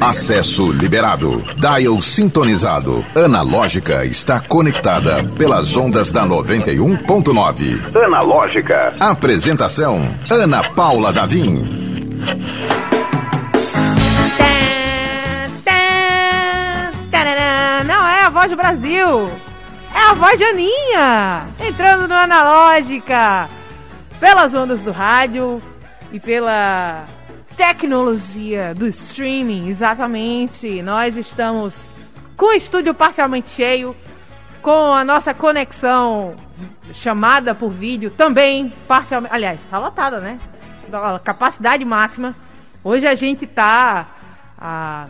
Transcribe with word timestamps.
Acesso 0.00 0.72
liberado. 0.72 1.40
Dial 1.56 2.00
sintonizado. 2.02 3.04
Analógica 3.14 4.04
está 4.04 4.40
conectada 4.40 5.24
pelas 5.36 5.76
ondas 5.76 6.10
da 6.10 6.26
91.9. 6.26 7.96
Analógica. 8.04 8.94
Apresentação: 8.98 10.00
Ana 10.30 10.62
Paula 10.70 11.12
Davim. 11.12 11.64
Não 17.86 18.06
é 18.08 18.22
a 18.22 18.30
voz 18.30 18.50
do 18.50 18.56
Brasil. 18.56 19.30
É 19.94 20.10
a 20.10 20.14
voz 20.14 20.36
de 20.36 20.44
Aninha. 20.44 21.42
Entrando 21.66 22.08
no 22.08 22.14
Analógica. 22.14 23.48
Pelas 24.18 24.52
ondas 24.54 24.80
do 24.80 24.90
rádio 24.90 25.62
e 26.12 26.18
pela 26.18 27.06
tecnologia 27.58 28.72
do 28.72 28.86
streaming, 28.86 29.68
exatamente. 29.68 30.80
Nós 30.80 31.16
estamos 31.16 31.90
com 32.36 32.46
o 32.46 32.52
estúdio 32.52 32.94
parcialmente 32.94 33.50
cheio, 33.50 33.96
com 34.62 34.94
a 34.94 35.02
nossa 35.02 35.34
conexão 35.34 36.36
chamada 36.94 37.56
por 37.56 37.70
vídeo 37.70 38.12
também 38.12 38.72
parcialmente. 38.86 39.34
Aliás, 39.34 39.60
está 39.60 39.76
lotada, 39.76 40.20
né? 40.20 40.38
Capacidade 41.24 41.84
máxima. 41.84 42.32
Hoje 42.84 43.08
a 43.08 43.16
gente 43.16 43.44
tá 43.44 44.06
a 44.56 45.08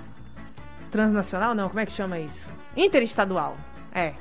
transnacional, 0.91 1.55
não, 1.55 1.69
como 1.69 1.80
é 1.80 1.84
que 1.84 1.92
chama 1.92 2.19
isso? 2.19 2.47
Interestadual. 2.75 3.59
É, 3.95 4.15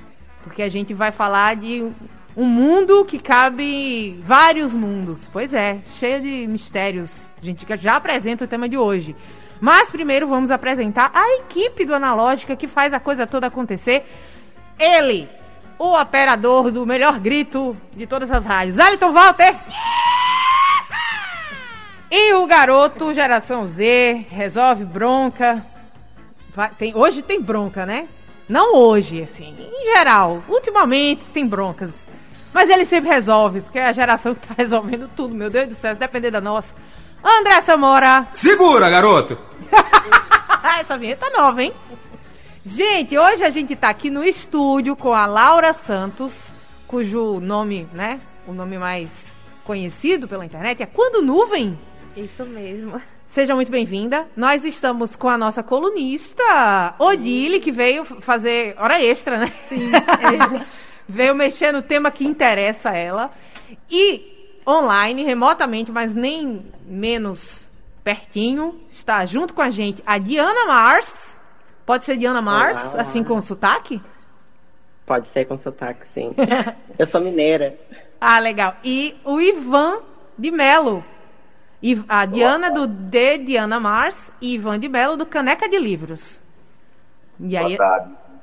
porque 0.43 0.61
a 0.61 0.69
gente 0.69 0.93
vai 0.93 1.13
falar 1.13 1.55
de 1.55 1.89
um 2.37 2.45
mundo 2.45 3.03
que 3.03 3.17
cabe 3.17 4.15
vários 4.19 4.75
mundos. 4.75 5.27
Pois 5.33 5.51
é, 5.55 5.79
cheio 5.95 6.21
de 6.21 6.45
mistérios. 6.47 7.27
A 7.41 7.43
gente 7.43 7.65
já 7.79 7.95
apresenta 7.95 8.45
o 8.45 8.47
tema 8.47 8.69
de 8.69 8.77
hoje. 8.77 9.15
Mas 9.59 9.89
primeiro 9.89 10.27
vamos 10.27 10.51
apresentar 10.51 11.09
a 11.15 11.37
equipe 11.37 11.83
do 11.83 11.95
Analógica 11.95 12.55
que 12.55 12.67
faz 12.67 12.93
a 12.93 12.99
coisa 12.99 13.25
toda 13.25 13.47
acontecer. 13.47 14.05
Ele, 14.77 15.27
o 15.79 15.99
operador 15.99 16.69
do 16.69 16.85
melhor 16.85 17.19
grito 17.19 17.75
de 17.95 18.05
todas 18.05 18.29
as 18.31 18.45
rádios, 18.45 18.77
Aliton 18.77 19.11
Walter. 19.11 19.55
E 22.11 22.33
o 22.35 22.45
garoto 22.45 23.15
geração 23.15 23.67
Z, 23.67 24.27
resolve 24.29 24.85
bronca. 24.85 25.65
Vai, 26.53 26.69
tem, 26.69 26.95
hoje 26.95 27.23
tem 27.23 27.41
bronca, 27.41 27.83
né? 27.83 28.07
Não 28.47 28.75
hoje, 28.75 29.23
assim, 29.23 29.55
em 29.59 29.95
geral. 29.95 30.43
Ultimamente 30.47 31.25
tem 31.33 31.45
broncas. 31.45 32.06
Mas 32.53 32.69
ele 32.69 32.85
sempre 32.85 33.09
resolve, 33.09 33.61
porque 33.61 33.79
é 33.79 33.87
a 33.87 33.91
geração 33.91 34.33
que 34.33 34.47
tá 34.47 34.53
resolvendo 34.57 35.09
tudo, 35.15 35.35
meu 35.35 35.49
Deus 35.49 35.69
do 35.69 35.75
céu, 35.75 35.93
se 35.93 35.99
depender 35.99 36.31
da 36.31 36.41
nossa. 36.41 36.73
André 37.23 37.61
Samora! 37.61 38.27
Segura, 38.33 38.89
garoto! 38.89 39.37
Essa 40.79 40.97
vinheta 40.97 41.25
é 41.27 41.37
nova, 41.37 41.63
hein? 41.63 41.73
Gente, 42.65 43.17
hoje 43.17 43.43
a 43.43 43.49
gente 43.49 43.75
tá 43.75 43.89
aqui 43.89 44.09
no 44.09 44.23
estúdio 44.23 44.95
com 44.95 45.13
a 45.13 45.25
Laura 45.25 45.73
Santos, 45.73 46.33
cujo 46.85 47.39
nome, 47.39 47.87
né, 47.93 48.19
o 48.45 48.53
nome 48.53 48.77
mais 48.77 49.09
conhecido 49.63 50.27
pela 50.27 50.45
internet 50.45 50.81
é 50.81 50.85
Quando 50.85 51.21
Nuvem. 51.21 51.77
Isso 52.15 52.45
mesmo. 52.45 53.01
Seja 53.29 53.53
muito 53.53 53.71
bem-vinda. 53.71 54.25
Nós 54.35 54.63
estamos 54.65 55.15
com 55.15 55.27
a 55.29 55.37
nossa 55.37 55.61
colunista, 55.61 56.95
Odile, 56.97 57.59
que 57.59 57.71
veio 57.71 58.05
fazer 58.05 58.75
hora 58.79 59.01
extra, 59.03 59.37
né? 59.37 59.51
Sim. 59.67 59.91
É. 60.63 60.86
veio 61.07 61.33
mexer 61.35 61.71
no 61.71 61.81
tema 61.81 62.11
que 62.11 62.25
interessa 62.25 62.89
a 62.89 62.97
ela. 62.97 63.31
E 63.89 64.51
online, 64.67 65.23
remotamente, 65.23 65.91
mas 65.91 66.13
nem 66.13 66.65
menos 66.85 67.65
pertinho, 68.03 68.79
está 68.89 69.25
junto 69.25 69.53
com 69.53 69.61
a 69.61 69.69
gente 69.69 70.01
a 70.05 70.17
Diana 70.17 70.65
Mars. 70.65 71.39
Pode 71.85 72.05
ser 72.05 72.17
Diana 72.17 72.41
Mars, 72.41 72.77
Olá, 72.79 72.91
olá. 72.91 73.01
assim 73.01 73.23
com 73.23 73.39
sotaque? 73.39 74.01
Pode 75.05 75.27
ser 75.27 75.45
com 75.45 75.57
sotaque, 75.57 76.05
sim. 76.07 76.33
Eu 76.99 77.05
sou 77.05 77.21
mineira. 77.21 77.77
Ah, 78.19 78.39
legal. 78.39 78.75
E 78.83 79.15
o 79.23 79.39
Ivan 79.39 79.99
de 80.37 80.51
Melo. 80.51 81.03
A 82.09 82.25
Diana 82.25 82.71
do 82.71 82.87
D 82.87 83.37
Diana 83.37 83.79
Mars 83.79 84.31
e 84.41 84.55
Ivan 84.55 84.79
de 84.79 84.89
Melo 84.89 85.15
do 85.15 85.25
Caneca 85.25 85.69
de 85.69 85.77
Livros. 85.77 86.39
E 87.39 87.55
aí, 87.55 87.77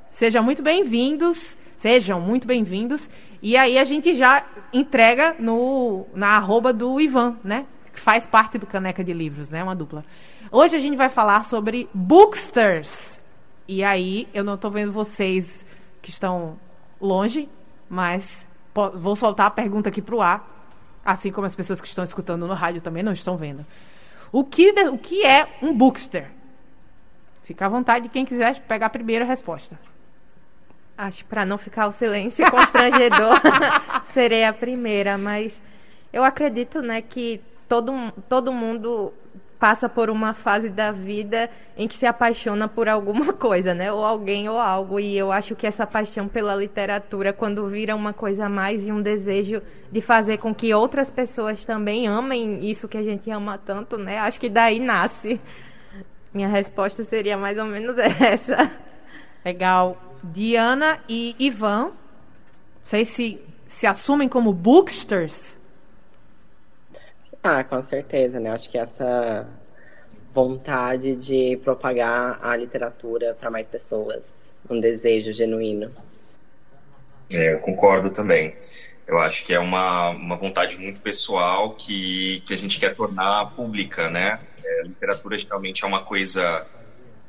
sejam 0.08 0.42
muito 0.42 0.62
bem-vindos. 0.62 1.56
Sejam 1.84 2.18
muito 2.18 2.46
bem-vindos. 2.46 3.06
E 3.42 3.58
aí 3.58 3.76
a 3.76 3.84
gente 3.84 4.14
já 4.14 4.42
entrega 4.72 5.36
no 5.38 6.06
na 6.14 6.28
arroba 6.28 6.72
do 6.72 6.98
Ivan, 6.98 7.36
né? 7.44 7.66
Que 7.92 8.00
faz 8.00 8.26
parte 8.26 8.56
do 8.56 8.66
Caneca 8.66 9.04
de 9.04 9.12
Livros, 9.12 9.50
né? 9.50 9.62
Uma 9.62 9.76
dupla. 9.76 10.02
Hoje 10.50 10.74
a 10.76 10.78
gente 10.78 10.96
vai 10.96 11.10
falar 11.10 11.44
sobre 11.44 11.86
booksters. 11.92 13.20
E 13.68 13.84
aí 13.84 14.26
eu 14.32 14.42
não 14.42 14.56
tô 14.56 14.70
vendo 14.70 14.92
vocês 14.92 15.62
que 16.00 16.08
estão 16.08 16.58
longe, 16.98 17.50
mas 17.86 18.46
vou 18.94 19.14
soltar 19.14 19.48
a 19.48 19.50
pergunta 19.50 19.90
aqui 19.90 20.00
pro 20.00 20.22
ar, 20.22 20.42
assim 21.04 21.30
como 21.30 21.46
as 21.46 21.54
pessoas 21.54 21.82
que 21.82 21.86
estão 21.86 22.02
escutando 22.02 22.46
no 22.46 22.54
rádio 22.54 22.80
também 22.80 23.02
não 23.02 23.12
estão 23.12 23.36
vendo. 23.36 23.62
O 24.32 24.42
que, 24.42 24.70
o 24.88 24.96
que 24.96 25.22
é 25.22 25.58
um 25.60 25.76
bookster? 25.76 26.30
Fica 27.42 27.66
à 27.66 27.68
vontade 27.68 28.08
quem 28.08 28.24
quiser 28.24 28.58
pegar 28.60 28.86
a 28.86 28.88
primeira 28.88 29.26
resposta. 29.26 29.78
Acho 30.96 31.24
para 31.24 31.44
não 31.44 31.58
ficar 31.58 31.88
o 31.88 31.92
silêncio 31.92 32.48
constrangedor, 32.50 33.34
serei 34.14 34.44
a 34.44 34.52
primeira, 34.52 35.18
mas 35.18 35.60
eu 36.12 36.22
acredito, 36.22 36.80
né, 36.80 37.02
que 37.02 37.40
todo, 37.68 37.92
todo 38.28 38.52
mundo 38.52 39.12
passa 39.58 39.88
por 39.88 40.08
uma 40.08 40.34
fase 40.34 40.68
da 40.68 40.92
vida 40.92 41.50
em 41.76 41.88
que 41.88 41.96
se 41.96 42.06
apaixona 42.06 42.68
por 42.68 42.88
alguma 42.88 43.32
coisa, 43.32 43.74
né, 43.74 43.92
ou 43.92 44.04
alguém 44.04 44.48
ou 44.48 44.56
algo, 44.56 45.00
e 45.00 45.16
eu 45.16 45.32
acho 45.32 45.56
que 45.56 45.66
essa 45.66 45.84
paixão 45.84 46.28
pela 46.28 46.54
literatura, 46.54 47.32
quando 47.32 47.66
vira 47.66 47.96
uma 47.96 48.12
coisa 48.12 48.46
a 48.46 48.48
mais 48.48 48.86
e 48.86 48.92
um 48.92 49.02
desejo 49.02 49.60
de 49.90 50.00
fazer 50.00 50.38
com 50.38 50.54
que 50.54 50.72
outras 50.72 51.10
pessoas 51.10 51.64
também 51.64 52.06
amem 52.06 52.60
isso 52.70 52.86
que 52.86 52.98
a 52.98 53.02
gente 53.02 53.28
ama 53.32 53.58
tanto, 53.58 53.98
né, 53.98 54.18
acho 54.18 54.38
que 54.38 54.48
daí 54.48 54.78
nasce. 54.78 55.40
Minha 56.32 56.48
resposta 56.48 57.02
seria 57.02 57.36
mais 57.36 57.58
ou 57.58 57.64
menos 57.64 57.96
essa. 58.20 58.70
Legal. 59.44 60.03
Diana 60.32 61.00
e 61.06 61.36
Ivan, 61.38 61.92
vocês 62.82 63.08
se, 63.08 63.42
se 63.68 63.86
assumem 63.86 64.26
como 64.26 64.54
booksters? 64.54 65.52
Ah, 67.42 67.62
com 67.62 67.82
certeza, 67.82 68.40
né? 68.40 68.50
Acho 68.50 68.70
que 68.70 68.78
essa 68.78 69.46
vontade 70.32 71.14
de 71.14 71.58
propagar 71.62 72.38
a 72.42 72.56
literatura 72.56 73.36
para 73.38 73.50
mais 73.50 73.68
pessoas, 73.68 74.54
um 74.68 74.80
desejo 74.80 75.30
genuíno. 75.30 75.92
É, 77.34 77.52
eu 77.52 77.60
concordo 77.60 78.10
também. 78.10 78.56
Eu 79.06 79.18
acho 79.18 79.44
que 79.44 79.52
é 79.52 79.58
uma, 79.58 80.08
uma 80.08 80.36
vontade 80.36 80.78
muito 80.78 81.02
pessoal 81.02 81.74
que, 81.74 82.42
que 82.46 82.54
a 82.54 82.56
gente 82.56 82.80
quer 82.80 82.94
tornar 82.94 83.54
pública, 83.54 84.08
né? 84.08 84.40
É, 84.64 84.82
literatura 84.84 85.36
geralmente 85.36 85.84
é 85.84 85.86
uma 85.86 86.02
coisa 86.02 86.66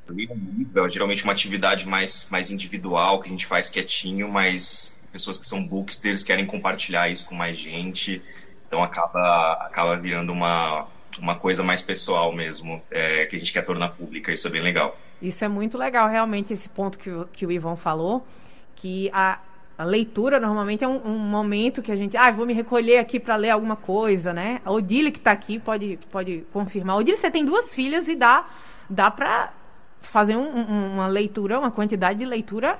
ler 0.09 0.27
um 0.31 0.35
livro 0.57 0.85
é 0.85 0.89
geralmente 0.89 1.23
uma 1.23 1.33
atividade 1.33 1.87
mais, 1.87 2.27
mais 2.29 2.51
individual 2.51 3.19
que 3.21 3.27
a 3.27 3.31
gente 3.31 3.45
faz 3.45 3.69
quietinho, 3.69 4.29
mas 4.29 5.09
pessoas 5.11 5.37
que 5.37 5.47
são 5.47 5.65
booksters 5.67 6.23
querem 6.23 6.45
compartilhar 6.45 7.09
isso 7.09 7.25
com 7.27 7.35
mais 7.35 7.57
gente, 7.57 8.21
então 8.67 8.83
acaba, 8.83 9.53
acaba 9.61 9.97
virando 9.97 10.31
uma, 10.33 10.87
uma 11.19 11.35
coisa 11.39 11.63
mais 11.63 11.81
pessoal 11.81 12.31
mesmo, 12.33 12.81
é, 12.91 13.25
que 13.25 13.35
a 13.35 13.39
gente 13.39 13.53
quer 13.53 13.63
tornar 13.65 13.89
pública, 13.89 14.31
isso 14.33 14.47
é 14.47 14.51
bem 14.51 14.61
legal. 14.61 14.97
Isso 15.21 15.43
é 15.45 15.47
muito 15.47 15.77
legal, 15.77 16.09
realmente, 16.09 16.53
esse 16.53 16.67
ponto 16.69 16.97
que, 16.99 17.09
o- 17.09 17.25
que 17.31 17.45
o 17.45 17.51
Ivan 17.51 17.75
falou, 17.75 18.27
que 18.75 19.09
a, 19.13 19.39
a 19.77 19.83
leitura 19.83 20.39
normalmente 20.39 20.83
é 20.83 20.87
um, 20.87 21.01
um 21.07 21.17
momento 21.17 21.81
que 21.81 21.91
a 21.91 21.95
gente, 21.95 22.17
ah, 22.17 22.31
vou 22.31 22.45
me 22.45 22.53
recolher 22.53 22.97
aqui 22.97 23.19
para 23.19 23.35
ler 23.35 23.51
alguma 23.51 23.75
coisa, 23.77 24.33
né? 24.33 24.61
A 24.65 24.71
Odile 24.71 25.11
que 25.11 25.17
está 25.17 25.31
aqui 25.31 25.57
pode, 25.59 25.97
pode 26.11 26.45
confirmar. 26.51 26.97
Odile, 26.97 27.17
você 27.17 27.31
tem 27.31 27.45
duas 27.45 27.73
filhas 27.73 28.07
e 28.09 28.15
dá, 28.15 28.45
dá 28.89 29.09
para 29.09 29.53
fazer 30.07 30.35
um- 30.35 30.55
um- 30.57 30.93
uma 30.95 31.07
leitura, 31.07 31.59
uma 31.59 31.71
quantidade 31.71 32.19
de 32.19 32.25
leitura 32.25 32.77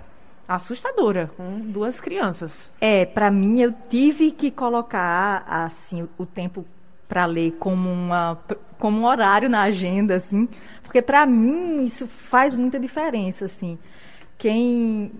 assustadora 0.47 1.31
com 1.35 1.59
duas 1.59 1.99
crianças. 1.99 2.51
É, 2.79 3.05
para 3.05 3.31
mim 3.31 3.59
eu 3.61 3.73
tive 3.89 4.31
que 4.31 4.51
colocar 4.51 5.43
assim 5.47 6.07
o 6.17 6.25
tempo 6.25 6.65
para 7.07 7.25
ler 7.25 7.51
como 7.59 7.89
uma 7.91 8.37
como 8.77 8.99
um 8.99 9.05
horário 9.05 9.49
na 9.49 9.61
agenda 9.61 10.15
assim, 10.15 10.47
porque 10.83 11.01
para 11.01 11.25
mim 11.25 11.85
isso 11.85 12.05
faz 12.07 12.55
muita 12.55 12.79
diferença 12.79 13.45
assim. 13.45 13.77
Quem 14.37 15.11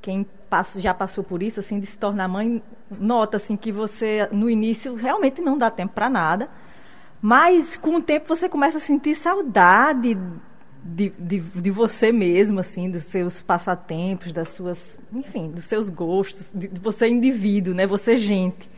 quem 0.00 0.26
passa- 0.50 0.80
já 0.80 0.92
passou 0.92 1.22
por 1.24 1.42
isso 1.42 1.58
assim 1.60 1.80
de 1.80 1.86
se 1.86 1.96
tornar 1.96 2.28
mãe 2.28 2.62
nota 2.90 3.36
assim 3.38 3.56
que 3.56 3.72
você 3.72 4.28
no 4.32 4.50
início 4.50 4.94
realmente 4.94 5.40
não 5.40 5.56
dá 5.56 5.70
tempo 5.70 5.94
para 5.94 6.08
nada, 6.10 6.48
mas 7.20 7.76
com 7.76 7.96
o 7.96 8.02
tempo 8.02 8.28
você 8.28 8.48
começa 8.48 8.78
a 8.78 8.80
sentir 8.80 9.14
saudade 9.14 10.16
de, 10.84 11.10
de, 11.18 11.40
de 11.40 11.70
você 11.70 12.10
mesmo, 12.10 12.58
assim, 12.58 12.90
dos 12.90 13.04
seus 13.04 13.40
passatempos, 13.40 14.32
das 14.32 14.48
suas, 14.48 14.98
enfim, 15.12 15.50
dos 15.50 15.64
seus 15.64 15.88
gostos, 15.88 16.50
de, 16.52 16.68
de 16.68 16.80
você 16.80 17.08
indivíduo, 17.08 17.72
né? 17.72 17.86
Você 17.86 18.16
gente. 18.16 18.70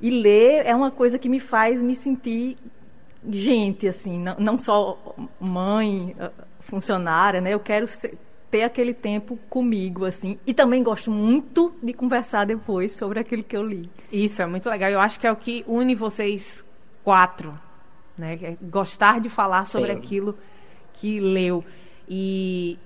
E 0.00 0.10
ler 0.10 0.66
é 0.66 0.74
uma 0.74 0.90
coisa 0.90 1.18
que 1.18 1.28
me 1.28 1.40
faz 1.40 1.82
me 1.82 1.96
sentir 1.96 2.56
gente, 3.28 3.88
assim, 3.88 4.18
não, 4.18 4.36
não 4.38 4.58
só 4.58 5.16
mãe, 5.40 6.14
ah, 6.20 6.30
funcionária, 6.60 7.40
né? 7.40 7.54
Eu 7.54 7.60
quero 7.60 7.88
ser, 7.88 8.16
ter 8.50 8.62
aquele 8.62 8.92
tempo 8.92 9.38
comigo, 9.48 10.04
assim. 10.04 10.38
E 10.46 10.52
também 10.52 10.82
gosto 10.82 11.10
muito 11.10 11.74
de 11.82 11.92
conversar 11.92 12.44
depois 12.44 12.92
sobre 12.92 13.18
aquilo 13.18 13.42
que 13.42 13.56
eu 13.56 13.62
li. 13.62 13.90
Isso, 14.12 14.42
é 14.42 14.46
muito 14.46 14.68
legal. 14.68 14.90
Eu 14.90 15.00
acho 15.00 15.18
que 15.18 15.26
é 15.26 15.32
o 15.32 15.36
que 15.36 15.64
une 15.66 15.94
vocês 15.94 16.62
quatro, 17.02 17.58
né? 18.16 18.38
É 18.42 18.56
gostar 18.62 19.20
de 19.20 19.28
falar 19.28 19.66
sobre 19.66 19.92
Sim. 19.92 19.98
aquilo 19.98 20.38
que 21.00 21.20
leu. 21.20 21.64
E 22.08 22.78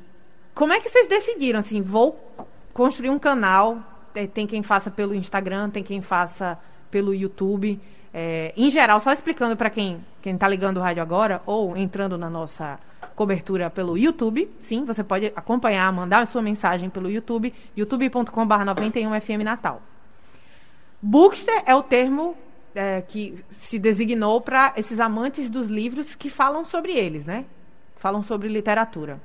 como 0.55 0.73
é 0.73 0.81
que 0.81 0.89
vocês 0.89 1.09
decidiram, 1.09 1.61
assim, 1.61 1.81
vou 1.81 2.19
construir 2.73 3.11
um 3.11 3.19
canal, 3.19 3.79
tem 4.35 4.47
quem 4.47 4.63
faça 4.63 4.91
pelo 4.91 5.15
Instagram, 5.15 5.71
tem 5.71 5.83
quem 5.83 6.01
faça 6.01 6.59
pelo 6.91 7.15
YouTube. 7.15 7.81
É, 8.13 8.53
em 8.57 8.71
geral, 8.71 9.01
só 9.01 9.11
explicando 9.11 9.57
para 9.57 9.71
quem 9.71 10.01
quem 10.21 10.35
está 10.35 10.47
ligando 10.47 10.77
o 10.77 10.81
rádio 10.81 11.03
agora 11.03 11.43
ou 11.45 11.77
entrando 11.77 12.17
na 12.17 12.31
nossa 12.31 12.79
cobertura 13.17 13.69
pelo 13.69 13.99
YouTube, 13.99 14.49
sim, 14.59 14.85
você 14.85 15.03
pode 15.03 15.33
acompanhar, 15.35 15.93
mandar 15.93 16.27
sua 16.27 16.41
mensagem 16.41 16.89
pelo 16.89 17.11
YouTube, 17.11 17.53
youtube.com.br 17.77 18.31
91FM 18.31 19.43
Natal. 19.43 19.83
Bookster 21.01 21.63
é 21.67 21.75
o 21.75 21.83
termo 21.83 22.37
é, 22.75 23.03
que 23.03 23.45
se 23.51 23.79
designou 23.79 24.41
para 24.41 24.73
esses 24.77 25.01
amantes 25.01 25.51
dos 25.51 25.67
livros 25.67 26.15
que 26.15 26.31
falam 26.31 26.65
sobre 26.65 26.93
eles, 26.93 27.27
né? 27.27 27.45
Falam 28.03 28.25
sobre 28.25 28.49
literatura. 28.49 29.21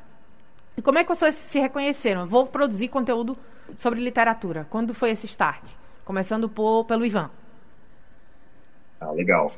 E 0.77 0.83
como 0.83 0.99
é 0.99 1.03
que 1.03 1.09
vocês 1.09 1.33
se 1.33 1.59
reconheceram? 1.59 2.27
Vou 2.27 2.45
produzir 2.45 2.89
conteúdo 2.89 3.35
sobre 3.75 3.99
literatura. 3.99 4.67
Quando 4.69 4.93
foi 4.93 5.09
esse 5.09 5.25
start? 5.25 5.63
Começando 6.05 6.47
por, 6.47 6.85
pelo 6.85 7.03
Ivan. 7.03 7.31
Ah, 9.01 9.09
legal. 9.13 9.51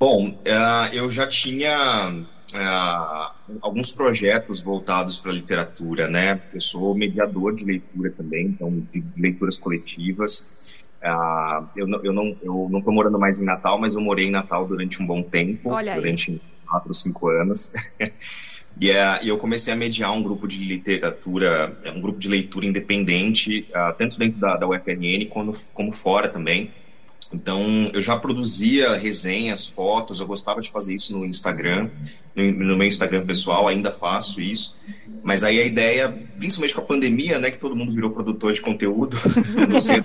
Bom, 0.00 0.30
uh, 0.30 0.92
eu 0.92 1.08
já 1.08 1.28
tinha 1.28 2.10
uh, 2.10 3.56
alguns 3.62 3.92
projetos 3.92 4.60
voltados 4.60 5.20
para 5.20 5.30
a 5.30 5.34
literatura, 5.34 6.08
né? 6.08 6.42
Eu 6.52 6.60
sou 6.60 6.92
mediador 6.92 7.54
de 7.54 7.64
leitura 7.64 8.10
também, 8.10 8.46
então 8.46 8.84
de 8.90 9.04
leituras 9.16 9.60
coletivas. 9.60 10.74
Uh, 11.00 11.68
eu, 11.76 11.86
não, 11.86 12.04
eu 12.04 12.12
não 12.12 12.36
eu 12.42 12.68
não 12.68 12.80
estou 12.80 12.92
morando 12.92 13.16
mais 13.16 13.40
em 13.40 13.44
Natal, 13.44 13.78
mas 13.78 13.94
eu 13.94 14.00
morei 14.00 14.26
em 14.26 14.32
Natal 14.32 14.66
durante 14.66 15.00
um 15.00 15.06
bom 15.06 15.22
tempo, 15.22 15.70
durante 15.70 16.42
quatro 16.64 16.88
ou 16.88 16.94
cinco 16.94 17.28
anos. 17.28 17.72
e, 18.80 18.90
uh, 18.90 18.94
eu 19.22 19.38
comecei 19.38 19.72
a 19.72 19.76
mediar 19.76 20.12
um 20.12 20.22
grupo 20.22 20.46
de 20.48 20.64
literatura, 20.64 21.76
um 21.94 22.00
grupo 22.00 22.18
de 22.18 22.28
leitura 22.28 22.66
independente, 22.66 23.66
uh, 23.70 23.96
tanto 23.96 24.18
dentro 24.18 24.40
da, 24.40 24.56
da 24.56 24.68
UFRN 24.68 25.28
como, 25.30 25.54
como 25.72 25.92
fora 25.92 26.28
também. 26.28 26.72
Então, 27.32 27.90
eu 27.92 28.00
já 28.00 28.16
produzia 28.16 28.94
resenhas, 28.96 29.66
fotos, 29.66 30.20
eu 30.20 30.26
gostava 30.26 30.60
de 30.60 30.70
fazer 30.70 30.94
isso 30.94 31.16
no 31.16 31.24
Instagram, 31.24 31.90
no, 32.34 32.52
no, 32.52 32.76
meu 32.76 32.86
Instagram 32.86 33.24
pessoal, 33.24 33.66
ainda 33.66 33.90
faço 33.90 34.40
isso. 34.40 34.76
Mas 35.22 35.42
aí 35.42 35.60
a 35.60 35.64
ideia, 35.64 36.08
principalmente 36.38 36.74
com 36.74 36.80
a 36.82 36.84
pandemia, 36.84 37.38
né, 37.38 37.50
que 37.50 37.58
todo 37.58 37.74
mundo 37.74 37.92
virou 37.92 38.10
produtor 38.10 38.52
de 38.52 38.60
conteúdo, 38.60 39.16
não 39.68 39.80
sei 39.80 40.00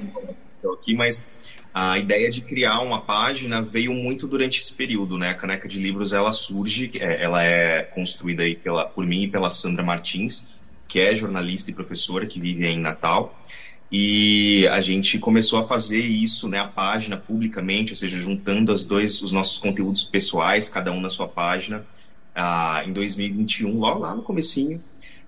aqui, 0.73 0.93
mas 0.95 1.48
a 1.73 1.97
ideia 1.97 2.29
de 2.29 2.41
criar 2.41 2.81
uma 2.81 3.01
página 3.01 3.61
veio 3.61 3.93
muito 3.93 4.27
durante 4.27 4.59
esse 4.59 4.75
período, 4.75 5.17
né? 5.17 5.29
A 5.29 5.35
Caneca 5.35 5.67
de 5.67 5.79
Livros, 5.79 6.13
ela 6.13 6.31
surge, 6.31 6.91
é, 6.95 7.23
ela 7.23 7.43
é 7.43 7.83
construída 7.83 8.43
aí 8.43 8.55
pela, 8.55 8.85
por 8.85 9.05
mim 9.05 9.23
e 9.23 9.27
pela 9.27 9.49
Sandra 9.49 9.83
Martins, 9.83 10.47
que 10.87 10.99
é 10.99 11.15
jornalista 11.15 11.69
e 11.69 11.73
professora 11.73 12.25
que 12.25 12.39
vive 12.39 12.65
em 12.65 12.79
Natal. 12.79 13.39
E 13.91 14.67
a 14.67 14.81
gente 14.81 15.17
começou 15.17 15.59
a 15.59 15.65
fazer 15.65 15.99
isso, 15.99 16.47
né, 16.47 16.59
a 16.59 16.67
página 16.67 17.17
publicamente, 17.17 17.93
ou 17.93 17.95
seja, 17.95 18.17
juntando 18.17 18.71
as 18.71 18.85
dois, 18.85 19.21
os 19.21 19.31
nossos 19.31 19.57
conteúdos 19.57 20.03
pessoais, 20.03 20.69
cada 20.69 20.91
um 20.91 21.01
na 21.01 21.09
sua 21.09 21.27
página, 21.27 21.85
ah, 22.35 22.83
em 22.85 22.93
2021, 22.93 23.77
logo 23.77 23.99
lá 23.99 24.13
no 24.13 24.21
comecinho, 24.21 24.79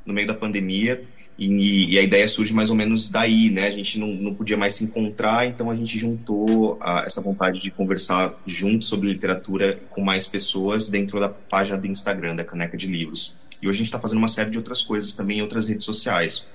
no 0.06 0.14
meio 0.14 0.28
da 0.28 0.36
pandemia. 0.36 1.04
E, 1.44 1.96
e, 1.96 1.98
a 1.98 2.04
ideia 2.04 2.28
surge 2.28 2.54
mais 2.54 2.70
ou 2.70 2.76
menos 2.76 3.10
daí, 3.10 3.50
né? 3.50 3.66
A 3.66 3.72
gente 3.72 3.98
não, 3.98 4.10
não 4.10 4.32
podia 4.32 4.56
mais 4.56 4.76
se 4.76 4.84
encontrar, 4.84 5.48
então 5.48 5.72
a 5.72 5.76
gente 5.76 5.98
juntou 5.98 6.78
ah, 6.80 7.02
essa 7.04 7.20
vontade 7.20 7.60
de 7.60 7.72
conversar 7.72 8.32
junto 8.46 8.86
sobre 8.86 9.08
literatura 9.08 9.80
com 9.90 10.02
mais 10.02 10.28
pessoas 10.28 10.88
dentro 10.88 11.20
da 11.20 11.30
página 11.30 11.80
do 11.80 11.88
Instagram, 11.88 12.36
da 12.36 12.44
Caneca 12.44 12.78
de 12.78 12.86
Livros. 12.86 13.40
E 13.60 13.68
hoje 13.68 13.78
a 13.78 13.80
gente 13.80 13.88
está 13.88 13.98
fazendo 13.98 14.20
uma 14.20 14.28
série 14.28 14.52
de 14.52 14.58
outras 14.58 14.84
coisas 14.84 15.16
também 15.16 15.40
em 15.40 15.42
outras 15.42 15.68
redes 15.68 15.84
sociais. 15.84 16.46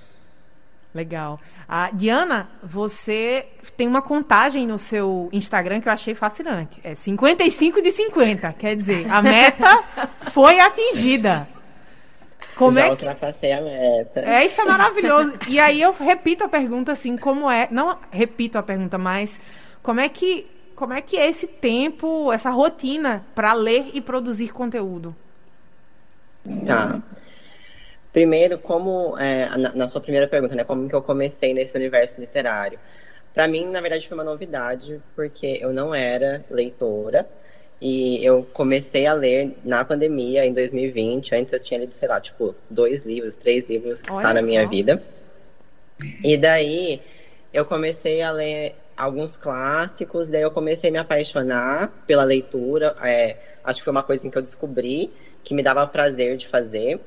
Legal. 0.95 1.41
A 1.69 1.91
Diana, 1.91 2.49
você 2.63 3.45
tem 3.77 3.89
uma 3.89 4.01
contagem 4.01 4.69
no 4.69 4.79
seu 4.79 5.29
Instagram 5.33 5.81
que 5.81 5.89
eu 5.89 5.93
achei 5.93 6.15
fascinante. 6.15 6.81
É 6.85 6.95
55 6.95 7.83
de 7.83 7.91
50. 7.91 8.53
Quer 8.53 8.77
dizer, 8.77 9.11
a 9.11 9.21
meta 9.21 9.83
foi 10.31 10.61
atingida. 10.61 11.56
Como 12.57 12.73
Já 12.73 12.87
é 12.87 12.91
ultrapassei 12.91 13.53
a 13.53 13.61
meta. 13.61 14.21
É, 14.21 14.47
isso 14.47 14.61
é 14.61 14.65
maravilhoso. 14.65 15.35
E 15.47 15.61
aí 15.61 15.83
eu 15.83 15.93
repito 15.93 16.43
a 16.43 16.49
pergunta 16.49 16.91
assim, 16.91 17.17
como 17.17 17.51
é. 17.51 17.69
Não 17.71 17.99
repito 18.11 18.57
a 18.57 18.63
pergunta, 18.63 18.97
mas 18.97 19.39
como 19.83 20.01
é 20.01 20.09
que. 20.09 20.51
Como 20.75 20.93
é 20.93 21.01
que 21.01 21.17
é 21.17 21.27
esse 21.27 21.47
tempo, 21.47 22.31
essa 22.31 22.51
rotina 22.51 23.25
para 23.35 23.55
ler 23.55 23.91
e 23.95 24.01
produzir 24.01 24.53
conteúdo? 24.53 25.17
Tá. 26.67 27.03
Primeiro, 28.13 28.59
como 28.59 29.17
é, 29.19 29.49
na, 29.57 29.73
na, 29.75 29.89
sua 29.89 30.03
primeira 30.03 30.29
pergunta, 30.29 30.55
né, 30.55 30.65
como 30.65 30.87
que 30.87 30.95
eu 30.95 31.03
comecei 31.03 31.55
nesse 31.55 31.77
universo 31.77 32.21
literário? 32.21 32.79
Para 33.33 33.49
mim, 33.49 33.67
na 33.71 33.81
verdade, 33.81 34.07
foi 34.07 34.17
uma 34.17 34.25
novidade, 34.25 35.01
porque 35.15 35.59
eu 35.61 35.73
não 35.73 35.95
era 35.95 36.45
leitora 36.51 37.27
e 37.81 38.25
eu 38.25 38.47
comecei 38.53 39.07
a 39.07 39.13
ler 39.13 39.55
na 39.65 39.85
pandemia 39.85 40.47
em 40.47 40.53
2020. 40.53 41.35
Antes 41.35 41.53
eu 41.53 41.61
tinha 41.61 41.81
lido, 41.81 41.93
sei 41.93 42.09
lá, 42.09 42.21
tipo, 42.21 42.55
dois 42.71 43.05
livros, 43.05 43.35
três 43.35 43.69
livros 43.69 44.01
que 44.01 44.11
estão 44.11 44.33
na 44.33 44.43
minha 44.43 44.67
vida. 44.67 45.03
E 46.23 46.37
daí 46.37 47.01
eu 47.53 47.65
comecei 47.65 48.23
a 48.23 48.31
ler 48.31 48.75
alguns 48.97 49.37
clássicos, 49.37 50.31
daí 50.31 50.43
eu 50.43 50.51
comecei 50.51 50.89
a 50.89 50.93
me 50.93 50.99
apaixonar 50.99 51.93
pela 52.07 52.25
leitura. 52.25 52.97
É, 53.03 53.37
acho 53.63 53.81
que 53.81 53.85
foi 53.85 53.91
uma 53.91 54.03
coisa 54.03 54.29
que 54.29 54.39
eu 54.39 54.43
descobri 54.43 55.13
que 55.45 55.55
me 55.55 55.63
dava 55.63 55.87
prazer 55.87 56.37
de 56.37 56.49
fazer. 56.49 56.99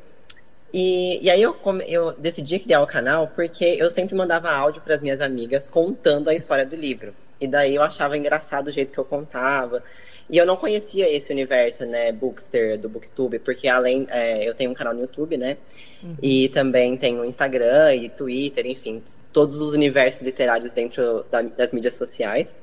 E, 0.72 1.24
e 1.24 1.30
aí 1.32 1.42
eu, 1.42 1.58
eu 1.88 2.12
decidi 2.14 2.60
criar 2.60 2.82
o 2.82 2.88
canal 2.88 3.28
porque 3.28 3.66
eu 3.66 3.90
sempre 3.90 4.16
mandava 4.16 4.52
áudio 4.52 4.82
para 4.82 4.94
as 4.94 5.02
minhas 5.02 5.20
amigas 5.20 5.68
contando 5.68 6.30
a 6.30 6.36
história 6.36 6.66
do 6.66 6.76
livro. 6.76 7.14
E 7.42 7.48
daí 7.48 7.76
eu 7.76 7.82
achava 7.82 8.18
engraçado 8.18 8.68
o 8.68 8.72
jeito 8.72 8.92
que 8.92 9.00
eu 9.00 9.06
contava. 9.06 9.84
E 10.30 10.38
eu 10.38 10.46
não 10.46 10.56
conhecia 10.56 11.10
esse 11.10 11.32
universo, 11.32 11.86
né, 11.86 12.12
Bookster, 12.12 12.78
do 12.78 12.88
Booktube, 12.88 13.40
porque 13.40 13.68
além, 13.68 14.06
é, 14.10 14.48
eu 14.48 14.54
tenho 14.54 14.70
um 14.70 14.74
canal 14.74 14.94
no 14.94 15.02
YouTube, 15.02 15.38
né, 15.38 15.58
uhum. 16.04 16.16
e 16.22 16.50
também 16.50 16.96
tenho 16.96 17.26
Instagram 17.26 17.96
e 17.96 18.10
Twitter, 18.10 18.68
enfim, 18.68 19.02
todos 19.34 19.60
os 19.60 19.74
universos 19.74 20.22
literários 20.22 20.72
dentro 20.72 21.26
da, 21.32 21.42
das 21.42 21.74
mídias 21.74 21.96
sociais. 21.96 22.54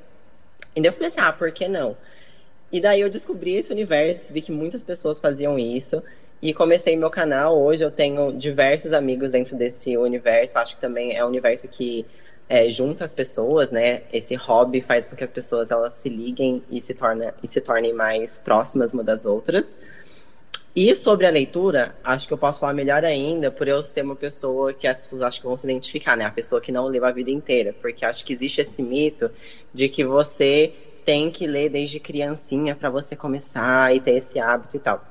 E 0.76 0.80
daí 0.80 0.88
eu 0.88 0.92
falei 0.92 1.08
assim, 1.08 1.20
ah, 1.20 1.32
por 1.32 1.50
que 1.50 1.66
não? 1.66 1.96
E 2.70 2.80
daí 2.80 3.00
eu 3.00 3.10
descobri 3.10 3.56
esse 3.56 3.72
universo, 3.72 4.32
vi 4.32 4.40
que 4.40 4.52
muitas 4.52 4.84
pessoas 4.84 5.18
faziam 5.18 5.58
isso, 5.58 6.02
e 6.40 6.52
comecei 6.52 6.96
meu 6.96 7.10
canal. 7.10 7.60
Hoje 7.60 7.84
eu 7.84 7.90
tenho 7.90 8.32
diversos 8.32 8.92
amigos 8.92 9.30
dentro 9.30 9.56
desse 9.56 9.96
universo. 9.96 10.58
Acho 10.58 10.74
que 10.74 10.80
também 10.80 11.16
é 11.16 11.24
um 11.24 11.28
universo 11.28 11.66
que 11.66 12.04
é, 12.48 12.68
junta 12.68 13.04
as 13.04 13.12
pessoas, 13.12 13.70
né? 13.70 14.02
Esse 14.12 14.34
hobby 14.34 14.80
faz 14.80 15.08
com 15.08 15.16
que 15.16 15.24
as 15.24 15.32
pessoas 15.32 15.70
elas 15.70 15.94
se 15.94 16.08
liguem 16.08 16.62
e 16.70 16.80
se, 16.80 16.94
torna, 16.94 17.34
e 17.42 17.48
se 17.48 17.60
tornem 17.60 17.92
mais 17.92 18.38
próximas 18.38 18.92
uma 18.92 19.02
das 19.02 19.26
outras. 19.26 19.76
E 20.74 20.94
sobre 20.94 21.26
a 21.26 21.30
leitura, 21.30 21.96
acho 22.04 22.28
que 22.28 22.34
eu 22.34 22.38
posso 22.38 22.60
falar 22.60 22.74
melhor 22.74 23.04
ainda 23.04 23.50
por 23.50 23.66
eu 23.66 23.82
ser 23.82 24.04
uma 24.04 24.14
pessoa 24.14 24.74
que 24.74 24.86
as 24.86 25.00
pessoas 25.00 25.22
acham 25.22 25.40
que 25.40 25.46
vão 25.46 25.56
se 25.56 25.66
identificar, 25.66 26.16
né? 26.16 26.24
A 26.24 26.30
pessoa 26.30 26.60
que 26.60 26.70
não 26.70 26.86
leu 26.86 27.04
a 27.04 27.10
vida 27.10 27.30
inteira. 27.30 27.74
Porque 27.80 28.04
acho 28.04 28.24
que 28.24 28.32
existe 28.32 28.60
esse 28.60 28.82
mito 28.82 29.30
de 29.72 29.88
que 29.88 30.04
você 30.04 30.74
tem 31.04 31.30
que 31.30 31.46
ler 31.46 31.70
desde 31.70 31.98
criancinha 31.98 32.76
para 32.76 32.90
você 32.90 33.16
começar 33.16 33.94
e 33.94 34.00
ter 34.00 34.12
esse 34.12 34.38
hábito 34.38 34.76
e 34.76 34.80
tal 34.80 35.02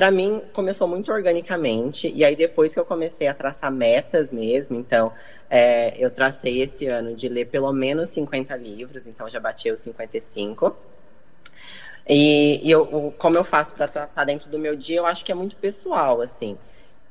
para 0.00 0.10
mim 0.10 0.42
começou 0.54 0.88
muito 0.88 1.12
organicamente 1.12 2.10
e 2.10 2.24
aí 2.24 2.34
depois 2.34 2.72
que 2.72 2.80
eu 2.80 2.86
comecei 2.86 3.26
a 3.26 3.34
traçar 3.34 3.70
metas 3.70 4.30
mesmo, 4.32 4.78
então 4.78 5.12
é, 5.50 5.94
eu 5.98 6.10
tracei 6.10 6.62
esse 6.62 6.86
ano 6.86 7.14
de 7.14 7.28
ler 7.28 7.48
pelo 7.48 7.70
menos 7.70 8.08
50 8.08 8.56
livros, 8.56 9.06
então 9.06 9.28
já 9.28 9.38
bati 9.38 9.70
os 9.70 9.78
55. 9.80 10.74
E, 12.08 12.66
e 12.66 12.70
eu, 12.70 13.14
como 13.18 13.36
eu 13.36 13.44
faço 13.44 13.74
para 13.74 13.86
traçar 13.86 14.24
dentro 14.24 14.48
do 14.48 14.58
meu 14.58 14.74
dia, 14.74 14.96
eu 14.96 15.04
acho 15.04 15.22
que 15.22 15.32
é 15.32 15.34
muito 15.34 15.54
pessoal, 15.56 16.22
assim. 16.22 16.56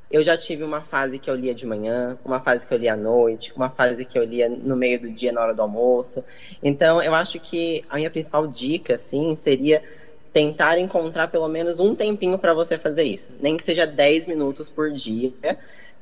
Eu 0.10 0.24
já 0.24 0.36
tive 0.36 0.64
uma 0.64 0.82
fase 0.82 1.20
que 1.20 1.30
eu 1.30 1.36
lia 1.36 1.54
de 1.54 1.68
manhã, 1.68 2.18
uma 2.26 2.40
fase 2.40 2.66
que 2.66 2.74
eu 2.74 2.78
lia 2.80 2.94
à 2.94 2.98
noite, 2.98 3.54
uma 3.56 3.70
fase 3.70 4.04
que 4.04 4.18
eu 4.18 4.24
lia 4.24 4.50
no 4.50 4.76
meio 4.76 5.00
do 5.00 5.12
dia, 5.12 5.32
na 5.32 5.42
hora 5.42 5.54
do 5.54 5.62
almoço. 5.62 6.26
Então, 6.64 7.04
eu 7.04 7.14
acho 7.14 7.40
que 7.40 7.86
a 7.88 7.98
minha 7.98 8.10
principal 8.10 8.48
dica, 8.48 8.96
assim, 8.96 9.36
seria 9.36 9.84
tentar 10.32 10.78
encontrar 10.78 11.28
pelo 11.28 11.48
menos 11.48 11.80
um 11.80 11.96
tempinho 11.96 12.38
para 12.38 12.54
você 12.54 12.78
fazer 12.78 13.04
isso, 13.04 13.32
nem 13.40 13.58
que 13.58 13.64
seja 13.64 13.86
10 13.86 14.28
minutos 14.28 14.70
por 14.70 14.92
dia, 14.92 15.34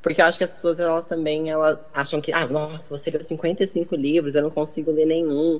porque 0.02 0.22
eu 0.22 0.26
acho 0.26 0.38
que 0.38 0.44
as 0.44 0.54
pessoas 0.54 0.80
elas 0.80 1.06
também 1.06 1.50
elas 1.50 1.78
acham 1.94 2.22
que, 2.22 2.32
ah, 2.32 2.46
nossa, 2.46 2.98
você 2.98 3.10
leu 3.10 3.22
55 3.22 3.96
livros, 3.96 4.36
eu 4.36 4.44
não 4.44 4.50
consigo 4.50 4.92
ler 4.92 5.06
nenhum. 5.06 5.60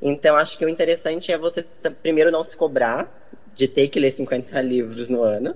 Então 0.00 0.36
acho 0.36 0.56
que 0.56 0.64
o 0.64 0.68
interessante 0.68 1.32
é 1.32 1.38
você 1.38 1.64
primeiro 2.02 2.30
não 2.30 2.44
se 2.44 2.56
cobrar 2.56 3.12
de 3.54 3.66
ter 3.66 3.88
que 3.88 3.98
ler 3.98 4.12
50 4.12 4.60
livros 4.62 5.10
no 5.10 5.22
ano. 5.22 5.54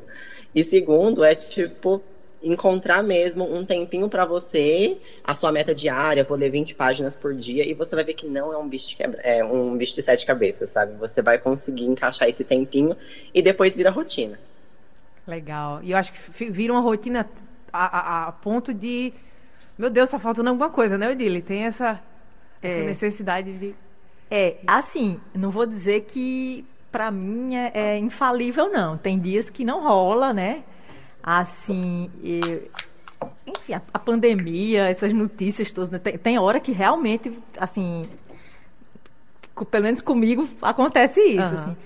E 0.55 0.65
segundo, 0.65 1.25
é 1.25 1.35
tipo 1.35 2.03
encontrar 2.43 3.03
mesmo 3.03 3.45
um 3.45 3.65
tempinho 3.65 4.09
para 4.09 4.25
você, 4.25 4.99
a 5.23 5.35
sua 5.35 5.53
meta 5.53 5.75
diária, 5.75 6.25
vou 6.25 6.37
ler 6.37 6.51
20 6.51 6.75
páginas 6.75 7.15
por 7.15 7.35
dia, 7.35 7.67
e 7.69 7.75
você 7.75 7.95
vai 7.95 8.05
ver 8.05 8.15
que 8.15 8.27
não 8.27 8.53
é 8.53 8.59
um 8.59 8.69
bicho 8.69 8.89
de, 8.89 8.97
quebra, 8.97 9.21
é 9.23 9.45
um 9.45 9.77
bicho 9.77 9.95
de 9.95 10.03
sete 10.03 10.27
cabeças, 10.27 10.71
sabe? 10.71 10.95
Você 10.99 11.23
vai 11.23 11.39
conseguir 11.39 11.85
encaixar 11.87 12.29
esse 12.29 12.45
tempinho 12.45 12.97
e 13.33 13.41
depois 13.41 13.77
vira 13.77 13.91
rotina. 13.91 14.39
Legal. 15.27 15.81
E 15.83 15.93
eu 15.93 15.97
acho 15.97 16.13
que 16.13 16.51
vira 16.51 16.73
uma 16.73 16.83
rotina 16.83 17.29
a, 17.73 17.99
a, 17.99 18.29
a 18.29 18.33
ponto 18.33 18.75
de. 18.75 19.13
Meu 19.79 19.89
Deus, 19.89 20.11
tá 20.11 20.19
faltando 20.19 20.51
alguma 20.51 20.69
coisa, 20.69 20.99
né, 20.99 21.11
Odile? 21.11 21.41
Tem 21.41 21.65
essa, 21.65 22.01
essa 22.61 22.81
é. 22.81 22.85
necessidade 22.85 23.53
de. 23.53 23.75
É, 24.31 24.57
assim, 24.67 25.21
não 25.35 25.51
vou 25.51 25.67
dizer 25.67 26.03
que 26.03 26.67
para 26.91 27.11
mim 27.11 27.55
é, 27.55 27.73
é, 27.75 27.99
infalível, 27.99 28.71
não. 28.71 28.99
Tem 28.99 29.19
dias 29.19 29.49
que 29.49 29.65
não 29.65 29.83
rola, 29.83 30.33
né? 30.33 30.63
Assim, 31.23 32.11
eu, 32.23 32.69
enfim, 33.47 33.75
a, 33.75 33.83
a, 33.95 33.99
pandemia, 33.99 34.89
essas 34.89 35.13
notícias 35.13 35.73
todas, 35.73 35.91
né? 35.91 35.99
tem, 35.99 36.19
tem 36.19 36.39
hora 36.39 36.59
que 36.59 36.73
realmente, 36.73 37.33
assim, 37.57 38.09
pelo 39.71 39.85
menos 39.85 40.01
comigo 40.01 40.49
acontece 40.61 41.21
isso, 41.21 41.49
uhum. 41.49 41.55
assim. 41.55 41.77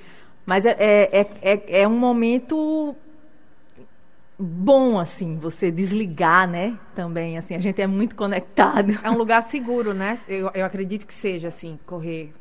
Mas 0.45 0.64
é, 0.64 0.76
é, 0.78 1.26
é, 1.43 1.81
é 1.83 1.88
um 1.88 1.99
momento 1.99 2.95
bom, 4.38 4.99
assim, 4.99 5.37
você 5.38 5.71
desligar, 5.71 6.49
né? 6.49 6.78
Também, 6.95 7.37
assim, 7.37 7.55
a 7.55 7.59
gente 7.59 7.81
é 7.83 7.87
muito 7.87 8.14
conectado. 8.14 8.99
É 9.02 9.11
um 9.11 9.16
lugar 9.16 9.43
seguro, 9.43 9.93
né? 9.93 10.19
Eu, 10.28 10.50
eu 10.55 10.64
acredito 10.64 11.07
que 11.07 11.14
seja, 11.14 11.49
assim, 11.49 11.78
correr. 11.87 12.33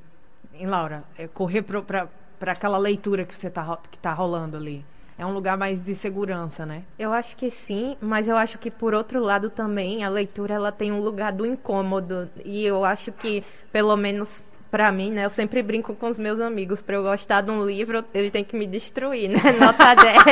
Em 0.58 0.66
Laura, 0.66 1.04
é 1.18 1.28
correr 1.28 1.64
para 1.64 2.08
aquela 2.52 2.78
leitura 2.78 3.26
que 3.26 3.36
você 3.36 3.50
tá, 3.50 3.78
que 3.92 3.98
tá 3.98 4.14
rolando 4.14 4.56
ali. 4.56 4.86
É 5.18 5.26
um 5.26 5.32
lugar 5.32 5.58
mais 5.58 5.82
de 5.82 5.96
segurança, 5.96 6.66
né? 6.66 6.84
Eu 7.00 7.14
acho 7.14 7.38
que 7.38 7.50
sim, 7.50 7.96
mas 8.02 8.28
eu 8.28 8.36
acho 8.36 8.58
que 8.58 8.70
por 8.70 8.94
outro 8.94 9.22
lado 9.22 9.50
também 9.50 10.04
a 10.04 10.10
leitura 10.10 10.56
ela 10.56 10.72
tem 10.72 10.92
um 10.92 11.00
lugar 11.00 11.32
do 11.32 11.46
incômodo 11.46 12.30
e 12.44 12.66
eu 12.66 12.84
acho 12.84 13.14
que 13.14 13.44
pelo 13.72 13.96
menos 13.96 14.44
para 14.70 14.92
mim, 14.92 15.12
né? 15.12 15.24
Eu 15.24 15.30
sempre 15.30 15.64
brinco 15.64 15.96
com 15.96 16.10
os 16.10 16.20
meus 16.20 16.38
amigos, 16.42 16.82
para 16.82 16.96
eu 16.96 17.04
gostar 17.04 17.40
de 17.40 17.50
um 17.50 17.66
livro, 17.66 18.04
ele 18.14 18.30
tem 18.30 18.44
que 18.44 18.58
me 18.58 18.68
destruir, 18.68 19.30
né? 19.30 19.40
Nota 19.58 19.96
10. 19.96 20.28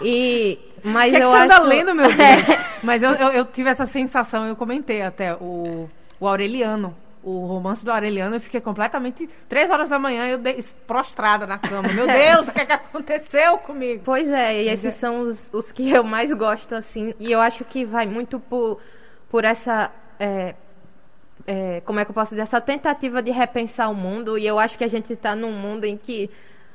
e 0.00 0.58
mas 0.84 1.12
que 1.12 1.20
eu 1.20 1.30
que 1.30 1.36
acho 1.36 1.48
você 1.48 1.54
anda 1.54 1.58
lendo, 1.66 1.94
meu 1.94 2.06
Deus. 2.06 2.58
mas 2.84 3.02
eu, 3.02 3.10
eu, 3.10 3.28
eu, 3.32 3.44
tive 3.44 3.68
essa 3.68 3.84
sensação, 3.84 4.46
eu 4.46 4.54
comentei 4.54 5.02
até 5.02 5.34
o, 5.34 5.90
o 6.20 6.28
Aureliano, 6.28 6.94
o 7.28 7.44
romance 7.44 7.84
do 7.84 7.90
Aureliano, 7.90 8.36
eu 8.36 8.40
fiquei 8.40 8.60
completamente 8.60 9.28
três 9.48 9.68
horas 9.68 9.88
da 9.88 9.98
manhã 9.98 10.28
eu 10.28 10.38
dei, 10.38 10.64
prostrada 10.86 11.44
na 11.44 11.58
cama. 11.58 11.88
Meu 11.92 12.06
Deus, 12.06 12.46
o 12.46 12.52
que, 12.52 12.60
é 12.60 12.64
que 12.64 12.72
aconteceu 12.72 13.58
comigo? 13.58 14.02
Pois 14.04 14.28
é, 14.28 14.62
e 14.62 14.68
esses 14.68 14.84
é. 14.84 14.90
são 14.92 15.22
os, 15.22 15.52
os 15.52 15.72
que 15.72 15.90
eu 15.90 16.04
mais 16.04 16.32
gosto 16.32 16.76
assim, 16.76 17.14
e 17.18 17.32
eu 17.32 17.40
acho 17.40 17.64
que 17.64 17.84
vai 17.84 18.06
muito 18.06 18.38
por 18.38 18.80
por 19.28 19.44
essa 19.44 19.90
é, 20.20 20.54
é, 21.44 21.82
como 21.84 21.98
é 21.98 22.04
que 22.04 22.12
eu 22.12 22.14
posso 22.14 22.30
dizer, 22.30 22.42
essa 22.42 22.60
tentativa 22.60 23.20
de 23.20 23.32
repensar 23.32 23.90
o 23.90 23.94
mundo, 23.94 24.38
e 24.38 24.46
eu 24.46 24.56
acho 24.56 24.78
que 24.78 24.84
a 24.84 24.88
gente 24.88 25.12
está 25.12 25.34
num 25.34 25.50
mundo 25.50 25.84
em 25.84 25.96
que 25.96 26.30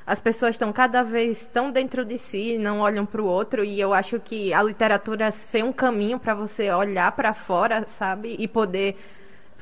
as 0.05 0.19
pessoas 0.19 0.55
estão 0.55 0.73
cada 0.73 1.01
vez 1.01 1.47
tão 1.53 1.71
dentro 1.71 2.03
de 2.03 2.17
si, 2.17 2.57
não 2.57 2.81
olham 2.81 3.05
para 3.05 3.21
o 3.21 3.25
outro, 3.25 3.63
e 3.63 3.79
eu 3.79 3.93
acho 3.93 4.19
que 4.19 4.53
a 4.53 4.61
literatura 4.61 5.31
ser 5.31 5.63
um 5.63 5.71
caminho 5.71 6.19
para 6.19 6.35
você 6.35 6.69
olhar 6.71 7.09
para 7.13 7.33
fora, 7.33 7.87
sabe, 7.97 8.35
e 8.37 8.49
poder 8.49 8.97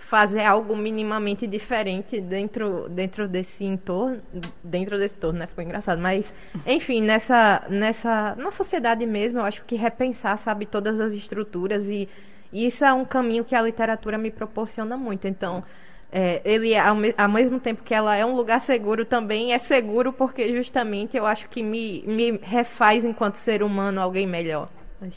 fazer 0.09 0.41
algo 0.41 0.75
minimamente 0.75 1.45
diferente 1.45 2.19
dentro 2.19 2.89
dentro 2.89 3.27
desse 3.27 3.63
entorno, 3.63 4.19
dentro 4.63 4.97
desse 4.97 5.15
entorno, 5.15 5.37
né? 5.37 5.45
Ficou 5.45 5.63
engraçado, 5.63 6.01
mas 6.01 6.33
enfim, 6.65 6.99
nessa 6.99 7.63
nessa 7.69 8.35
na 8.35 8.49
sociedade 8.49 9.05
mesmo, 9.05 9.37
eu 9.39 9.45
acho 9.45 9.63
que 9.65 9.75
repensar, 9.75 10.35
sabe, 10.39 10.65
todas 10.65 10.99
as 10.99 11.13
estruturas 11.13 11.87
e 11.87 12.09
e 12.51 12.65
isso 12.65 12.83
é 12.83 12.91
um 12.91 13.05
caminho 13.05 13.45
que 13.45 13.53
a 13.53 13.61
literatura 13.61 14.17
me 14.17 14.31
proporciona 14.31 14.97
muito. 14.97 15.27
Então, 15.27 15.63
é, 16.11 16.41
ele, 16.43 16.75
ao, 16.75 16.95
me 16.95 17.13
ao, 17.15 17.29
mesmo 17.29 17.59
tempo 17.59 17.83
que 17.83 17.93
ela 17.93 18.15
é 18.15 18.25
um 18.25 18.35
lugar 18.35 18.59
seguro, 18.61 19.05
também 19.05 19.53
é 19.53 19.59
seguro 19.59 20.11
porque 20.11 20.55
justamente 20.55 21.15
eu 21.15 21.27
acho 21.27 21.47
que 21.49 21.61
me, 21.61 22.03
me 22.07 22.39
refaz 22.41 23.05
enquanto 23.05 23.35
ser 23.35 23.61
humano 23.61 24.01
alguém 24.01 24.25
melhor. 24.25 24.69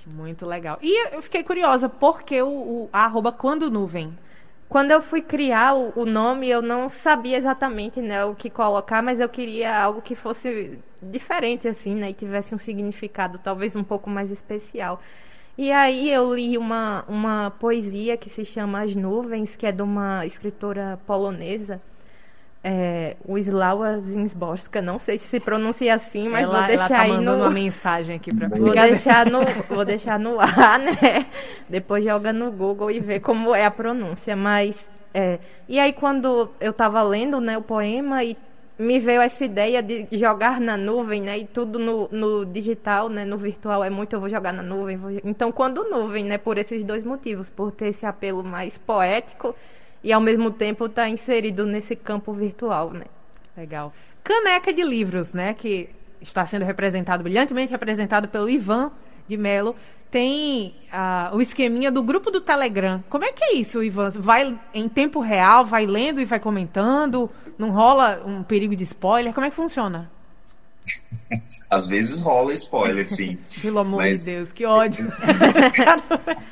Muito 0.06 0.44
legal. 0.44 0.78
E 0.82 1.14
eu 1.14 1.22
fiquei 1.22 1.42
curiosa, 1.42 1.88
por 1.88 2.22
que 2.22 2.42
o, 2.42 2.48
o 2.48 2.88
arroba 2.92 3.32
quando 3.32 3.70
nuvem? 3.70 4.14
Quando 4.72 4.90
eu 4.90 5.02
fui 5.02 5.20
criar 5.20 5.74
o, 5.74 5.92
o, 5.94 6.06
nome, 6.06 6.48
eu 6.48 6.62
não 6.62 6.88
sabia 6.88 7.36
exatamente 7.36 8.00
né, 8.00 8.24
o 8.24 8.34
que 8.34 8.48
colocar, 8.48 9.02
mas 9.02 9.20
eu 9.20 9.28
queria 9.28 9.76
algo 9.76 10.00
que 10.00 10.14
fosse 10.14 10.78
diferente, 11.02 11.68
assim, 11.68 11.94
né? 11.94 12.08
E 12.08 12.14
tivesse 12.14 12.54
um 12.54 12.58
significado 12.58 13.38
talvez 13.38 13.76
um 13.76 13.84
pouco 13.84 14.08
mais 14.08 14.30
especial. 14.30 14.98
E 15.58 15.70
aí 15.70 16.10
eu 16.10 16.34
li 16.34 16.56
uma, 16.56 17.04
uma 17.06 17.50
poesia 17.50 18.16
que 18.16 18.30
se 18.30 18.46
chama 18.46 18.80
As 18.80 18.96
Nuvens, 18.96 19.54
que 19.54 19.66
é 19.66 19.72
de 19.72 19.82
uma 19.82 20.24
escritora 20.24 20.98
polonesa, 21.06 21.78
é, 22.64 23.16
Wisława 23.28 23.98
Zinsborska, 23.98 24.80
não 24.80 24.98
sei 24.98 25.18
se 25.18 25.26
se 25.26 25.40
pronuncia 25.40 25.94
assim, 25.94 26.28
mas 26.28 26.44
ela, 26.44 26.58
vou 26.58 26.66
deixar 26.68 26.84
ela 26.84 26.96
tá 26.96 27.00
aí 27.02 27.24
no... 27.24 27.36
uma 27.36 27.50
mensagem 27.50 28.16
aqui 28.16 28.34
para 28.34 28.46
vou 28.56 28.70
deixar 28.70 29.26
no 29.26 29.40
vou 29.68 29.84
deixar 29.84 30.18
no 30.18 30.38
ar, 30.38 30.78
né? 30.78 31.26
Depois 31.68 32.04
joga 32.04 32.32
no 32.32 32.52
Google 32.52 32.90
e 32.90 33.00
vê 33.00 33.18
como 33.18 33.54
é 33.54 33.64
a 33.64 33.70
pronúncia, 33.70 34.36
mas 34.36 34.88
é, 35.12 35.40
e 35.68 35.80
aí 35.80 35.92
quando 35.92 36.50
eu 36.60 36.70
estava 36.70 37.02
lendo, 37.02 37.40
né, 37.40 37.58
o 37.58 37.62
poema 37.62 38.22
e 38.22 38.36
me 38.78 38.98
veio 38.98 39.20
essa 39.20 39.44
ideia 39.44 39.82
de 39.82 40.08
jogar 40.12 40.60
na 40.60 40.76
nuvem, 40.76 41.20
né? 41.20 41.38
E 41.38 41.44
tudo 41.44 41.78
no, 41.78 42.08
no 42.10 42.44
digital, 42.44 43.08
né? 43.08 43.24
No 43.24 43.36
virtual 43.36 43.84
é 43.84 43.90
muito, 43.90 44.14
eu 44.14 44.20
vou 44.20 44.28
jogar 44.28 44.52
na 44.52 44.62
nuvem. 44.62 44.96
Vou... 44.96 45.10
Então, 45.24 45.52
quando 45.52 45.84
nuvem, 45.84 46.24
né? 46.24 46.38
Por 46.38 46.58
esses 46.58 46.82
dois 46.82 47.04
motivos, 47.04 47.48
por 47.48 47.70
ter 47.70 47.88
esse 47.88 48.04
apelo 48.04 48.42
mais 48.42 48.78
poético 48.78 49.54
e 50.02 50.12
ao 50.12 50.20
mesmo 50.20 50.50
tempo 50.50 50.86
estar 50.86 51.02
tá 51.02 51.08
inserido 51.08 51.64
nesse 51.66 51.94
campo 51.94 52.32
virtual, 52.32 52.90
né? 52.92 53.04
Legal. 53.56 53.92
Caneca 54.24 54.72
de 54.72 54.82
livros, 54.82 55.32
né? 55.32 55.54
Que 55.54 55.88
está 56.20 56.46
sendo 56.46 56.64
representado, 56.64 57.22
brilhantemente 57.22 57.72
representado 57.72 58.28
pelo 58.28 58.48
Ivan 58.48 58.90
de 59.28 59.36
Melo. 59.36 59.76
Tem 60.10 60.74
uh, 60.92 61.36
o 61.36 61.40
esqueminha 61.40 61.90
do 61.90 62.02
grupo 62.02 62.30
do 62.30 62.40
Telegram. 62.40 63.02
Como 63.08 63.24
é 63.24 63.32
que 63.32 63.44
é 63.44 63.54
isso, 63.54 63.82
Ivan? 63.82 64.10
Vai 64.10 64.58
em 64.74 64.88
tempo 64.88 65.20
real, 65.20 65.64
vai 65.64 65.86
lendo 65.86 66.20
e 66.20 66.24
vai 66.24 66.38
comentando? 66.38 67.30
Não 67.56 67.70
rola 67.70 68.22
um 68.26 68.42
perigo 68.42 68.76
de 68.76 68.84
spoiler? 68.84 69.32
Como 69.32 69.46
é 69.46 69.50
que 69.50 69.56
funciona? 69.56 70.10
Às 71.70 71.86
vezes 71.86 72.20
rola 72.20 72.52
spoiler, 72.52 73.08
sim. 73.08 73.38
Pelo 73.62 73.78
amor 73.78 73.98
Mas... 73.98 74.24
de 74.24 74.32
Deus, 74.32 74.52
que 74.52 74.66
ódio. 74.66 75.10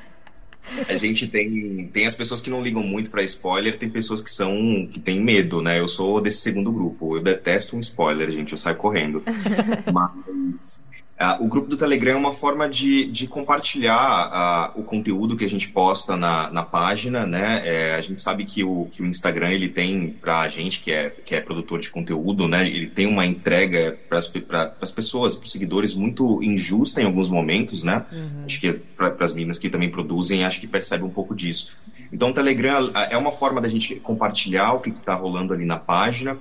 A 0.89 0.95
gente 0.97 1.29
tem, 1.29 1.89
tem 1.93 2.07
as 2.07 2.15
pessoas 2.15 2.41
que 2.41 2.51
não 2.51 2.63
ligam 2.63 2.83
muito 2.83 3.11
para 3.11 3.23
spoiler, 3.23 3.79
tem 3.79 3.91
pessoas 3.91 4.23
que 4.23 4.31
são 4.31 4.89
que 4.93 5.01
têm 5.01 5.21
medo, 5.21 5.61
né? 5.61 5.81
Eu 5.81 5.89
sou 5.89 6.21
desse 6.21 6.39
segundo 6.39 6.73
grupo. 6.73 7.17
Eu 7.17 7.23
detesto 7.23 7.77
um 7.77 7.81
spoiler, 7.81 8.31
gente, 8.31 8.53
eu 8.53 8.59
saio 8.59 8.77
correndo. 8.77 9.23
Mas 9.93 10.90
Uh, 11.21 11.45
o 11.45 11.49
grupo 11.49 11.69
do 11.69 11.77
Telegram 11.77 12.15
é 12.15 12.17
uma 12.17 12.33
forma 12.33 12.67
de, 12.67 13.05
de 13.05 13.27
compartilhar 13.27 14.73
uh, 14.75 14.81
o 14.81 14.83
conteúdo 14.83 15.37
que 15.37 15.45
a 15.45 15.49
gente 15.51 15.69
posta 15.69 16.17
na, 16.17 16.51
na 16.51 16.63
página, 16.63 17.27
né? 17.27 17.61
É, 17.63 17.95
a 17.95 18.01
gente 18.01 18.23
sabe 18.23 18.47
que 18.47 18.65
o, 18.65 18.89
que 18.91 19.03
o 19.03 19.07
Instagram 19.07 19.51
ele 19.51 19.69
tem 19.69 20.09
para 20.09 20.41
a 20.41 20.49
gente 20.49 20.81
que 20.81 20.91
é, 20.91 21.11
que 21.11 21.35
é 21.35 21.41
produtor 21.43 21.79
de 21.79 21.91
conteúdo, 21.91 22.49
né? 22.49 22.67
Ele 22.67 22.87
tem 22.87 23.07
uma 23.07 23.27
entrega 23.27 23.99
para 24.09 24.17
as 24.17 24.93
pessoas, 24.93 25.37
para 25.37 25.45
os 25.45 25.53
seguidores 25.53 25.95
muito 25.95 26.43
injusta 26.43 27.03
em 27.03 27.05
alguns 27.05 27.29
momentos, 27.29 27.85
né? 27.85 28.07
Uhum. 28.11 28.45
Acho 28.47 28.59
que 28.59 28.73
para 28.73 29.15
as 29.21 29.35
meninas 29.35 29.59
que 29.59 29.69
também 29.69 29.91
produzem, 29.91 30.47
acho 30.47 30.59
que 30.59 30.67
percebe 30.67 31.05
um 31.05 31.11
pouco 31.11 31.37
disso. 31.37 31.91
Então, 32.11 32.31
o 32.31 32.33
Telegram 32.33 32.91
é 33.11 33.17
uma 33.19 33.31
forma 33.31 33.61
da 33.61 33.69
gente 33.69 33.95
compartilhar 33.97 34.73
o 34.73 34.81
que 34.81 34.89
está 34.89 35.15
rolando 35.15 35.53
ali 35.53 35.67
na 35.67 35.79
página 35.79 36.39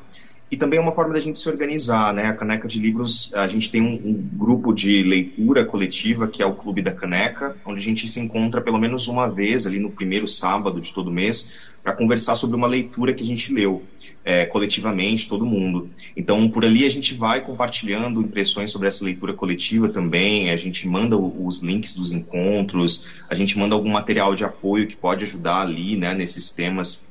e 0.51 0.57
também 0.57 0.79
é 0.79 0.81
uma 0.81 0.91
forma 0.91 1.13
da 1.13 1.19
gente 1.19 1.37
se 1.37 1.47
organizar, 1.47 2.13
né? 2.13 2.25
A 2.25 2.33
Caneca 2.33 2.67
de 2.67 2.79
Livros, 2.79 3.31
a 3.35 3.47
gente 3.47 3.69
tem 3.69 3.81
um, 3.81 3.93
um, 3.93 4.29
grupo 4.33 4.73
de 4.73 5.03
leitura 5.03 5.63
coletiva, 5.63 6.27
que 6.27 6.41
é 6.41 6.45
o 6.45 6.55
Clube 6.55 6.81
da 6.81 6.91
Caneca, 6.91 7.55
onde 7.63 7.79
a 7.79 7.83
gente 7.83 8.07
se 8.07 8.19
encontra 8.19 8.59
pelo 8.59 8.79
menos 8.79 9.07
uma 9.07 9.29
vez, 9.29 9.67
ali 9.67 9.79
no 9.79 9.91
primeiro 9.91 10.27
sábado 10.27 10.81
de 10.81 10.91
todo 10.91 11.11
mês, 11.11 11.69
para 11.83 11.93
conversar 11.93 12.35
sobre 12.35 12.55
uma 12.55 12.67
leitura 12.67 13.13
que 13.13 13.23
a 13.23 13.25
gente 13.25 13.53
leu, 13.53 13.83
é, 14.25 14.47
coletivamente, 14.47 15.29
todo 15.29 15.45
mundo. 15.45 15.87
Então, 16.17 16.49
por 16.49 16.65
ali 16.65 16.83
a 16.83 16.89
gente 16.89 17.13
vai 17.13 17.41
compartilhando 17.41 18.21
impressões 18.21 18.71
sobre 18.71 18.87
essa 18.87 19.05
leitura 19.05 19.33
coletiva 19.33 19.87
também, 19.87 20.49
a 20.49 20.57
gente 20.57 20.87
manda 20.87 21.15
os 21.15 21.61
links 21.61 21.95
dos 21.95 22.11
encontros, 22.11 23.07
a 23.29 23.35
gente 23.35 23.57
manda 23.57 23.75
algum 23.75 23.91
material 23.91 24.33
de 24.33 24.43
apoio 24.43 24.87
que 24.87 24.95
pode 24.95 25.23
ajudar 25.23 25.61
ali, 25.61 25.95
né, 25.95 26.15
nesses 26.15 26.51
temas 26.51 27.08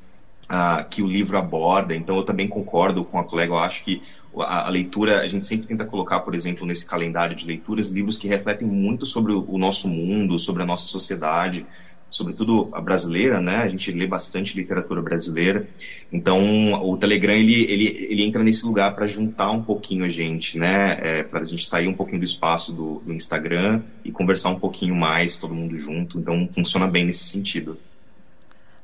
uh, 0.51 0.89
que 0.89 1.03
o 1.03 1.07
livro 1.07 1.37
aborda. 1.37 1.95
Então, 1.95 2.17
eu 2.17 2.23
também 2.23 2.49
concordo 2.49 3.05
com 3.05 3.19
a 3.19 3.25
colega. 3.25 3.53
Eu 3.53 3.59
acho 3.59 3.85
que 3.85 4.03
a, 4.37 4.67
a, 4.67 4.69
leitura, 4.69 5.21
a 5.21 5.27
gente 5.27 5.47
sempre 5.47 5.67
tenta 5.67 5.85
colocar, 5.85 6.21
por 6.21 6.35
exemplo, 6.35 6.67
nesse 6.67 6.87
calendário 6.87 7.37
de 7.37 7.47
leituras, 7.47 7.91
livros 7.91 8.19
que 8.19 8.29
refletem 8.29 8.67
muito 8.67 9.07
sobre 9.07 9.33
o, 9.33 9.45
o 9.49 9.59
nosso 9.59 9.89
mundo, 9.89 10.39
sobre 10.39 10.63
a 10.63 10.67
nossa 10.67 10.87
sociedade. 10.87 11.67
sobretudo 12.11 12.71
a 12.73 12.81
brasileira, 12.81 13.41
né? 13.41 13.57
A 13.57 13.69
gente 13.69 13.93
lê 13.93 14.07
bastante 14.07 14.57
literatura 14.57 15.03
brasileira. 15.03 15.69
Então, 16.11 16.41
o 16.83 16.97
Telegram 16.97 17.35
ele, 17.35 17.71
ele, 17.71 18.07
ele 18.09 18.25
entra 18.25 18.43
nesse 18.43 18.65
lugar 18.65 18.95
para 18.95 19.07
juntar 19.07 19.51
um 19.51 19.63
pouquinho 19.63 20.05
a 20.07 20.09
gente, 20.09 20.59
né? 20.59 20.99
É, 21.03 21.23
para 21.23 21.41
a 21.41 21.45
gente 21.45 21.67
sair 21.67 21.87
um 21.87 21.95
pouquinho 21.95 22.21
do 22.21 22.25
espaço 22.25 22.75
do, 22.75 23.03
do, 23.05 23.13
Instagram 23.13 23.83
e 24.03 24.11
conversar 24.11 24.49
um 24.49 24.59
pouquinho 24.59 24.95
mais, 24.95 25.39
todo 25.39 25.55
mundo 25.55 25.77
junto. 25.77 26.19
Então, 26.19 26.49
funciona 26.49 26.89
bem 26.89 27.05
nesse 27.05 27.25
sentido. 27.25 27.77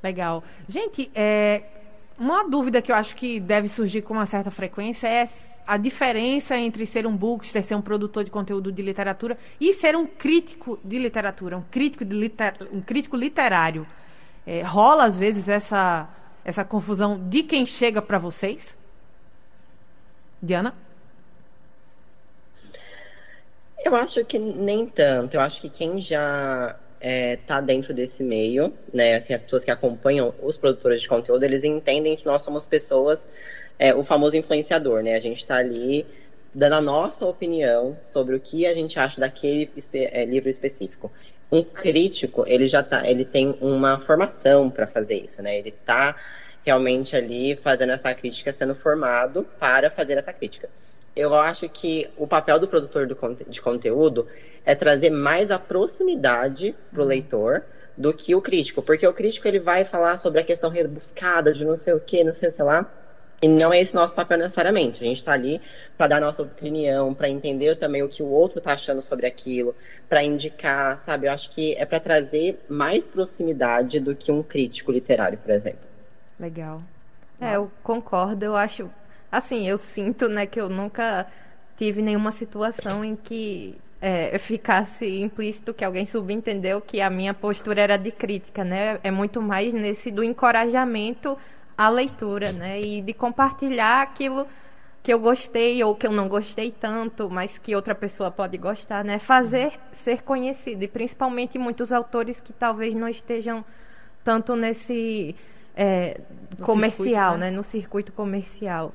Legal. 0.04 0.44
Gente, 0.68 1.11
é, 1.14 1.62
uma 2.18 2.46
dúvida 2.46 2.82
que 2.82 2.92
eu 2.92 2.96
acho 2.96 3.16
que 3.16 3.40
deve 3.40 3.68
surgir 3.68 4.02
com 4.02 4.12
uma 4.12 4.26
certa 4.26 4.50
frequência 4.50 5.08
é 5.08 5.26
a 5.66 5.78
diferença 5.78 6.54
entre 6.58 6.84
ser 6.84 7.06
um 7.06 7.16
bookster, 7.16 7.64
ser 7.64 7.75
um 7.75 7.80
produtor 7.80 8.23
de 8.23 8.30
conteúdo 8.30 8.70
de 8.70 8.82
literatura 8.82 9.38
e 9.58 9.73
ser 9.73 9.96
um 9.96 10.06
crítico 10.06 10.78
de 10.84 10.99
literatura, 10.99 11.56
um 11.56 11.62
crítico, 11.62 12.04
de 12.04 12.14
liter, 12.14 12.68
um 12.70 12.82
crítico 12.82 13.16
literário. 13.16 13.87
É, 14.46 14.61
rola 14.61 15.06
às 15.06 15.16
vezes 15.16 15.49
essa, 15.49 16.06
essa 16.44 16.66
confusão 16.66 17.18
de 17.18 17.42
quem 17.42 17.64
chega 17.64 18.02
para 18.02 18.18
vocês? 18.18 18.76
Diana? 20.42 20.75
Eu 23.82 23.96
acho 23.96 24.23
que 24.26 24.38
nem 24.38 24.84
tanto. 24.84 25.32
Eu 25.32 25.40
acho 25.40 25.62
que 25.62 25.70
quem 25.70 25.99
já 25.99 26.78
é, 27.06 27.38
dentro 27.66 27.92
desse 27.92 28.23
meio, 28.23 28.73
né? 28.90 29.16
Assim, 29.16 29.34
as 29.34 29.42
pessoas 29.42 29.62
que 29.62 29.70
acompanham 29.70 30.34
os 30.42 30.56
produtores 30.56 31.02
de 31.02 31.08
conteúdo, 31.08 31.42
eles 31.44 31.62
entendem 31.62 32.16
que 32.16 32.25
nós 32.25 32.40
somos 32.40 32.64
pessoas 32.64 33.28
é, 33.78 33.94
o 33.94 34.02
famoso 34.02 34.38
influenciador, 34.38 35.02
né? 35.02 35.14
A 35.14 35.20
gente 35.20 35.37
está 35.37 35.56
ali 35.56 36.06
dando 36.54 36.73
a 36.76 36.80
nossa 36.80 37.26
opinião 37.26 37.99
sobre 38.02 38.34
o 38.34 38.40
que 38.40 38.64
a 38.64 38.73
gente 38.73 38.99
acha 38.99 39.20
daquele 39.20 39.70
é, 39.92 40.25
livro 40.25 40.49
específico. 40.49 41.12
Um 41.52 41.62
crítico, 41.62 42.42
ele 42.46 42.66
já 42.66 42.82
tá, 42.82 43.06
ele 43.06 43.26
tem 43.26 43.54
uma 43.61 44.00
formação 44.00 44.70
para 44.70 44.87
fazer 44.87 45.16
isso, 45.16 45.42
né? 45.42 45.58
Ele 45.58 45.75
está 45.78 46.16
realmente 46.64 47.14
ali 47.14 47.54
fazendo 47.56 47.92
essa 47.92 48.14
crítica, 48.14 48.50
sendo 48.50 48.75
formado 48.75 49.46
para 49.61 49.90
fazer 49.90 50.16
essa 50.16 50.32
crítica. 50.32 50.70
Eu 51.16 51.35
acho 51.35 51.68
que 51.68 52.11
o 52.16 52.26
papel 52.26 52.59
do 52.59 52.66
produtor 52.66 53.06
do, 53.06 53.16
de 53.49 53.62
conteúdo 53.62 54.26
é 54.64 54.75
trazer 54.75 55.11
mais 55.11 55.50
a 55.50 55.59
proximidade 55.59 56.75
para 56.92 57.02
o 57.02 57.04
leitor 57.04 57.62
do 57.97 58.12
que 58.12 58.35
o 58.35 58.42
crítico, 58.42 58.83
porque 58.83 59.06
o 59.06 59.12
crítico 59.12 59.47
ele 59.47 59.61
vai 59.61 59.85
falar 59.85 60.16
sobre 60.16 60.40
a 60.40 60.44
questão 60.44 60.71
rebuscada 60.71 61.52
de 61.52 61.64
não 61.64 61.76
sei 61.76 61.94
o 61.94 62.00
que, 62.00 62.25
não 62.25 62.33
sei 62.33 62.49
o 62.49 62.52
que 62.52 62.62
lá, 62.62 62.90
e 63.40 63.49
não 63.49 63.73
é 63.73 63.80
esse 63.80 63.94
nosso 63.94 64.14
papel 64.14 64.38
necessariamente. 64.38 65.02
A 65.02 65.06
gente 65.06 65.18
está 65.18 65.33
ali 65.33 65.61
para 65.97 66.09
dar 66.09 66.21
nossa 66.21 66.42
opinião, 66.42 67.14
para 67.14 67.28
entender 67.28 67.76
também 67.76 68.02
o 68.02 68.09
que 68.09 68.23
o 68.23 68.26
outro 68.26 68.59
está 68.59 68.73
achando 68.73 69.02
sobre 69.02 69.26
aquilo, 69.26 69.76
para 70.09 70.25
indicar, 70.25 70.99
sabe? 71.00 71.26
Eu 71.26 71.33
acho 71.33 71.50
que 71.50 71.75
é 71.76 71.85
para 71.85 72.00
trazer 72.00 72.59
mais 72.68 73.06
proximidade 73.06 74.00
do 74.00 74.16
que 74.16 74.33
um 74.33 74.42
crítico 74.42 74.90
literário, 74.90 75.38
por 75.38 75.50
exemplo. 75.50 75.87
Legal. 76.40 76.83
É, 77.40 77.56
eu 77.56 77.71
concordo. 77.83 78.44
Eu 78.44 78.56
acho, 78.56 78.90
assim, 79.37 79.69
eu 79.69 79.79
sinto, 79.79 80.29
né, 80.29 80.47
que 80.47 80.61
eu 80.61 80.69
nunca 80.69 81.26
tive 81.76 82.00
nenhuma 82.03 82.31
situação 82.31 83.05
em 83.05 83.17
que 83.17 83.76
é, 84.00 84.38
ficasse 84.38 85.07
implícito 85.21 85.73
que 85.75 85.85
alguém 85.85 86.07
subentendeu 86.07 86.81
que 86.81 87.00
a 87.00 87.11
minha 87.11 87.35
postura 87.35 87.81
era 87.81 87.97
de 87.97 88.11
crítica, 88.11 88.62
né? 88.62 89.00
É 89.03 89.11
muito 89.11 89.41
mais 89.41 89.73
nesse 89.73 90.11
do 90.11 90.23
encorajamento 90.23 91.38
a 91.76 91.88
leitura, 91.88 92.53
né? 92.53 92.81
E 92.81 93.00
de 93.00 93.12
compartilhar 93.12 94.03
aquilo 94.03 94.47
que 95.03 95.12
eu 95.12 95.19
gostei 95.19 95.83
ou 95.83 95.95
que 95.95 96.07
eu 96.07 96.12
não 96.12 96.29
gostei 96.29 96.71
tanto, 96.71 97.29
mas 97.29 97.59
que 97.59 97.75
outra 97.75 97.95
pessoa 97.95 98.31
pode 98.31 98.57
gostar, 98.57 99.05
né? 99.05 99.19
Fazer 99.19 99.73
ser 99.93 100.23
conhecido 100.23 100.85
e 100.85 100.88
principalmente 100.88 101.59
muitos 101.59 101.91
autores 101.91 102.41
que 102.41 102.53
talvez 102.53 102.95
não 102.95 103.09
estejam 103.09 103.64
tanto 104.23 104.55
nesse 104.55 105.35
é, 105.76 106.21
comercial, 106.61 107.33
circuito, 107.33 107.38
né? 107.38 107.50
né? 107.50 107.57
No 107.57 107.62
circuito 107.62 108.12
comercial. 108.12 108.95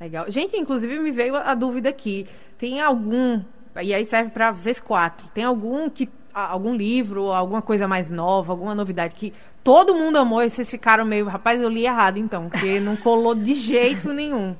Legal. 0.00 0.30
Gente, 0.30 0.56
inclusive 0.56 0.98
me 0.98 1.10
veio 1.10 1.36
a 1.36 1.54
dúvida 1.54 1.88
aqui. 1.88 2.26
Tem 2.58 2.80
algum 2.80 3.42
e 3.82 3.92
aí 3.92 4.04
serve 4.04 4.30
para 4.30 4.50
vocês 4.50 4.80
quatro. 4.80 5.28
Tem 5.28 5.44
algum 5.44 5.88
que 5.90 6.08
algum 6.32 6.74
livro, 6.74 7.32
alguma 7.32 7.62
coisa 7.62 7.88
mais 7.88 8.10
nova, 8.10 8.52
alguma 8.52 8.74
novidade 8.74 9.14
que 9.14 9.32
todo 9.64 9.94
mundo 9.94 10.18
amou 10.18 10.42
e 10.42 10.50
vocês 10.50 10.70
ficaram 10.70 11.04
meio, 11.04 11.26
rapaz, 11.26 11.62
eu 11.62 11.68
li 11.68 11.86
errado 11.86 12.18
então, 12.18 12.50
porque 12.50 12.78
não 12.78 12.94
colou 12.94 13.34
de 13.34 13.54
jeito 13.54 14.12
nenhum. 14.12 14.54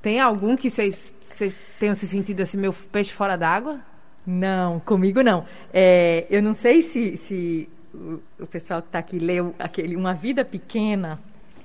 Tem 0.00 0.18
algum 0.18 0.56
que 0.56 0.70
vocês, 0.70 1.14
vocês 1.22 1.56
tenham 1.78 1.94
se 1.94 2.06
sentido 2.06 2.40
assim, 2.40 2.56
meu 2.56 2.72
peixe 2.72 3.12
fora 3.12 3.36
d'água? 3.36 3.78
Não, 4.26 4.80
comigo 4.80 5.22
não. 5.22 5.44
É, 5.72 6.26
eu 6.30 6.42
não 6.42 6.54
sei 6.54 6.80
se, 6.80 7.16
se 7.18 7.68
o, 7.92 8.20
o 8.40 8.46
pessoal 8.46 8.80
que 8.80 8.88
está 8.88 8.98
aqui 9.00 9.18
leu 9.18 9.54
aquele 9.58 9.96
Uma 9.96 10.14
Vida 10.14 10.44
Pequena, 10.44 11.18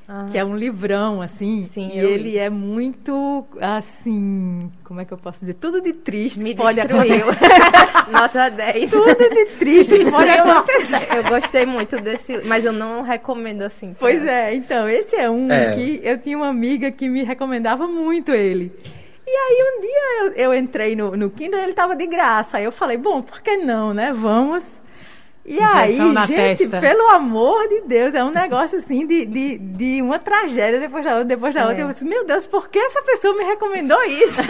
ah. 0.08 0.28
que 0.30 0.38
é 0.38 0.46
um 0.46 0.56
livrão, 0.56 1.22
assim. 1.22 1.70
Sim, 1.74 1.89
e 1.91 1.98
ele 1.98 2.32
li. 2.32 2.38
é 2.38 2.50
muito, 2.50 3.46
assim, 3.60 4.72
como 4.84 5.02
é 5.02 5.06
que 5.06 5.12
eu 5.12 5.18
posso 5.18 5.39
dizer? 5.39 5.56
Tudo 5.56 5.82
de 5.82 5.94
triste 5.94 6.39
Me 6.39 6.56
pode 6.56 6.80
destruiu. 6.80 7.26
Nota 8.12 8.50
10. 8.50 8.91
Tudo 8.91 9.15
de 9.15 9.46
triste 9.58 10.12
pode 10.12 10.30
acontecer. 10.30 11.08
Eu 11.15 11.24
gostei 11.24 11.65
muito 11.65 12.00
desse, 12.00 12.38
mas 12.46 12.63
eu 12.63 12.72
não 12.72 13.02
recomendo 13.02 13.63
assim. 13.63 13.96
Pois 14.00 14.26
é, 14.26 14.54
então, 14.54 14.88
esse 14.88 15.15
é 15.15 15.30
um 15.30 15.52
é. 15.52 15.74
que 15.74 16.02
eu 16.04 16.18
tinha 16.18 16.38
uma 16.38 16.50
amiga 16.50 16.91
que 16.91 17.10
me 17.10 17.24
recomendava 17.24 17.88
muito 17.88 18.32
ele. 18.32 18.72
E 19.28 19.32
aí 19.32 19.65
um 19.76 19.82
dia 19.82 20.20
eu, 20.20 20.52
eu 20.52 20.54
entrei 20.54 20.96
no, 20.96 21.18
no 21.18 21.32
Kindle 21.32 21.60
e 21.60 21.63
ele 21.63 21.72
estava 21.72 21.96
de 21.96 22.06
graça. 22.06 22.58
Aí 22.58 22.63
eu 22.63 22.72
falei, 22.72 22.96
bom, 22.96 23.24
por 23.24 23.41
que 23.41 23.58
não, 23.58 23.94
né? 23.94 24.13
Vamos. 24.13 24.80
E 25.46 25.60
aí, 25.60 25.98
gente, 26.26 26.68
testa. 26.68 26.80
pelo 26.80 27.08
amor 27.10 27.68
de 27.70 27.82
Deus, 27.82 28.16
é 28.16 28.24
um 28.24 28.32
negócio 28.32 28.80
assim 28.80 29.06
de, 29.06 29.28
de, 29.28 29.58
de 29.60 30.02
uma 30.02 30.18
tragédia 30.18 30.80
depois 30.80 31.06
da 31.06 31.12
outra, 31.12 31.26
depois 31.26 31.54
da 31.54 31.62
é. 31.62 31.66
outra. 31.68 31.82
Eu 31.84 31.90
disse, 31.90 32.04
meu 32.04 32.26
Deus, 32.26 32.48
por 32.48 32.68
que 32.68 32.80
essa 32.80 33.02
pessoa 33.04 33.38
me 33.38 33.44
recomendou 33.44 34.02
isso? 34.06 34.42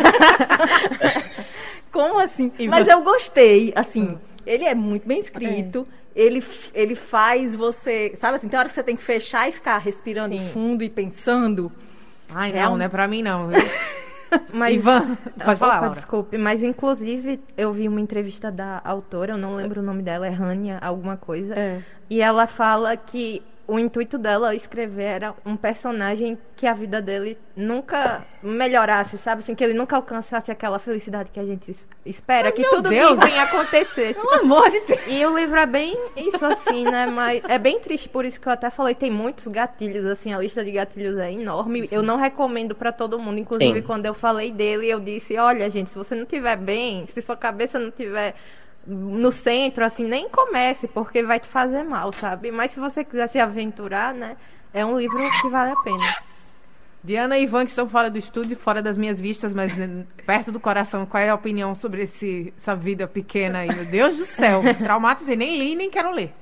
Como 1.92 2.18
assim? 2.18 2.50
E 2.58 2.68
Mas 2.68 2.86
você... 2.86 2.94
eu 2.94 3.02
gostei, 3.02 3.74
assim, 3.76 4.12
hum. 4.12 4.18
ele 4.46 4.64
é 4.64 4.74
muito 4.74 5.06
bem 5.06 5.20
escrito. 5.20 5.86
É. 6.02 6.06
Ele, 6.16 6.42
ele 6.74 6.96
faz 6.96 7.56
você. 7.56 8.14
Sabe 8.16 8.38
assim, 8.38 8.48
tem 8.48 8.58
hora 8.58 8.70
que 8.70 8.74
você 8.74 8.84
tem 8.84 8.96
que 8.96 9.04
fechar 9.04 9.50
e 9.50 9.52
ficar 9.52 9.78
respirando 9.80 10.34
Sim. 10.34 10.50
fundo 10.54 10.82
e 10.82 10.90
pensando. 10.90 11.70
Ai, 12.34 12.54
não, 12.54 12.60
é 12.60 12.70
um... 12.70 12.78
não 12.78 12.86
é 12.86 12.88
pra 12.88 13.06
mim, 13.06 13.22
não. 13.22 13.50
Mas, 14.54 14.76
Ivan, 14.76 15.18
pode 15.44 15.60
falar. 15.60 15.90
Desculpe, 15.90 16.38
mas 16.38 16.64
inclusive 16.64 17.40
eu 17.58 17.74
vi 17.74 17.88
uma 17.88 18.02
entrevista 18.02 18.52
da 18.52 18.82
autora, 18.84 19.34
eu 19.34 19.38
não 19.38 19.56
lembro 19.56 19.82
o 19.82 19.84
nome 19.84 20.04
dela, 20.04 20.28
é 20.28 20.30
Rania, 20.30 20.78
alguma 20.82 21.18
coisa. 21.18 21.54
É. 21.58 21.82
E 22.10 22.22
ela 22.22 22.48
fala 22.48 22.96
que 22.96 23.42
o 23.68 23.80
intuito 23.80 24.18
dela 24.18 24.54
escrever 24.54 25.04
era 25.04 25.36
um 25.46 25.56
personagem 25.56 26.38
que 26.56 26.68
a 26.68 26.74
vida 26.74 27.02
dele 27.02 27.38
nunca 27.56 28.24
melhorasse, 28.42 29.18
sabe? 29.18 29.42
Assim, 29.42 29.56
que 29.56 29.64
ele 29.64 29.74
nunca 29.74 29.96
alcançasse 29.96 30.52
aquela 30.52 30.78
felicidade 30.78 31.32
que 31.32 31.40
a 31.40 31.46
gente 31.46 31.76
espera, 32.06 32.50
Mas, 32.50 32.56
que 32.56 32.64
tudo 32.70 32.90
Deus. 32.90 33.20
bem 33.20 33.40
acontecesse. 33.40 34.14
Pelo 34.14 34.34
amor 34.34 34.70
de 34.70 34.80
Deus. 34.82 35.02
E 35.08 35.26
o 35.26 35.38
livro 35.38 35.60
é 35.60 35.66
bem 35.66 35.98
isso, 36.16 36.46
assim, 36.46 36.84
né? 36.84 37.08
Mas 37.08 37.42
é 37.48 37.58
bem 37.58 37.80
triste, 37.80 38.08
por 38.08 38.24
isso 38.24 38.40
que 38.40 38.48
eu 38.48 38.54
até 38.54 38.70
falei, 38.70 38.94
tem 38.94 39.10
muitos 39.10 39.48
gatilhos, 39.48 40.06
assim, 40.06 40.34
a 40.34 40.38
lista 40.38 40.64
de 40.64 40.72
gatilhos 40.72 41.18
é 41.18 41.32
enorme. 41.32 41.88
Sim. 41.88 41.96
Eu 41.96 42.04
não 42.04 42.18
recomendo 42.18 42.76
para 42.76 42.92
todo 42.92 43.18
mundo, 43.18 43.40
inclusive 43.40 43.80
Sim. 43.80 43.86
quando 43.86 44.06
eu 44.06 44.14
falei 44.14 44.52
dele, 44.52 44.88
eu 44.88 45.00
disse, 45.00 45.38
olha, 45.38 45.70
gente, 45.70 45.90
se 45.90 45.98
você 45.98 46.14
não 46.14 46.26
tiver 46.26 46.56
bem, 46.58 47.06
se 47.08 47.22
sua 47.22 47.36
cabeça 47.36 47.80
não 47.80 47.90
tiver 47.92 48.36
no 48.86 49.32
centro, 49.32 49.84
assim, 49.84 50.06
nem 50.06 50.30
comece, 50.30 50.88
porque 50.88 51.24
vai 51.24 51.40
te 51.40 51.48
fazer 51.48 51.84
mal, 51.84 52.14
sabe? 52.14 52.52
Mas 52.52 52.72
se 52.72 52.80
você 52.80 53.04
quiser 53.04 53.28
se 53.28 53.40
aventurar, 53.40 54.14
né? 54.14 54.38
É 54.74 54.86
um 54.86 54.98
livro 54.98 55.18
que 55.42 55.50
vale 55.50 55.72
a 55.72 55.76
pena. 55.84 55.98
Diana 57.06 57.38
e 57.38 57.44
Ivan, 57.44 57.66
que 57.66 57.72
estão 57.72 57.88
fora 57.88 58.10
do 58.10 58.18
estúdio, 58.18 58.58
fora 58.58 58.82
das 58.82 58.98
minhas 58.98 59.22
vistas, 59.22 59.54
mas 59.54 59.72
perto 60.26 60.52
do 60.52 60.60
coração, 60.60 61.06
qual 61.06 61.22
é 61.22 61.30
a 61.30 61.36
opinião 61.36 61.76
sobre 61.76 62.04
esse, 62.04 62.52
essa 62.58 62.76
vida 62.76 63.08
pequena 63.08 63.60
aí? 63.60 63.74
Meu 63.74 63.86
Deus 63.86 64.18
do 64.18 64.26
céu, 64.26 64.62
traumatizei, 64.84 65.36
nem 65.36 65.58
li, 65.58 65.76
nem 65.76 65.90
quero 65.90 66.12
ler. 66.12 66.34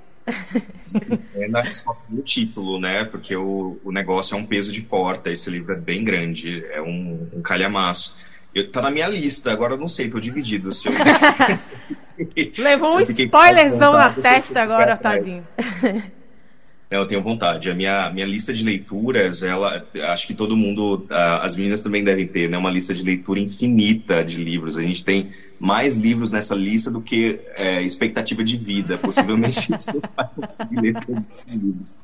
É 1.36 1.72
só 1.72 1.92
o 2.12 2.22
título, 2.22 2.80
né? 2.80 3.04
Porque 3.04 3.36
o, 3.36 3.78
o 3.84 3.92
negócio 3.92 4.36
é 4.36 4.38
um 4.38 4.46
peso 4.46 4.72
de 4.72 4.82
porta, 4.82 5.30
esse 5.30 5.50
livro 5.50 5.74
é 5.74 5.80
bem 5.80 6.04
grande, 6.04 6.66
é 6.72 6.82
um, 6.82 7.28
um 7.34 7.42
calhamaço. 7.42 8.18
Eu, 8.54 8.72
tá 8.72 8.82
na 8.82 8.92
minha 8.92 9.08
lista, 9.08 9.52
agora 9.52 9.74
eu 9.74 9.78
não 9.78 9.88
sei, 9.88 10.10
tô 10.10 10.20
dividido. 10.20 10.72
Se 10.72 10.88
eu... 10.88 10.94
Levou 12.64 12.98
um 12.98 13.02
spoilerzão 13.02 13.94
na 13.94 14.10
testa 14.12 14.62
agora, 14.62 14.96
tadinho. 14.96 15.46
Não, 16.94 17.00
eu 17.00 17.08
tenho 17.08 17.24
vontade. 17.24 17.72
A 17.72 17.74
minha, 17.74 18.12
minha 18.12 18.26
lista 18.28 18.54
de 18.54 18.64
leituras, 18.64 19.42
ela, 19.42 19.84
acho 20.10 20.28
que 20.28 20.36
todo 20.36 20.56
mundo, 20.56 21.08
as 21.10 21.56
meninas 21.56 21.82
também 21.82 22.04
devem 22.04 22.28
ter, 22.28 22.48
né? 22.48 22.56
Uma 22.56 22.70
lista 22.70 22.94
de 22.94 23.02
leitura 23.02 23.40
infinita 23.40 24.24
de 24.24 24.38
livros. 24.38 24.78
A 24.78 24.84
gente 24.84 25.04
tem 25.04 25.32
mais 25.60 25.98
livros 25.98 26.32
nessa 26.32 26.54
lista 26.54 26.92
do 26.92 27.02
que 27.02 27.40
é, 27.58 27.82
expectativa 27.82 28.44
de 28.44 28.58
vida. 28.58 28.96
Possivelmente 29.00 29.58
a 29.74 29.78
gente 29.78 29.88
não 29.88 30.02
vai 30.16 30.30
conseguir 30.36 30.82
ler 30.82 30.94
todos 31.04 31.30
esses 31.30 31.64
livros. 31.64 31.98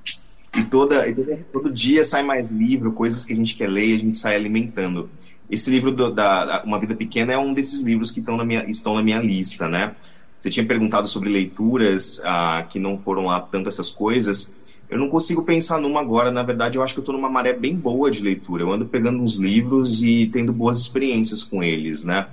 E, 0.57 0.63
toda, 0.63 1.13
todo, 1.13 1.43
todo 1.53 1.71
dia 1.71 2.03
sai 2.03 2.23
mais 2.23 2.51
livro, 2.51 2.91
coisas 2.91 3.23
que 3.25 3.33
a 3.33 3.35
gente 3.35 3.53
quer 3.55 3.69
ler 3.69 3.89
e 3.89 3.93
a 3.93 3.99
gente 3.99 4.17
sai 4.17 4.35
alimentando. 4.35 5.07
Esse 5.49 5.71
livro 5.71 5.91
do, 5.91 6.13
da 6.13 6.61
Uma 6.63 6.79
Vida 6.79 6.95
Pequena 6.95 7.33
é 7.33 7.37
um 7.37 7.53
desses 7.53 7.83
livros 7.83 8.11
que 8.11 8.19
estão 8.19 8.37
na 8.37 8.45
minha, 8.45 8.69
estão 8.69 8.93
na 8.93 9.01
minha 9.01 9.19
lista, 9.19 9.67
né? 9.67 9.95
Você 10.37 10.49
tinha 10.49 10.65
perguntado 10.65 11.07
sobre 11.07 11.29
leituras 11.29 12.21
ah, 12.23 12.65
que 12.69 12.79
não 12.79 12.97
foram 12.97 13.25
lá 13.25 13.41
tanto 13.41 13.67
essas 13.67 13.91
coisas. 13.91 14.69
Eu 14.89 14.97
não 14.97 15.09
consigo 15.09 15.43
pensar 15.43 15.79
numa 15.79 15.99
agora. 15.99 16.31
Na 16.31 16.43
verdade, 16.43 16.77
eu 16.77 16.83
acho 16.83 16.93
que 16.93 16.99
eu 16.99 17.01
estou 17.01 17.15
numa 17.15 17.29
maré 17.29 17.53
bem 17.53 17.75
boa 17.75 18.09
de 18.09 18.21
leitura. 18.21 18.63
Eu 18.63 18.71
ando 18.71 18.85
pegando 18.85 19.21
uns 19.21 19.37
livros 19.37 20.01
e 20.01 20.27
tendo 20.27 20.53
boas 20.53 20.79
experiências 20.79 21.43
com 21.43 21.61
eles, 21.63 22.05
né? 22.05 22.27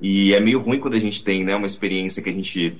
E 0.00 0.32
é 0.32 0.40
meio 0.40 0.60
ruim 0.60 0.78
quando 0.78 0.94
a 0.94 1.00
gente 1.00 1.24
tem 1.24 1.44
né, 1.44 1.56
uma 1.56 1.66
experiência 1.66 2.22
que 2.22 2.30
a 2.30 2.32
gente 2.32 2.78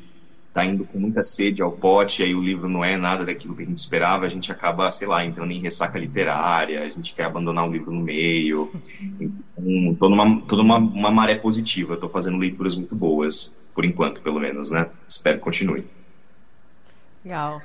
está 0.59 0.65
indo 0.65 0.85
com 0.85 0.99
muita 0.99 1.23
sede 1.23 1.63
ao 1.63 1.71
pote, 1.71 2.21
e 2.21 2.27
aí 2.27 2.35
o 2.35 2.43
livro 2.43 2.69
não 2.69 2.85
é 2.85 2.97
nada 2.97 3.25
daquilo 3.25 3.55
que 3.55 3.63
a 3.63 3.67
gente 3.67 3.77
esperava, 3.77 4.27
a 4.27 4.29
gente 4.29 4.51
acaba, 4.51 4.91
sei 4.91 5.07
lá, 5.07 5.25
entrando 5.25 5.53
em 5.53 5.61
ressaca 5.61 5.99
literária, 5.99 6.83
a 6.83 6.89
gente 6.89 7.15
quer 7.15 7.25
abandonar 7.25 7.69
o 7.69 7.73
livro 7.73 7.93
no 7.93 8.01
meio. 8.01 8.73
Então, 9.21 9.95
tô 9.95 10.09
numa, 10.09 10.41
tô 10.43 10.57
numa 10.57 10.79
uma 10.79 11.11
maré 11.11 11.37
positiva, 11.37 11.95
estou 11.95 12.11
fazendo 12.11 12.39
leituras 12.39 12.75
muito 12.75 12.97
boas, 12.97 13.71
por 13.75 13.85
enquanto, 13.85 14.21
pelo 14.21 14.41
menos, 14.41 14.73
né? 14.73 14.89
Espero 15.09 15.39
que 15.39 15.45
continue. 15.45 15.87
Legal. 17.25 17.63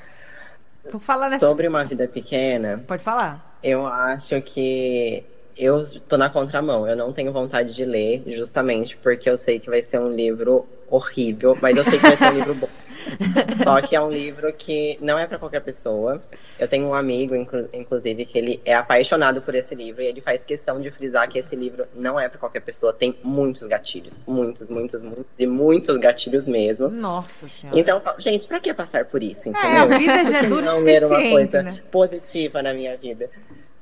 Vou 0.92 1.00
falar 1.00 1.30
nessa... 1.30 1.48
Sobre 1.48 1.68
uma 1.68 1.84
vida 1.86 2.08
pequena. 2.08 2.84
Pode 2.86 3.04
falar. 3.04 3.58
Eu 3.64 3.88
acho 3.88 4.40
que 4.42 5.24
eu 5.58 5.84
tô 6.02 6.18
na 6.18 6.30
contramão. 6.30 6.88
Eu 6.88 6.96
não 6.96 7.14
tenho 7.14 7.32
vontade 7.32 7.74
de 7.74 7.86
ler, 7.86 8.24
justamente 8.28 8.98
porque 8.98 9.30
eu 9.30 9.38
sei 9.38 9.60
que 9.60 9.70
vai 9.70 9.82
ser 9.82 10.00
um 10.00 10.14
livro 10.14 10.68
horrível, 10.90 11.58
mas 11.62 11.78
eu 11.78 11.84
sei 11.84 11.98
que 11.98 12.08
vai 12.08 12.18
ser 12.18 12.32
um 12.32 12.36
livro 12.36 12.56
bom. 12.56 12.70
Só 13.64 13.82
que 13.82 13.96
é 13.96 14.02
um 14.02 14.12
livro 14.12 14.52
que 14.54 14.98
não 15.02 15.18
é 15.18 15.28
para 15.28 15.38
qualquer 15.38 15.62
pessoa. 15.62 16.22
Eu 16.58 16.68
tenho 16.68 16.88
um 16.88 16.94
amigo, 16.94 17.36
inclusive, 17.74 18.26
que 18.26 18.38
ele 18.38 18.62
é 18.64 18.74
apaixonado 18.74 19.42
por 19.42 19.56
esse 19.56 19.74
livro 19.76 20.02
e 20.02 20.06
ele 20.06 20.22
faz 20.22 20.44
questão 20.44 20.82
de 20.82 20.92
frisar 20.92 21.28
que 21.30 21.40
esse 21.40 21.56
livro 21.56 21.86
não 21.96 22.20
é 22.20 22.30
para 22.30 22.40
qualquer 22.40 22.62
pessoa. 22.62 22.94
Tem 22.94 23.16
muitos 23.24 23.68
gatilhos, 23.68 24.20
muitos, 24.28 24.68
muitos, 24.68 25.02
muitos 25.02 25.26
e 25.38 25.46
muitos 25.46 25.98
gatilhos 25.98 26.48
mesmo. 26.48 26.90
Nossa 26.90 27.48
senhora. 27.48 27.80
Então, 27.80 28.02
gente, 28.18 28.48
para 28.48 28.60
que 28.60 28.74
passar 28.74 29.06
por 29.06 29.22
isso? 29.22 29.50
Entendeu? 29.50 29.70
É, 29.70 29.80
a 29.80 29.98
vida 29.98 30.26
já 30.30 30.38
é 30.40 30.44
dura 30.48 30.66
não 30.66 30.88
era 30.88 31.08
uma 31.08 31.22
coisa 31.22 31.64
né? 31.64 31.82
positiva 31.92 32.62
na 32.62 32.74
minha 32.74 32.96
vida. 32.98 33.30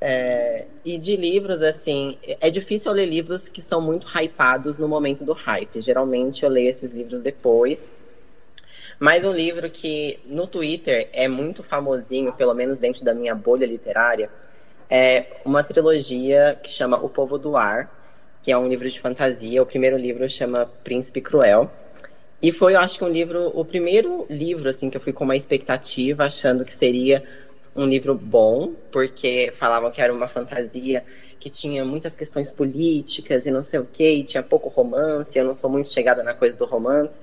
É, 0.03 0.65
e 0.83 0.97
de 0.97 1.15
livros, 1.15 1.61
assim, 1.61 2.17
é 2.23 2.49
difícil 2.49 2.91
eu 2.91 2.95
ler 2.95 3.05
livros 3.05 3.47
que 3.47 3.61
são 3.61 3.79
muito 3.79 4.07
hypados 4.07 4.79
no 4.79 4.87
momento 4.87 5.23
do 5.23 5.33
hype. 5.33 5.79
Geralmente 5.79 6.43
eu 6.43 6.49
leio 6.49 6.69
esses 6.69 6.91
livros 6.91 7.21
depois. 7.21 7.91
Mas 9.01 9.25
um 9.25 9.31
livro 9.31 9.67
que 9.67 10.19
no 10.27 10.45
Twitter 10.45 11.09
é 11.11 11.27
muito 11.27 11.63
famosinho, 11.63 12.31
pelo 12.33 12.53
menos 12.53 12.77
dentro 12.77 13.03
da 13.03 13.15
minha 13.15 13.33
bolha 13.33 13.65
literária, 13.65 14.29
é 14.87 15.25
uma 15.43 15.63
trilogia 15.63 16.55
que 16.61 16.69
chama 16.69 17.03
O 17.03 17.09
Povo 17.09 17.39
do 17.39 17.57
Ar, 17.57 17.89
que 18.43 18.51
é 18.51 18.57
um 18.59 18.67
livro 18.67 18.87
de 18.87 18.99
fantasia. 18.99 19.59
O 19.59 19.65
primeiro 19.65 19.97
livro 19.97 20.29
chama 20.29 20.69
Príncipe 20.83 21.19
Cruel. 21.19 21.71
E 22.43 22.51
foi, 22.51 22.75
eu 22.75 22.79
acho 22.79 22.99
que 22.99 23.03
um 23.03 23.09
livro, 23.09 23.51
o 23.55 23.65
primeiro 23.65 24.27
livro 24.29 24.69
assim 24.69 24.87
que 24.87 24.97
eu 24.97 25.01
fui 25.01 25.13
com 25.13 25.23
uma 25.23 25.35
expectativa, 25.35 26.25
achando 26.25 26.63
que 26.63 26.71
seria 26.71 27.23
um 27.75 27.87
livro 27.87 28.13
bom, 28.13 28.75
porque 28.91 29.51
falavam 29.55 29.89
que 29.89 29.99
era 29.99 30.13
uma 30.13 30.27
fantasia 30.27 31.03
que 31.39 31.49
tinha 31.49 31.83
muitas 31.83 32.15
questões 32.15 32.51
políticas 32.51 33.47
e 33.47 33.51
não 33.51 33.63
sei 33.63 33.79
o 33.79 33.87
que, 33.91 34.23
tinha 34.25 34.43
pouco 34.43 34.69
romance, 34.69 35.39
eu 35.39 35.45
não 35.45 35.55
sou 35.55 35.71
muito 35.71 35.89
chegada 35.89 36.21
na 36.21 36.35
coisa 36.35 36.55
do 36.55 36.65
romance. 36.65 37.19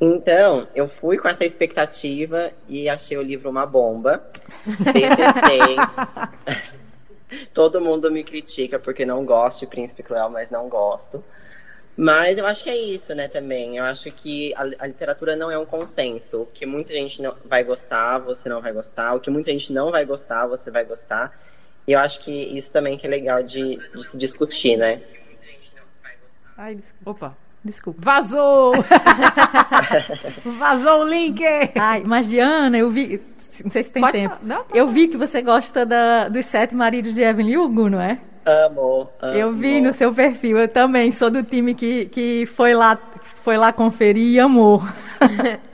Então, 0.00 0.68
eu 0.74 0.86
fui 0.86 1.18
com 1.18 1.28
essa 1.28 1.44
expectativa 1.44 2.52
e 2.68 2.88
achei 2.88 3.16
o 3.16 3.22
livro 3.22 3.50
uma 3.50 3.66
bomba. 3.66 4.30
Detestei. 4.64 5.76
Todo 7.52 7.80
mundo 7.80 8.10
me 8.10 8.22
critica 8.22 8.78
porque 8.78 9.04
não 9.04 9.24
gosto 9.24 9.60
de 9.60 9.66
Príncipe 9.66 10.02
Cruel, 10.02 10.30
mas 10.30 10.50
não 10.50 10.68
gosto. 10.68 11.22
Mas 11.96 12.38
eu 12.38 12.46
acho 12.46 12.62
que 12.62 12.70
é 12.70 12.76
isso, 12.76 13.12
né, 13.12 13.26
também. 13.26 13.76
Eu 13.76 13.84
acho 13.84 14.08
que 14.12 14.54
a, 14.54 14.62
a, 14.62 14.86
literatura 14.86 15.34
não 15.34 15.50
é 15.50 15.58
um 15.58 15.66
consenso. 15.66 16.42
O 16.42 16.46
que 16.46 16.64
muita 16.64 16.92
gente 16.92 17.20
não 17.20 17.34
vai 17.44 17.64
gostar, 17.64 18.18
você 18.18 18.48
não 18.48 18.62
vai 18.62 18.72
gostar. 18.72 19.14
O 19.14 19.20
que 19.20 19.28
muita 19.28 19.50
gente 19.50 19.72
não 19.72 19.90
vai 19.90 20.04
gostar, 20.04 20.46
você 20.46 20.70
vai 20.70 20.84
gostar. 20.84 21.36
E 21.88 21.92
eu 21.92 21.98
acho 21.98 22.20
que 22.20 22.30
isso 22.30 22.72
também 22.72 22.96
que 22.96 23.04
é 23.04 23.10
legal 23.10 23.42
de, 23.42 23.76
de 23.76 24.04
se 24.04 24.16
discutir, 24.16 24.76
né? 24.76 25.02
Ai, 26.56 26.76
desculpa. 26.76 27.26
Opa, 27.26 27.36
desculpa. 27.64 28.00
Vazou! 28.02 28.72
Vazou 30.58 31.02
o 31.02 31.08
link! 31.08 31.42
Ai, 31.76 32.02
mas 32.04 32.28
Diana, 32.28 32.78
eu 32.78 32.90
vi... 32.90 33.20
Não 33.64 33.70
sei 33.70 33.82
se 33.82 33.92
tem 33.92 34.02
Pode 34.02 34.12
tempo. 34.12 34.36
Não, 34.42 34.64
eu 34.72 34.88
vi 34.88 35.08
que 35.08 35.16
você 35.16 35.42
gosta 35.42 35.84
da, 35.84 36.28
dos 36.28 36.46
Sete 36.46 36.74
Maridos 36.74 37.14
de 37.14 37.22
Evelyn 37.22 37.56
Hugo, 37.56 37.88
não 37.88 38.00
é? 38.00 38.18
Amo, 38.44 39.10
amo. 39.20 39.34
Eu 39.34 39.52
vi 39.52 39.80
no 39.80 39.92
seu 39.92 40.12
perfil, 40.14 40.58
eu 40.58 40.68
também 40.68 41.12
sou 41.12 41.30
do 41.30 41.42
time 41.42 41.74
que, 41.74 42.06
que 42.06 42.46
foi, 42.46 42.72
lá, 42.72 42.96
foi 43.42 43.56
lá 43.56 43.72
conferir 43.72 44.34
e 44.34 44.40
amou. 44.40 44.82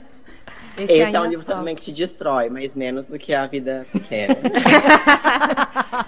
Esse, 0.77 0.93
Esse 0.93 1.15
é 1.15 1.21
um 1.21 1.25
livro 1.25 1.45
também 1.45 1.73
que 1.73 1.83
te 1.83 1.91
destrói, 1.91 2.49
mas 2.49 2.75
menos 2.75 3.07
do 3.07 3.17
que 3.17 3.33
a 3.33 3.47
vida 3.47 3.87
pequena. 3.93 4.35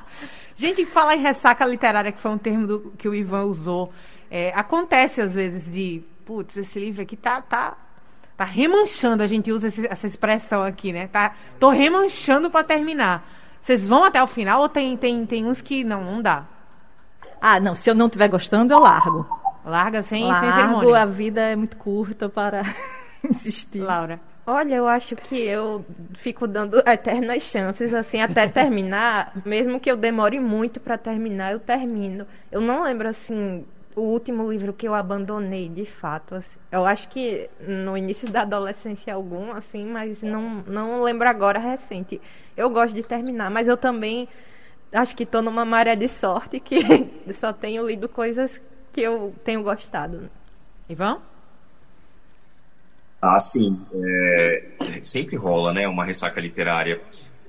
Gente, 0.58 0.86
falar 0.86 1.16
em 1.16 1.22
ressaca 1.22 1.66
literária, 1.66 2.12
que 2.12 2.20
foi 2.20 2.32
um 2.32 2.38
termo 2.38 2.68
do, 2.68 2.94
que 2.98 3.08
o 3.08 3.16
Ivan 3.16 3.46
usou, 3.46 3.94
é, 4.30 4.52
acontece 4.56 5.22
às 5.22 5.34
vezes 5.34 5.72
de, 5.72 6.04
putz, 6.26 6.58
esse 6.58 6.80
livro 6.80 7.02
aqui 7.02 7.16
tá, 7.16 7.42
tá, 7.42 7.78
tá 8.36 8.44
remanchando, 8.44 9.24
a 9.24 9.28
gente 9.28 9.52
usa 9.52 9.68
esse, 9.68 9.88
essa 9.88 10.06
expressão 10.06 10.63
aqui, 10.63 10.92
né? 10.92 11.08
Tá, 11.08 11.36
tô 11.60 11.70
remanchando 11.70 12.50
para 12.50 12.63
terminar. 12.63 13.28
Vocês 13.62 13.86
vão 13.86 14.04
até 14.04 14.22
o 14.22 14.28
final 14.28 14.62
ou 14.62 14.70
tem, 14.70 14.96
tem, 14.96 15.26
tem 15.26 15.46
uns 15.46 15.62
que 15.62 15.84
não, 15.84 16.04
não 16.04 16.22
dá? 16.22 16.46
Ah, 17.42 17.60
não, 17.60 17.76
se 17.76 17.90
eu 17.90 17.94
não 17.94 18.08
estiver 18.08 18.30
gostando, 18.30 18.74
eu 18.74 18.80
largo. 18.80 19.26
Larga 19.66 20.02
sem, 20.02 20.24
largo, 20.26 20.46
sem 20.46 20.56
cerimônia. 20.56 21.02
a 21.02 21.06
vida 21.06 21.42
é 21.42 21.56
muito 21.56 21.76
curta 21.78 22.30
para 22.30 22.63
insistir. 23.24 23.80
Laura. 23.80 24.20
Olha, 24.46 24.76
eu 24.76 24.88
acho 24.88 25.13
que 25.13 25.36
eu 25.36 25.86
fico 26.13 26.48
dando 26.48 26.78
eternas 26.88 27.44
chances, 27.44 27.94
assim, 27.94 28.22
até 28.22 28.48
terminar. 28.48 29.34
mesmo 29.46 29.78
que 29.78 29.92
eu 29.92 29.98
demore 29.98 30.40
muito 30.40 30.80
para 30.80 30.98
terminar, 30.98 31.52
eu 31.52 31.60
termino. 31.60 32.26
Eu 32.50 32.62
não 32.62 32.84
lembro, 32.84 33.10
assim, 33.10 33.66
o 33.97 34.01
último 34.01 34.49
livro 34.51 34.71
que 34.71 34.88
eu 34.88 34.93
abandonei, 34.93 35.67
de 35.67 35.83
fato. 35.83 36.36
Assim. 36.36 36.57
Eu 36.71 36.86
acho 36.86 37.10
que 37.10 37.49
no 37.60 37.97
início 37.97 38.29
da 38.29 38.43
adolescência 38.43 39.13
algum, 39.13 39.51
assim, 39.51 39.86
mas 39.86 40.21
não, 40.21 40.63
não 40.67 41.01
lembro 41.01 41.27
agora, 41.27 41.57
recente. 41.57 42.21
Eu 42.55 42.69
gosto 42.69 42.93
de 42.93 43.01
terminar, 43.01 43.49
mas 43.49 43.67
eu 43.67 43.75
também 43.75 44.29
acho 44.93 45.15
que 45.15 45.23
estou 45.23 45.41
numa 45.41 45.65
maré 45.65 45.95
de 45.95 46.07
sorte 46.07 46.60
que 46.60 46.79
só 47.33 47.51
tenho 47.51 47.88
lido 47.88 48.07
coisas 48.07 48.62
que 48.93 49.01
eu 49.01 49.33
tenho 49.43 49.63
gostado. 49.63 50.29
Ivan? 50.88 51.19
Ah, 53.19 53.39
sim. 53.39 53.75
É, 53.95 55.01
sempre 55.01 55.36
rola, 55.36 55.73
né? 55.73 55.88
Uma 55.88 56.05
ressaca 56.05 56.39
literária. 56.39 57.01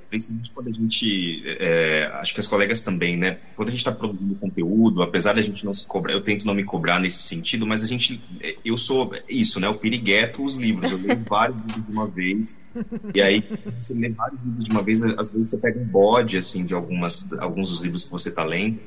Principalmente 0.08 0.52
quando 0.52 0.68
a 0.68 0.72
gente. 0.72 1.42
É, 1.46 2.10
acho 2.14 2.32
que 2.32 2.40
as 2.40 2.48
colegas 2.48 2.82
também, 2.82 3.16
né? 3.16 3.38
Quando 3.54 3.68
a 3.68 3.70
gente 3.70 3.80
está 3.80 3.92
produzindo 3.92 4.34
conteúdo, 4.36 5.02
apesar 5.02 5.34
da 5.34 5.42
gente 5.42 5.64
não 5.66 5.74
se 5.74 5.86
cobrar, 5.86 6.14
eu 6.14 6.22
tento 6.22 6.46
não 6.46 6.54
me 6.54 6.64
cobrar 6.64 6.98
nesse 6.98 7.22
sentido, 7.24 7.66
mas 7.66 7.84
a 7.84 7.86
gente. 7.86 8.18
Eu 8.64 8.78
sou 8.78 9.14
isso, 9.28 9.60
né? 9.60 9.68
O 9.68 9.74
pirigueto, 9.74 10.42
os 10.42 10.56
livros. 10.56 10.90
Eu 10.90 10.98
leio 10.98 11.22
vários 11.28 11.58
livros 11.58 11.84
de 11.84 11.92
uma 11.92 12.06
vez. 12.06 12.56
E 13.14 13.20
aí, 13.20 13.44
você 13.78 13.94
lê 13.98 14.08
vários 14.08 14.42
livros 14.42 14.64
de 14.64 14.70
uma 14.70 14.82
vez, 14.82 15.04
às 15.04 15.30
vezes 15.30 15.50
você 15.50 15.58
pega 15.58 15.78
um 15.78 15.86
bode, 15.86 16.38
assim, 16.38 16.64
de 16.64 16.72
algumas, 16.72 17.30
alguns 17.34 17.68
dos 17.68 17.82
livros 17.82 18.04
que 18.04 18.10
você 18.10 18.30
está 18.30 18.44
lendo. 18.44 18.80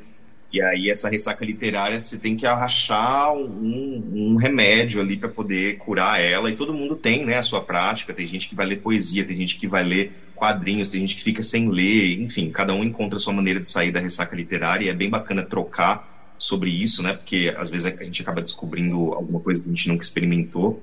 E 0.51 0.61
aí 0.61 0.89
essa 0.89 1.09
ressaca 1.09 1.45
literária 1.45 1.99
você 1.99 2.19
tem 2.19 2.35
que 2.35 2.45
achar 2.45 3.31
um, 3.33 4.03
um 4.13 4.35
remédio 4.35 4.99
ali 4.99 5.15
para 5.15 5.29
poder 5.29 5.77
curar 5.77 6.21
ela. 6.21 6.51
E 6.51 6.55
todo 6.55 6.73
mundo 6.73 6.95
tem, 6.95 7.25
né, 7.25 7.37
a 7.37 7.43
sua 7.43 7.61
prática. 7.61 8.13
Tem 8.13 8.27
gente 8.27 8.49
que 8.49 8.55
vai 8.55 8.65
ler 8.65 8.81
poesia, 8.81 9.25
tem 9.25 9.37
gente 9.37 9.57
que 9.57 9.67
vai 9.67 9.83
ler 9.83 10.11
quadrinhos, 10.35 10.89
tem 10.89 11.01
gente 11.01 11.15
que 11.15 11.23
fica 11.23 11.41
sem 11.41 11.69
ler. 11.69 12.19
Enfim, 12.19 12.51
cada 12.51 12.73
um 12.73 12.83
encontra 12.83 13.15
a 13.15 13.19
sua 13.19 13.33
maneira 13.33 13.61
de 13.61 13.67
sair 13.67 13.91
da 13.91 14.01
ressaca 14.01 14.35
literária. 14.35 14.85
E 14.85 14.89
é 14.89 14.93
bem 14.93 15.09
bacana 15.09 15.45
trocar 15.45 16.09
sobre 16.37 16.69
isso, 16.69 17.01
né? 17.01 17.13
Porque 17.13 17.53
às 17.57 17.69
vezes 17.69 17.85
a 17.85 18.03
gente 18.03 18.21
acaba 18.21 18.41
descobrindo 18.41 19.13
alguma 19.13 19.39
coisa 19.39 19.63
que 19.63 19.69
a 19.69 19.71
gente 19.73 19.87
nunca 19.87 20.03
experimentou. 20.03 20.81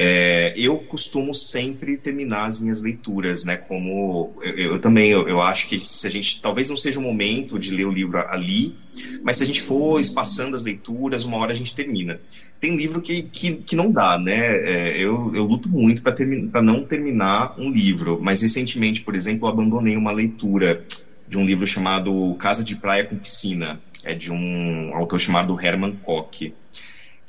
É, 0.00 0.54
eu 0.56 0.78
costumo 0.78 1.34
sempre 1.34 1.96
terminar 1.96 2.44
as 2.44 2.60
minhas 2.60 2.84
leituras, 2.84 3.44
né? 3.44 3.56
Como 3.56 4.32
eu, 4.44 4.56
eu 4.56 4.80
também, 4.80 5.10
eu, 5.10 5.28
eu, 5.28 5.40
acho 5.40 5.68
que 5.68 5.76
se 5.80 6.06
a 6.06 6.10
gente 6.10 6.40
talvez 6.40 6.70
não 6.70 6.76
seja 6.76 7.00
o 7.00 7.02
momento 7.02 7.58
de 7.58 7.74
ler 7.74 7.84
o 7.84 7.90
livro 7.90 8.16
ali, 8.28 8.76
mas 9.24 9.38
se 9.38 9.42
a 9.42 9.46
gente 9.46 9.60
for 9.60 10.00
espaçando 10.00 10.54
as 10.54 10.62
leituras, 10.62 11.24
uma 11.24 11.36
hora 11.38 11.50
a 11.50 11.56
gente 11.56 11.74
termina. 11.74 12.20
Tem 12.60 12.76
livro 12.76 13.00
que, 13.00 13.24
que, 13.24 13.56
que 13.56 13.74
não 13.74 13.90
dá, 13.90 14.16
né? 14.16 14.38
É, 14.38 14.96
eu, 14.96 15.34
eu 15.34 15.44
luto 15.44 15.68
muito 15.68 16.00
para 16.00 16.62
não 16.62 16.84
terminar 16.84 17.58
um 17.58 17.68
livro, 17.68 18.20
mas 18.22 18.40
recentemente, 18.40 19.00
por 19.00 19.16
exemplo, 19.16 19.48
eu 19.48 19.52
abandonei 19.52 19.96
uma 19.96 20.12
leitura 20.12 20.84
de 21.26 21.36
um 21.36 21.44
livro 21.44 21.66
chamado 21.66 22.36
Casa 22.38 22.62
de 22.62 22.76
Praia 22.76 23.02
com 23.02 23.18
Piscina, 23.18 23.80
é 24.04 24.14
de 24.14 24.30
um 24.30 24.94
autor 24.94 25.18
chamado 25.18 25.60
Herman 25.60 25.96
Koch. 25.96 26.54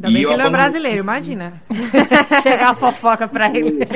Ainda 0.01 0.13
bem 0.13 0.25
que 0.25 0.33
ele 0.33 0.41
é 0.41 0.49
brasileiro, 0.49 0.99
imagina. 0.99 1.61
Chegar 2.41 2.69
a 2.71 2.75
fofoca 2.75 3.27
pra 3.27 3.49
ele. 3.55 3.79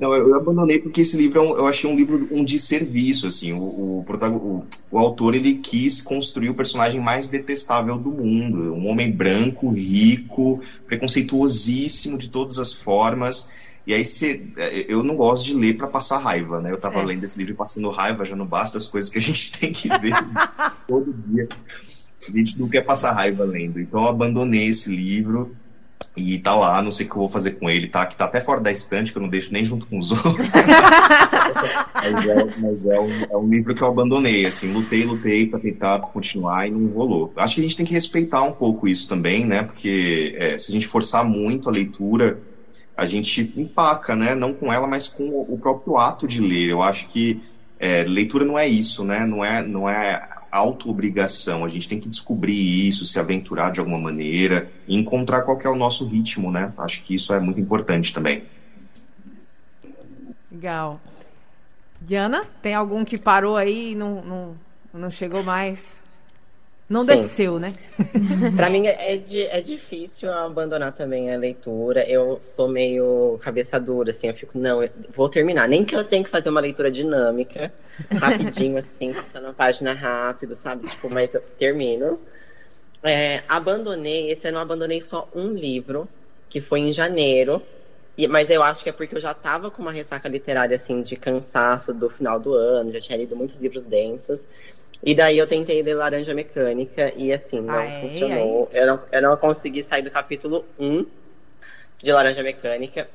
Não, 0.00 0.12
eu 0.14 0.34
abandonei 0.34 0.78
porque 0.78 1.00
esse 1.00 1.16
livro 1.16 1.38
é 1.38 1.42
um, 1.42 1.56
eu 1.56 1.66
achei 1.66 1.88
um 1.88 1.96
livro 1.96 2.28
um 2.30 2.44
desserviço, 2.44 3.26
assim. 3.26 3.52
O, 3.52 3.62
o, 3.62 4.04
o, 4.04 4.66
o, 4.90 4.98
autor 4.98 5.34
ele 5.34 5.54
quis 5.54 6.02
construir 6.02 6.50
o 6.50 6.54
personagem 6.54 7.00
mais 7.00 7.28
detestável 7.28 7.96
do 7.96 8.10
mundo, 8.10 8.74
um 8.74 8.88
homem 8.88 9.10
branco, 9.10 9.70
rico, 9.70 10.60
preconceituosíssimo 10.86 12.18
de 12.18 12.28
todas 12.28 12.58
as 12.58 12.74
formas. 12.74 13.48
E 13.86 13.94
aí 13.94 14.04
cê, 14.04 14.42
eu 14.88 15.02
não 15.02 15.14
gosto 15.14 15.44
de 15.44 15.54
ler 15.54 15.76
para 15.76 15.86
passar 15.86 16.18
raiva, 16.18 16.60
né? 16.60 16.70
Eu 16.70 16.78
tava 16.78 17.00
é. 17.00 17.04
lendo 17.04 17.24
esse 17.24 17.38
livro 17.38 17.54
passando 17.54 17.90
raiva, 17.90 18.24
já 18.24 18.34
não 18.34 18.46
basta 18.46 18.78
as 18.78 18.88
coisas 18.88 19.10
que 19.10 19.18
a 19.18 19.22
gente 19.22 19.52
tem 19.58 19.72
que 19.72 19.88
ver 19.88 20.14
todo 20.88 21.14
dia. 21.28 21.48
A 22.28 22.32
gente 22.32 22.58
não 22.58 22.68
quer 22.68 22.82
passar 22.82 23.12
raiva 23.12 23.44
lendo. 23.44 23.80
Então 23.80 24.02
eu 24.02 24.08
abandonei 24.08 24.68
esse 24.68 24.94
livro 24.94 25.54
e 26.16 26.38
tá 26.38 26.54
lá, 26.54 26.82
não 26.82 26.92
sei 26.92 27.06
o 27.06 27.08
que 27.08 27.14
eu 27.14 27.20
vou 27.20 27.28
fazer 27.28 27.52
com 27.52 27.68
ele, 27.68 27.88
tá? 27.88 28.06
Que 28.06 28.16
tá 28.16 28.24
até 28.24 28.40
fora 28.40 28.60
da 28.60 28.70
estante, 28.70 29.12
que 29.12 29.18
eu 29.18 29.22
não 29.22 29.28
deixo 29.28 29.52
nem 29.52 29.64
junto 29.64 29.86
com 29.86 29.98
os 29.98 30.10
outros. 30.24 30.48
mas 31.94 32.24
é, 32.24 32.54
mas 32.58 32.86
é, 32.86 33.00
um, 33.00 33.24
é 33.24 33.36
um 33.36 33.48
livro 33.48 33.74
que 33.74 33.82
eu 33.82 33.88
abandonei, 33.88 34.46
assim, 34.46 34.72
lutei, 34.72 35.04
lutei 35.04 35.46
para 35.46 35.58
tentar 35.58 35.98
continuar 36.00 36.68
e 36.68 36.70
não 36.70 36.86
rolou. 36.88 37.32
Acho 37.36 37.56
que 37.56 37.60
a 37.60 37.64
gente 37.64 37.76
tem 37.76 37.86
que 37.86 37.92
respeitar 37.92 38.42
um 38.42 38.52
pouco 38.52 38.86
isso 38.86 39.08
também, 39.08 39.44
né? 39.44 39.62
Porque 39.62 40.36
é, 40.38 40.58
se 40.58 40.70
a 40.70 40.74
gente 40.74 40.86
forçar 40.86 41.24
muito 41.24 41.68
a 41.68 41.72
leitura, 41.72 42.38
a 42.96 43.06
gente 43.06 43.52
empaca, 43.56 44.14
né? 44.14 44.34
Não 44.34 44.52
com 44.52 44.72
ela, 44.72 44.86
mas 44.86 45.08
com 45.08 45.28
o 45.48 45.58
próprio 45.58 45.98
ato 45.98 46.28
de 46.28 46.40
ler. 46.40 46.68
Eu 46.68 46.82
acho 46.82 47.08
que 47.08 47.42
é, 47.78 48.04
leitura 48.04 48.44
não 48.44 48.58
é 48.58 48.68
isso, 48.68 49.04
né? 49.04 49.26
Não 49.26 49.44
é, 49.44 49.66
não 49.66 49.88
é 49.88 50.28
auto-obrigação. 50.54 51.64
A 51.64 51.68
gente 51.68 51.88
tem 51.88 51.98
que 51.98 52.08
descobrir 52.08 52.86
isso, 52.86 53.04
se 53.04 53.18
aventurar 53.18 53.72
de 53.72 53.80
alguma 53.80 53.98
maneira 53.98 54.70
e 54.86 54.96
encontrar 54.96 55.42
qual 55.42 55.60
é 55.60 55.68
o 55.68 55.74
nosso 55.74 56.06
ritmo, 56.06 56.52
né? 56.52 56.72
Acho 56.78 57.02
que 57.02 57.16
isso 57.16 57.34
é 57.34 57.40
muito 57.40 57.58
importante 57.58 58.14
também. 58.14 58.44
Legal. 60.50 61.00
Diana, 62.00 62.46
tem 62.62 62.72
algum 62.72 63.04
que 63.04 63.18
parou 63.18 63.56
aí 63.56 63.92
e 63.92 63.94
não, 63.96 64.24
não, 64.24 64.56
não 64.94 65.10
chegou 65.10 65.42
mais? 65.42 65.80
Não 66.94 67.04
Sim. 67.04 67.22
desceu, 67.22 67.58
né? 67.58 67.72
para 68.54 68.70
mim 68.70 68.86
é, 68.86 69.16
é 69.16 69.60
difícil 69.60 70.32
abandonar 70.32 70.92
também 70.92 71.34
a 71.34 71.36
leitura. 71.36 72.08
Eu 72.08 72.38
sou 72.40 72.68
meio 72.68 73.36
cabeça 73.42 73.80
dura, 73.80 74.12
assim. 74.12 74.28
Eu 74.28 74.34
fico, 74.34 74.56
não, 74.56 74.80
eu 74.80 74.88
vou 75.12 75.28
terminar. 75.28 75.68
Nem 75.68 75.84
que 75.84 75.96
eu 75.96 76.04
tenha 76.04 76.22
que 76.22 76.30
fazer 76.30 76.50
uma 76.50 76.60
leitura 76.60 76.92
dinâmica, 76.92 77.74
rapidinho, 78.14 78.78
assim, 78.78 79.12
passando 79.12 79.48
a 79.48 79.52
página 79.52 79.92
rápido, 79.92 80.54
sabe? 80.54 80.88
Tipo, 80.88 81.10
mas 81.10 81.34
eu 81.34 81.40
termino. 81.58 82.20
É, 83.02 83.42
abandonei, 83.48 84.30
esse 84.30 84.46
ano 84.46 84.58
eu 84.58 84.62
abandonei 84.62 85.00
só 85.00 85.28
um 85.34 85.48
livro, 85.52 86.08
que 86.48 86.60
foi 86.60 86.78
em 86.78 86.92
janeiro. 86.92 87.60
E, 88.16 88.28
mas 88.28 88.48
eu 88.50 88.62
acho 88.62 88.84
que 88.84 88.88
é 88.88 88.92
porque 88.92 89.16
eu 89.16 89.20
já 89.20 89.34
tava 89.34 89.68
com 89.68 89.82
uma 89.82 89.90
ressaca 89.90 90.28
literária, 90.28 90.76
assim, 90.76 91.02
de 91.02 91.16
cansaço 91.16 91.92
do 91.92 92.08
final 92.08 92.38
do 92.38 92.54
ano, 92.54 92.92
já 92.92 93.00
tinha 93.00 93.18
lido 93.18 93.34
muitos 93.34 93.58
livros 93.58 93.82
densos. 93.82 94.46
E 95.06 95.14
daí 95.14 95.36
eu 95.36 95.46
tentei 95.46 95.82
ler 95.82 95.94
Laranja 95.94 96.32
Mecânica 96.32 97.12
e 97.14 97.30
assim, 97.30 97.60
não 97.60 97.74
ai, 97.74 98.00
funcionou. 98.00 98.70
Ai. 98.72 98.80
Eu, 98.80 98.86
não, 98.86 99.02
eu 99.12 99.22
não 99.22 99.36
consegui 99.36 99.82
sair 99.82 100.00
do 100.00 100.10
capítulo 100.10 100.64
1 100.78 101.04
de 101.98 102.10
Laranja 102.10 102.42
Mecânica. 102.42 103.06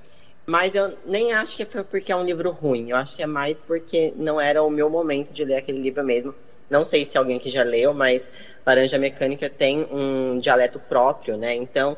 Mas 0.46 0.76
eu 0.76 0.96
nem 1.04 1.34
acho 1.34 1.58
que 1.58 1.66
foi 1.66 1.84
porque 1.84 2.12
é 2.12 2.16
um 2.16 2.24
livro 2.24 2.52
ruim. 2.52 2.92
Eu 2.92 2.96
acho 2.96 3.16
que 3.16 3.24
é 3.24 3.26
mais 3.26 3.60
porque 3.60 4.14
não 4.16 4.40
era 4.40 4.62
o 4.62 4.70
meu 4.70 4.88
momento 4.88 5.34
de 5.34 5.44
ler 5.44 5.56
aquele 5.56 5.80
livro 5.80 6.04
mesmo. 6.04 6.36
Não 6.70 6.86
sei 6.86 7.06
se 7.06 7.18
alguém 7.18 7.40
que 7.40 7.50
já 7.50 7.64
leu, 7.64 7.92
mas 7.92 8.30
Laranja 8.64 9.00
Mecânica 9.00 9.50
tem 9.50 9.88
um 9.92 10.38
dialeto 10.38 10.80
próprio, 10.80 11.38
né? 11.38 11.56
Então, 11.56 11.98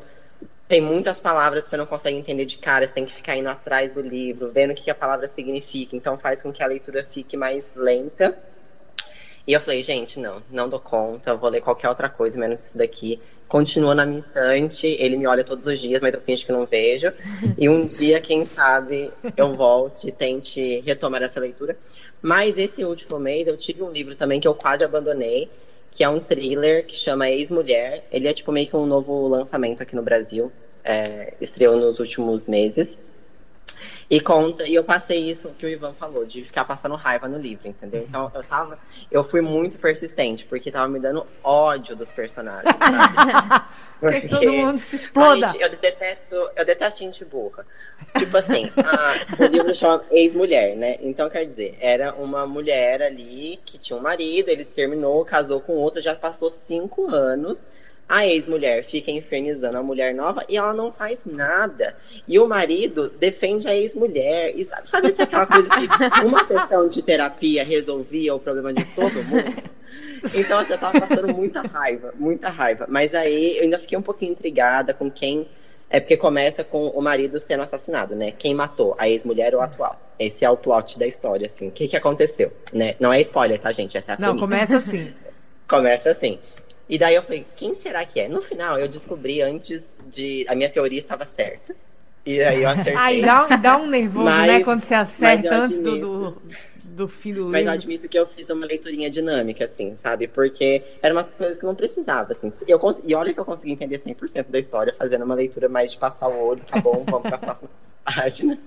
tem 0.66 0.80
muitas 0.80 1.20
palavras 1.20 1.64
que 1.64 1.70
você 1.70 1.76
não 1.76 1.84
consegue 1.84 2.16
entender 2.16 2.46
de 2.46 2.56
cara, 2.56 2.86
você 2.86 2.94
tem 2.94 3.04
que 3.04 3.12
ficar 3.12 3.36
indo 3.36 3.48
atrás 3.50 3.92
do 3.92 4.00
livro, 4.00 4.50
vendo 4.50 4.70
o 4.70 4.74
que 4.74 4.90
a 4.90 4.94
palavra 4.94 5.26
significa. 5.26 5.94
Então, 5.94 6.16
faz 6.16 6.42
com 6.42 6.50
que 6.50 6.62
a 6.62 6.66
leitura 6.66 7.06
fique 7.12 7.36
mais 7.36 7.74
lenta 7.74 8.38
e 9.46 9.52
eu 9.52 9.60
falei, 9.60 9.82
gente, 9.82 10.20
não, 10.20 10.42
não 10.50 10.68
dou 10.68 10.78
conta, 10.78 11.34
vou 11.34 11.50
ler 11.50 11.60
qualquer 11.60 11.88
outra 11.88 12.08
coisa, 12.08 12.38
menos 12.38 12.64
isso 12.66 12.78
daqui. 12.78 13.20
Continua 13.48 13.94
na 13.94 14.06
minha 14.06 14.20
estante, 14.20 14.86
ele 14.86 15.16
me 15.16 15.26
olha 15.26 15.44
todos 15.44 15.66
os 15.66 15.78
dias, 15.78 16.00
mas 16.00 16.14
eu 16.14 16.20
finge 16.20 16.46
que 16.46 16.52
não 16.52 16.64
vejo. 16.64 17.12
E 17.58 17.68
um 17.68 17.84
dia, 17.84 18.20
quem 18.20 18.46
sabe, 18.46 19.10
eu 19.36 19.54
volte 19.54 20.08
e 20.08 20.12
tente 20.12 20.80
retomar 20.80 21.22
essa 21.22 21.40
leitura. 21.40 21.76
Mas 22.22 22.56
esse 22.56 22.84
último 22.84 23.18
mês 23.18 23.48
eu 23.48 23.56
tive 23.56 23.82
um 23.82 23.90
livro 23.90 24.14
também 24.14 24.40
que 24.40 24.46
eu 24.46 24.54
quase 24.54 24.84
abandonei, 24.84 25.50
que 25.90 26.04
é 26.04 26.08
um 26.08 26.20
thriller 26.20 26.86
que 26.86 26.96
chama 26.96 27.28
Ex-Mulher. 27.28 28.06
Ele 28.10 28.28
é 28.28 28.32
tipo 28.32 28.52
meio 28.52 28.68
que 28.68 28.76
um 28.76 28.86
novo 28.86 29.26
lançamento 29.28 29.82
aqui 29.82 29.94
no 29.96 30.02
Brasil. 30.02 30.50
É, 30.84 31.34
estreou 31.40 31.76
nos 31.76 31.98
últimos 31.98 32.46
meses. 32.46 32.98
E 34.12 34.20
conta, 34.20 34.68
e 34.68 34.74
eu 34.74 34.84
passei 34.84 35.30
isso 35.30 35.48
que 35.56 35.64
o 35.64 35.68
Ivan 35.70 35.94
falou, 35.94 36.26
de 36.26 36.44
ficar 36.44 36.66
passando 36.66 36.94
raiva 36.96 37.26
no 37.26 37.38
livro, 37.38 37.66
entendeu? 37.66 38.04
Então 38.06 38.30
eu 38.34 38.44
tava. 38.44 38.78
Eu 39.10 39.24
fui 39.24 39.40
muito 39.40 39.78
persistente, 39.78 40.44
porque 40.44 40.70
tava 40.70 40.86
me 40.86 41.00
dando 41.00 41.26
ódio 41.42 41.96
dos 41.96 42.12
personagens. 42.12 42.70
Porque, 43.98 44.26
todo 44.26 44.52
mundo 44.52 44.80
se 44.80 44.96
exploda. 44.96 45.46
Gente, 45.46 45.62
eu 45.62 45.68
detesto, 45.70 46.34
eu 46.56 46.64
detesto 46.64 46.98
gente 46.98 47.24
burra. 47.24 47.64
Tipo 48.18 48.36
assim, 48.36 48.68
a, 48.76 49.40
o 49.40 49.46
livro 49.46 49.72
chama 49.72 50.04
Ex-Mulher, 50.10 50.76
né? 50.76 50.98
Então, 51.00 51.30
quer 51.30 51.44
dizer, 51.44 51.78
era 51.80 52.12
uma 52.12 52.44
mulher 52.44 53.00
ali 53.00 53.60
que 53.64 53.78
tinha 53.78 53.96
um 53.96 54.02
marido, 54.02 54.48
ele 54.48 54.64
terminou, 54.64 55.24
casou 55.24 55.60
com 55.60 55.74
outra, 55.74 56.02
já 56.02 56.16
passou 56.16 56.52
cinco 56.52 57.14
anos 57.14 57.64
a 58.12 58.26
ex-mulher 58.26 58.84
fica 58.84 59.10
infernizando 59.10 59.78
a 59.78 59.82
mulher 59.82 60.14
nova 60.14 60.44
e 60.46 60.58
ela 60.58 60.74
não 60.74 60.92
faz 60.92 61.24
nada. 61.24 61.96
E 62.28 62.38
o 62.38 62.46
marido 62.46 63.10
defende 63.18 63.66
a 63.66 63.74
ex-mulher. 63.74 64.52
E 64.54 64.66
sabe, 64.66 64.90
sabe 64.90 65.12
se 65.12 65.22
aquela 65.22 65.46
coisa 65.46 65.66
que 65.70 65.86
uma 66.22 66.44
sessão 66.44 66.86
de 66.86 67.00
terapia 67.00 67.64
resolvia 67.64 68.34
o 68.34 68.38
problema 68.38 68.70
de 68.74 68.84
todo 68.94 69.24
mundo? 69.24 69.62
Então, 70.34 70.60
assim, 70.60 70.72
eu 70.72 70.78
tava 70.78 71.00
passando 71.00 71.34
muita 71.34 71.60
raiva, 71.62 72.14
muita 72.16 72.48
raiva. 72.48 72.86
Mas 72.88 73.12
aí 73.12 73.58
eu 73.58 73.64
ainda 73.64 73.78
fiquei 73.78 73.98
um 73.98 74.02
pouquinho 74.02 74.32
intrigada 74.32 74.94
com 74.94 75.10
quem. 75.10 75.46
É 75.90 76.00
porque 76.00 76.16
começa 76.16 76.62
com 76.64 76.88
o 76.88 77.02
marido 77.02 77.38
sendo 77.40 77.62
assassinado, 77.64 78.14
né? 78.14 78.30
Quem 78.30 78.54
matou, 78.54 78.94
a 78.96 79.08
ex-mulher 79.08 79.54
ou 79.54 79.60
a 79.60 79.64
atual? 79.64 80.00
Esse 80.18 80.44
é 80.44 80.50
o 80.50 80.56
plot 80.56 80.98
da 80.98 81.06
história, 81.06 81.46
assim. 81.46 81.68
O 81.68 81.70
que 81.72 81.88
que 81.88 81.96
aconteceu, 81.96 82.52
né? 82.72 82.94
Não 83.00 83.12
é 83.12 83.20
spoiler, 83.20 83.60
tá, 83.60 83.72
gente? 83.72 83.98
Essa 83.98 84.12
é 84.12 84.14
a 84.14 84.18
Não, 84.18 84.38
começa 84.38 84.78
assim. 84.78 85.12
começa 85.68 86.10
assim. 86.10 86.38
E 86.92 86.98
daí 86.98 87.14
eu 87.14 87.22
falei, 87.22 87.46
quem 87.56 87.72
será 87.72 88.04
que 88.04 88.20
é? 88.20 88.28
No 88.28 88.42
final, 88.42 88.78
eu 88.78 88.86
descobri 88.86 89.40
antes 89.40 89.96
de. 90.10 90.44
A 90.46 90.54
minha 90.54 90.68
teoria 90.68 90.98
estava 90.98 91.24
certa. 91.24 91.74
E 92.26 92.42
aí 92.42 92.62
eu 92.62 92.68
acertei. 92.68 92.96
Aí 92.96 93.22
dá, 93.22 93.46
dá 93.56 93.78
um 93.78 93.86
nervoso, 93.86 94.26
né, 94.26 94.30
mas, 94.30 94.46
né? 94.46 94.62
Quando 94.62 94.82
você 94.82 94.94
acerta 94.94 95.54
antes 95.54 95.80
do, 95.80 95.98
do, 95.98 96.42
do 96.84 97.08
fim 97.08 97.32
do 97.32 97.48
Mas 97.48 97.64
eu 97.64 97.72
admito 97.72 98.06
que 98.10 98.18
eu 98.18 98.26
fiz 98.26 98.50
uma 98.50 98.66
leiturinha 98.66 99.08
dinâmica, 99.08 99.64
assim, 99.64 99.96
sabe? 99.96 100.28
Porque 100.28 100.82
eram 101.00 101.16
umas 101.16 101.32
coisas 101.32 101.58
que 101.58 101.64
não 101.64 101.74
precisava, 101.74 102.32
assim. 102.32 102.52
Eu 102.68 102.78
cons... 102.78 103.00
E 103.02 103.14
olha 103.14 103.32
que 103.32 103.40
eu 103.40 103.44
consegui 103.46 103.72
entender 103.72 103.98
100% 103.98 104.50
da 104.50 104.58
história 104.58 104.94
fazendo 104.98 105.24
uma 105.24 105.34
leitura 105.34 105.70
mais 105.70 105.92
de 105.92 105.96
passar 105.96 106.28
o 106.28 106.38
olho, 106.44 106.60
tá 106.70 106.78
bom, 106.78 107.06
vamos 107.08 107.22
pra 107.22 107.38
próxima 107.38 107.70
página. 108.04 108.58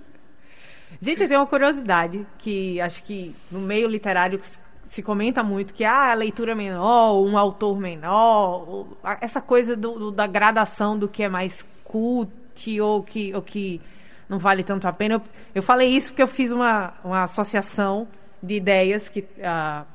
Gente, 1.00 1.22
eu 1.22 1.28
tenho 1.28 1.42
uma 1.42 1.46
curiosidade 1.46 2.26
que 2.40 2.82
acho 2.82 3.04
que 3.04 3.36
no 3.52 3.60
meio 3.60 3.88
literário 3.88 4.40
se 4.88 5.02
comenta 5.02 5.44
muito 5.44 5.74
que 5.74 5.84
ah, 5.84 6.12
a 6.12 6.14
leitura 6.14 6.56
menor, 6.56 7.22
um 7.22 7.38
autor 7.38 7.80
menor, 7.80 8.88
essa 9.22 9.42
coisa 9.42 9.76
do, 9.76 10.00
do, 10.00 10.12
da 10.12 10.28
gradação 10.28 10.98
do 10.98 11.08
que 11.08 11.24
é 11.24 11.30
mais 11.30 11.66
cult 11.84 12.82
ou 12.82 13.04
que, 13.04 13.34
ou 13.34 13.42
que 13.42 13.82
não 14.30 14.40
vale 14.40 14.64
tanto 14.64 14.88
a 14.88 14.94
pena. 14.94 15.16
Eu, 15.16 15.22
eu 15.56 15.64
falei 15.64 15.90
isso 15.90 16.10
porque 16.10 16.24
eu 16.24 16.28
fiz 16.28 16.52
uma, 16.52 16.94
uma 17.04 17.24
associação 17.24 18.08
de 18.42 18.56
ideias 18.56 19.10
que 19.10 19.22
uh, 19.22 19.86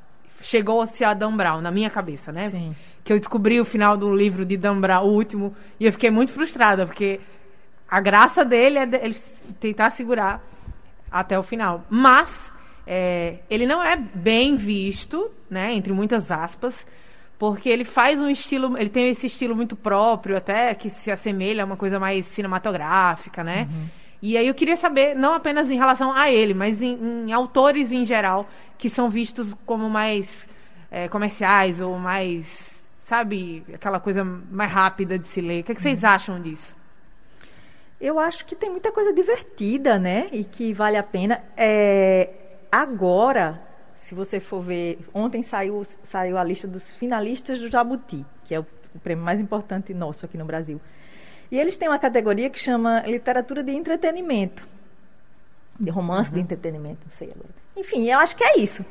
chegou-se 0.40 1.02
a 1.04 1.14
Dan 1.14 1.36
Brown 1.36 1.60
na 1.60 1.70
minha 1.70 1.90
cabeça, 1.90 2.32
né? 2.32 2.48
Sim. 2.48 2.74
Que 3.04 3.12
eu 3.12 3.18
descobri 3.18 3.60
o 3.60 3.64
final 3.64 3.96
do 3.96 4.14
livro 4.14 4.44
de 4.44 4.56
Dan 4.56 4.80
Brown, 4.80 5.04
o 5.04 5.12
último, 5.12 5.54
e 5.78 5.86
eu 5.86 5.92
fiquei 5.92 6.10
muito 6.10 6.32
frustrada, 6.32 6.86
porque 6.86 7.20
a 7.88 8.00
graça 8.00 8.44
dele 8.44 8.78
é 8.78 8.86
de, 8.86 8.96
ele 8.98 9.16
tentar 9.58 9.90
segurar 9.90 10.42
até 11.10 11.38
o 11.38 11.42
final. 11.42 11.84
Mas 11.88 12.52
é, 12.86 13.38
ele 13.48 13.66
não 13.66 13.82
é 13.82 13.96
bem 13.96 14.56
visto, 14.56 15.30
né, 15.48 15.72
entre 15.72 15.92
muitas 15.92 16.30
aspas, 16.30 16.86
porque 17.38 17.68
ele 17.68 17.84
faz 17.84 18.20
um 18.20 18.28
estilo, 18.28 18.76
ele 18.76 18.90
tem 18.90 19.08
esse 19.08 19.26
estilo 19.26 19.56
muito 19.56 19.74
próprio, 19.74 20.36
até 20.36 20.74
que 20.74 20.90
se 20.90 21.10
assemelha 21.10 21.62
a 21.62 21.66
uma 21.66 21.76
coisa 21.76 21.98
mais 21.98 22.26
cinematográfica, 22.26 23.42
né? 23.42 23.66
Uhum. 23.70 23.86
E 24.22 24.36
aí 24.36 24.46
eu 24.46 24.54
queria 24.54 24.76
saber, 24.76 25.14
não 25.14 25.32
apenas 25.32 25.70
em 25.70 25.78
relação 25.78 26.12
a 26.12 26.30
ele, 26.30 26.52
mas 26.52 26.82
em, 26.82 26.98
em 27.26 27.32
autores 27.32 27.90
em 27.92 28.04
geral, 28.04 28.46
que 28.76 28.90
são 28.90 29.08
vistos 29.08 29.54
como 29.64 29.88
mais 29.88 30.28
é, 30.90 31.08
comerciais 31.08 31.80
ou 31.80 31.98
mais, 31.98 32.84
sabe, 33.06 33.64
aquela 33.72 33.98
coisa 33.98 34.22
mais 34.22 34.70
rápida 34.70 35.18
de 35.18 35.26
se 35.26 35.40
ler. 35.40 35.60
O 35.60 35.64
que, 35.64 35.72
é 35.72 35.74
que 35.74 35.80
vocês 35.80 36.02
uhum. 36.02 36.08
acham 36.10 36.42
disso? 36.42 36.76
Eu 37.98 38.18
acho 38.18 38.44
que 38.44 38.54
tem 38.54 38.70
muita 38.70 38.90
coisa 38.92 39.12
divertida, 39.12 39.98
né? 39.98 40.28
E 40.32 40.42
que 40.44 40.72
vale 40.72 40.96
a 40.96 41.02
pena. 41.02 41.42
É, 41.56 42.30
Agora, 42.70 43.60
se 43.94 44.14
você 44.14 44.40
for 44.40 44.62
ver, 44.62 44.98
ontem 45.12 45.42
saiu, 45.42 45.82
saiu 46.02 46.38
a 46.38 46.44
lista 46.44 46.68
dos 46.68 46.92
finalistas 46.94 47.58
do 47.58 47.70
Jabuti, 47.70 48.24
que 48.44 48.54
é 48.54 48.60
o, 48.60 48.66
o 48.94 48.98
prêmio 48.98 49.24
mais 49.24 49.40
importante 49.40 49.92
nosso 49.92 50.24
aqui 50.24 50.38
no 50.38 50.44
Brasil. 50.44 50.80
E 51.50 51.58
eles 51.58 51.76
têm 51.76 51.88
uma 51.88 51.98
categoria 51.98 52.48
que 52.48 52.58
chama 52.58 53.00
literatura 53.00 53.62
de 53.62 53.72
entretenimento. 53.72 54.68
de 55.78 55.90
romance, 55.90 56.30
uhum. 56.30 56.36
de 56.36 56.40
entretenimento, 56.42 57.00
não 57.04 57.10
sei 57.10 57.30
agora. 57.30 57.50
Enfim, 57.76 58.08
eu 58.08 58.18
acho 58.18 58.36
que 58.36 58.44
é 58.44 58.58
isso. 58.58 58.84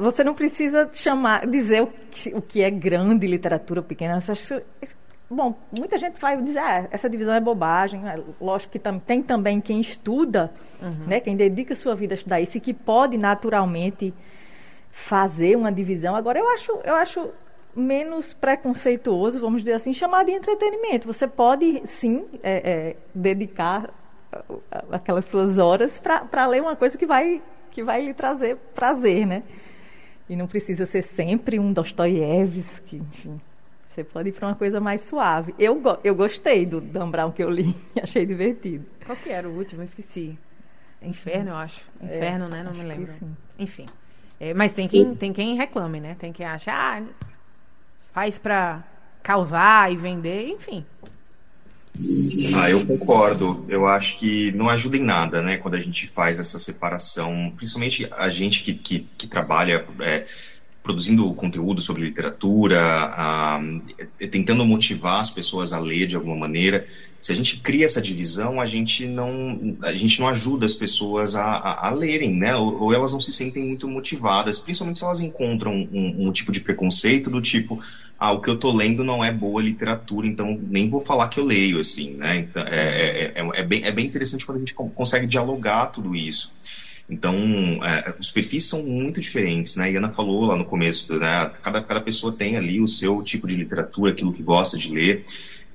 Você 0.00 0.24
não 0.24 0.34
precisa 0.34 0.90
chamar, 0.92 1.46
dizer 1.46 1.82
o 1.82 1.86
que, 1.86 2.34
o 2.34 2.42
que 2.42 2.62
é 2.62 2.70
grande 2.70 3.26
literatura 3.26 3.80
pequena. 3.80 4.18
Bom, 5.34 5.54
muita 5.76 5.98
gente 5.98 6.20
vai 6.20 6.40
dizer, 6.40 6.60
ah, 6.60 6.86
essa 6.90 7.10
divisão 7.10 7.34
é 7.34 7.40
bobagem. 7.40 8.08
É, 8.08 8.20
lógico 8.40 8.72
que 8.72 8.78
tam, 8.78 8.98
tem 8.98 9.22
também 9.22 9.60
quem 9.60 9.80
estuda, 9.80 10.52
uhum. 10.80 11.06
né, 11.06 11.18
quem 11.18 11.36
dedica 11.36 11.74
sua 11.74 11.94
vida 11.94 12.14
a 12.14 12.16
estudar 12.16 12.40
isso 12.40 12.56
e 12.56 12.60
que 12.60 12.72
pode 12.72 13.18
naturalmente 13.18 14.14
fazer 14.90 15.56
uma 15.56 15.72
divisão. 15.72 16.14
Agora, 16.14 16.38
eu 16.38 16.48
acho, 16.50 16.72
eu 16.84 16.94
acho 16.94 17.30
menos 17.74 18.32
preconceituoso, 18.32 19.40
vamos 19.40 19.62
dizer 19.62 19.72
assim, 19.72 19.92
chamar 19.92 20.24
de 20.24 20.30
entretenimento. 20.30 21.06
Você 21.08 21.26
pode, 21.26 21.82
sim, 21.84 22.26
é, 22.42 22.70
é, 22.70 22.96
dedicar 23.12 23.92
aquelas 24.90 25.24
suas 25.24 25.58
horas 25.58 26.00
para 26.00 26.46
ler 26.46 26.62
uma 26.62 26.76
coisa 26.76 26.96
que 26.96 27.06
vai, 27.06 27.42
que 27.72 27.82
vai 27.82 28.04
lhe 28.04 28.14
trazer 28.14 28.56
prazer, 28.74 29.26
né? 29.26 29.42
E 30.28 30.36
não 30.36 30.46
precisa 30.46 30.86
ser 30.86 31.02
sempre 31.02 31.58
um 31.58 31.72
Dostoiévski, 31.72 32.96
enfim. 32.96 33.40
Você 33.94 34.02
pode 34.02 34.30
ir 34.30 34.32
para 34.32 34.48
uma 34.48 34.56
coisa 34.56 34.80
mais 34.80 35.02
suave. 35.02 35.54
Eu, 35.56 35.80
eu 36.02 36.16
gostei 36.16 36.66
do 36.66 36.80
Dan 36.80 37.10
Brown 37.10 37.30
que 37.30 37.44
eu 37.44 37.48
li, 37.48 37.76
achei 38.02 38.26
divertido. 38.26 38.84
Qual 39.06 39.16
que 39.16 39.30
era 39.30 39.48
o 39.48 39.56
último? 39.56 39.82
Eu 39.82 39.84
esqueci. 39.84 40.36
Inferno, 41.00 41.50
eu 41.50 41.56
acho. 41.56 41.84
É, 42.00 42.16
Inferno, 42.16 42.46
é, 42.46 42.48
né? 42.48 42.62
Não 42.64 42.74
me 42.74 42.82
lembro. 42.82 43.14
Enfim. 43.56 43.86
É, 44.40 44.52
mas 44.52 44.72
tem 44.72 44.88
quem, 44.88 45.14
tem 45.14 45.32
quem 45.32 45.56
reclame, 45.56 46.00
né? 46.00 46.16
Tem 46.18 46.32
quem 46.32 46.44
acha, 46.44 46.72
ah, 46.72 47.02
faz 48.12 48.36
para 48.36 48.82
causar 49.22 49.92
e 49.92 49.96
vender, 49.96 50.48
enfim. 50.48 50.84
Ah, 52.56 52.68
eu 52.68 52.84
concordo. 52.84 53.64
Eu 53.68 53.86
acho 53.86 54.18
que 54.18 54.50
não 54.52 54.68
ajuda 54.68 54.96
em 54.96 55.04
nada, 55.04 55.40
né, 55.40 55.56
quando 55.58 55.76
a 55.76 55.80
gente 55.80 56.08
faz 56.08 56.40
essa 56.40 56.58
separação, 56.58 57.52
principalmente 57.56 58.08
a 58.10 58.28
gente 58.28 58.64
que, 58.64 58.74
que, 58.74 59.08
que 59.16 59.28
trabalha 59.28 59.86
é, 60.00 60.26
produzindo 60.84 61.32
conteúdo 61.32 61.80
sobre 61.80 62.02
literatura, 62.02 62.78
ah, 62.78 63.58
tentando 64.30 64.66
motivar 64.66 65.18
as 65.18 65.30
pessoas 65.30 65.72
a 65.72 65.78
ler 65.80 66.06
de 66.06 66.14
alguma 66.14 66.36
maneira. 66.36 66.86
Se 67.18 67.32
a 67.32 67.34
gente 67.34 67.60
cria 67.60 67.86
essa 67.86 68.02
divisão, 68.02 68.60
a 68.60 68.66
gente 68.66 69.06
não, 69.06 69.78
a 69.80 69.94
gente 69.94 70.20
não 70.20 70.28
ajuda 70.28 70.66
as 70.66 70.74
pessoas 70.74 71.36
a, 71.36 71.42
a, 71.42 71.88
a 71.88 71.90
lerem, 71.90 72.36
né? 72.36 72.54
Ou, 72.54 72.82
ou, 72.82 72.94
elas 72.94 73.14
não 73.14 73.20
se 73.20 73.32
sentem 73.32 73.64
muito 73.64 73.88
motivadas, 73.88 74.58
principalmente 74.58 74.98
se 74.98 75.04
elas 75.06 75.20
encontram 75.22 75.72
um, 75.72 76.28
um, 76.28 76.32
tipo 76.32 76.52
de 76.52 76.60
preconceito 76.60 77.30
do 77.30 77.40
tipo, 77.40 77.82
ah, 78.18 78.32
o 78.32 78.42
que 78.42 78.50
eu 78.50 78.54
estou 78.54 78.76
lendo 78.76 79.02
não 79.02 79.24
é 79.24 79.32
boa 79.32 79.62
literatura, 79.62 80.26
então 80.26 80.60
nem 80.68 80.90
vou 80.90 81.00
falar 81.00 81.28
que 81.28 81.40
eu 81.40 81.46
leio, 81.46 81.80
assim, 81.80 82.18
né? 82.18 82.40
Então, 82.40 82.62
é, 82.62 83.32
é, 83.36 83.40
é, 83.40 83.60
é 83.60 83.64
bem, 83.64 83.84
é 83.84 83.90
bem 83.90 84.04
interessante 84.04 84.44
quando 84.44 84.58
a 84.58 84.60
gente 84.60 84.74
consegue 84.74 85.26
dialogar 85.26 85.86
tudo 85.86 86.14
isso. 86.14 86.52
Então, 87.08 87.36
é, 87.84 88.14
os 88.18 88.30
perfis 88.30 88.68
são 88.68 88.82
muito 88.82 89.20
diferentes, 89.20 89.76
né? 89.76 89.92
E 89.92 89.96
Ana 89.96 90.08
falou 90.08 90.46
lá 90.46 90.56
no 90.56 90.64
começo, 90.64 91.18
né? 91.18 91.50
Cada, 91.62 91.82
cada 91.82 92.00
pessoa 92.00 92.32
tem 92.32 92.56
ali 92.56 92.80
o 92.80 92.88
seu 92.88 93.22
tipo 93.22 93.46
de 93.46 93.56
literatura, 93.56 94.12
aquilo 94.12 94.32
que 94.32 94.42
gosta 94.42 94.78
de 94.78 94.92
ler. 94.92 95.24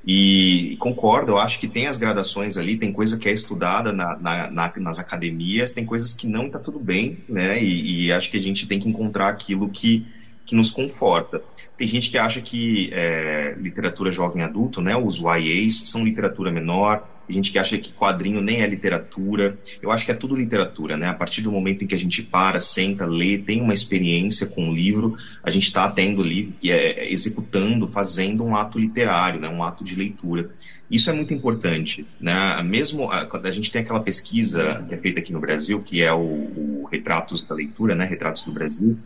E, 0.05 0.75
concordo, 0.79 1.33
eu 1.33 1.37
acho 1.37 1.59
que 1.59 1.67
tem 1.67 1.85
as 1.85 1.99
gradações 1.99 2.57
ali, 2.57 2.77
tem 2.77 2.91
coisa 2.91 3.19
que 3.19 3.29
é 3.29 3.31
estudada 3.31 3.91
na, 3.91 4.17
na, 4.17 4.49
na, 4.49 4.73
nas 4.77 4.97
academias, 4.97 5.73
tem 5.73 5.85
coisas 5.85 6.13
que 6.13 6.25
não 6.25 6.47
está 6.47 6.57
tudo 6.57 6.79
bem, 6.79 7.19
né? 7.27 7.61
E, 7.61 8.05
e, 8.05 8.11
acho 8.11 8.31
que 8.31 8.37
a 8.37 8.41
gente 8.41 8.65
tem 8.65 8.79
que 8.79 8.89
encontrar 8.89 9.29
aquilo 9.29 9.69
que, 9.69 10.07
que 10.47 10.55
nos 10.55 10.71
conforta. 10.71 11.43
Tem 11.77 11.85
gente 11.85 12.09
que 12.09 12.17
acha 12.17 12.41
que 12.41 12.89
é, 12.91 13.55
literatura 13.59 14.11
jovem 14.11 14.41
adulto, 14.41 14.81
né? 14.81 14.95
Os 14.95 15.19
YAs 15.19 15.89
são 15.89 16.03
literatura 16.03 16.51
menor, 16.51 17.07
gente 17.29 17.51
que 17.51 17.59
acha 17.59 17.77
que 17.77 17.91
quadrinho 17.91 18.41
nem 18.41 18.61
é 18.61 18.67
literatura. 18.67 19.57
Eu 19.81 19.91
acho 19.91 20.05
que 20.05 20.11
é 20.11 20.15
tudo 20.15 20.35
literatura, 20.35 20.97
né? 20.97 21.07
A 21.07 21.13
partir 21.13 21.41
do 21.41 21.51
momento 21.51 21.83
em 21.83 21.87
que 21.87 21.95
a 21.95 21.99
gente 21.99 22.23
para, 22.23 22.59
senta, 22.59 23.05
lê, 23.05 23.37
tem 23.37 23.61
uma 23.61 23.73
experiência 23.73 24.47
com 24.47 24.69
o 24.69 24.73
livro, 24.73 25.17
a 25.43 25.49
gente 25.49 25.67
está 25.67 25.89
tendo 25.89 26.21
ali, 26.21 26.53
é, 26.63 27.11
executando, 27.11 27.87
fazendo 27.87 28.43
um 28.43 28.55
ato 28.55 28.79
literário, 28.79 29.39
né? 29.39 29.49
um 29.49 29.63
ato 29.63 29.83
de 29.83 29.95
leitura. 29.95 30.49
Isso 30.89 31.09
é 31.09 31.13
muito 31.13 31.31
importante, 31.33 32.03
né? 32.19 32.63
Mesmo 32.63 33.09
quando 33.29 33.45
a 33.45 33.51
gente 33.51 33.71
tem 33.71 33.83
aquela 33.83 33.99
pesquisa 33.99 34.83
que 34.87 34.95
é 34.95 34.97
feita 34.97 35.19
aqui 35.19 35.31
no 35.31 35.39
Brasil, 35.39 35.83
que 35.83 36.01
é 36.01 36.11
o, 36.11 36.19
o 36.19 36.89
Retratos 36.91 37.43
da 37.43 37.53
Leitura, 37.53 37.93
né? 37.93 38.05
Retratos 38.05 38.43
do 38.43 38.51
Brasil, 38.51 38.97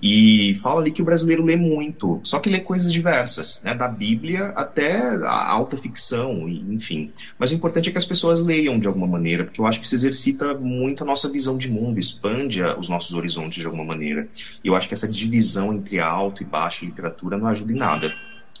e 0.00 0.56
fala 0.62 0.80
ali 0.80 0.92
que 0.92 1.02
o 1.02 1.04
brasileiro 1.04 1.44
lê 1.44 1.56
muito, 1.56 2.20
só 2.22 2.38
que 2.38 2.48
lê 2.48 2.60
coisas 2.60 2.92
diversas, 2.92 3.62
né? 3.64 3.74
da 3.74 3.88
Bíblia 3.88 4.52
até 4.54 4.96
a 5.24 5.50
alta 5.50 5.76
ficção, 5.76 6.48
enfim. 6.48 7.12
Mas 7.38 7.50
o 7.50 7.54
importante 7.54 7.88
é 7.88 7.92
que 7.92 7.98
as 7.98 8.04
pessoas 8.04 8.44
leiam 8.44 8.78
de 8.78 8.86
alguma 8.86 9.06
maneira, 9.06 9.44
porque 9.44 9.60
eu 9.60 9.66
acho 9.66 9.80
que 9.80 9.86
isso 9.86 9.94
exercita 9.94 10.54
muito 10.54 11.02
a 11.02 11.06
nossa 11.06 11.30
visão 11.30 11.58
de 11.58 11.68
mundo, 11.68 11.98
expande 11.98 12.62
os 12.62 12.88
nossos 12.88 13.14
horizontes 13.14 13.60
de 13.60 13.66
alguma 13.66 13.84
maneira. 13.84 14.28
E 14.62 14.68
eu 14.68 14.76
acho 14.76 14.86
que 14.86 14.94
essa 14.94 15.08
divisão 15.08 15.72
entre 15.72 15.98
alto 15.98 16.42
e 16.42 16.46
baixa 16.46 16.84
literatura 16.84 17.36
não 17.36 17.48
ajuda 17.48 17.72
em 17.72 17.76
nada. 17.76 18.12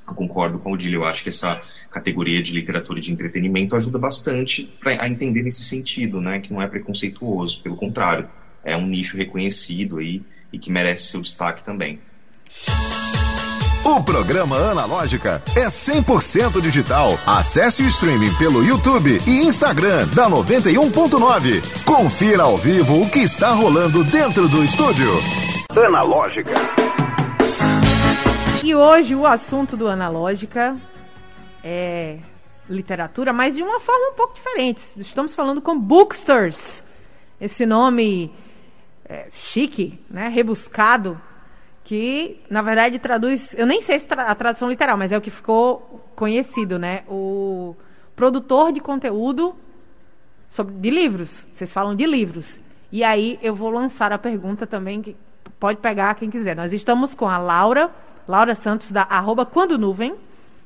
Eu 0.06 0.14
concordo 0.14 0.58
com 0.58 0.70
o 0.70 0.72
Odílio, 0.72 1.02
eu 1.02 1.04
acho 1.04 1.22
que 1.22 1.28
essa 1.28 1.60
categoria 1.90 2.42
de 2.42 2.52
literatura 2.52 3.00
de 3.00 3.12
entretenimento 3.12 3.76
ajuda 3.76 3.98
bastante 3.98 4.64
pra, 4.80 5.02
a 5.02 5.08
entender 5.08 5.42
nesse 5.42 5.62
sentido, 5.62 6.20
né? 6.20 6.40
que 6.40 6.52
não 6.52 6.62
é 6.62 6.66
preconceituoso, 6.66 7.62
pelo 7.62 7.76
contrário, 7.76 8.28
é 8.64 8.76
um 8.76 8.86
nicho 8.86 9.16
reconhecido 9.16 9.98
aí 9.98 10.22
e 10.52 10.58
que 10.58 10.70
merece 10.70 11.04
seu 11.04 11.22
destaque 11.22 11.64
também. 11.64 12.00
O 13.84 14.02
programa 14.02 14.56
Analógica 14.70 15.42
é 15.56 15.66
100% 15.68 16.60
digital. 16.60 17.12
Acesse 17.24 17.82
o 17.82 17.86
streaming 17.86 18.34
pelo 18.34 18.62
YouTube 18.62 19.18
e 19.26 19.46
Instagram 19.46 20.06
da 20.08 20.28
91.9. 20.28 21.84
Confira 21.84 22.42
ao 22.42 22.56
vivo 22.56 23.00
o 23.00 23.10
que 23.10 23.20
está 23.20 23.50
rolando 23.52 24.04
dentro 24.04 24.48
do 24.48 24.62
estúdio. 24.62 25.08
Analógica. 25.70 26.52
E 28.62 28.74
hoje 28.74 29.14
o 29.14 29.24
assunto 29.24 29.76
do 29.76 29.88
Analógica 29.88 30.76
é 31.64 32.18
literatura, 32.68 33.32
mas 33.32 33.56
de 33.56 33.62
uma 33.62 33.80
forma 33.80 34.10
um 34.10 34.14
pouco 34.14 34.34
diferente. 34.34 34.82
Estamos 34.98 35.34
falando 35.34 35.62
com 35.62 35.78
booksters. 35.78 36.84
Esse 37.40 37.64
nome 37.64 38.30
é, 39.08 39.28
chique, 39.32 39.98
né, 40.10 40.28
rebuscado, 40.28 41.20
que 41.82 42.40
na 42.50 42.60
verdade 42.60 42.98
traduz, 42.98 43.54
eu 43.56 43.66
nem 43.66 43.80
sei 43.80 43.98
se 43.98 44.06
tra 44.06 44.24
a 44.24 44.34
tradução 44.34 44.68
literal, 44.68 44.96
mas 44.96 45.10
é 45.10 45.16
o 45.16 45.20
que 45.20 45.30
ficou 45.30 46.06
conhecido, 46.14 46.78
né? 46.78 47.02
O 47.08 47.74
produtor 48.14 48.72
de 48.72 48.80
conteúdo 48.80 49.56
sobre, 50.50 50.74
de 50.74 50.90
livros. 50.90 51.46
Vocês 51.50 51.72
falam 51.72 51.94
de 51.94 52.04
livros. 52.04 52.58
E 52.92 53.02
aí 53.02 53.38
eu 53.42 53.54
vou 53.54 53.70
lançar 53.70 54.12
a 54.12 54.18
pergunta 54.18 54.66
também, 54.66 55.00
que 55.00 55.16
pode 55.58 55.78
pegar 55.78 56.14
quem 56.14 56.28
quiser. 56.28 56.54
Nós 56.54 56.72
estamos 56.72 57.14
com 57.14 57.28
a 57.28 57.38
Laura, 57.38 57.90
Laura 58.26 58.54
Santos, 58.54 58.92
da 58.92 59.02
arroba 59.02 59.46
Quando 59.46 59.78
Nuvem. 59.78 60.14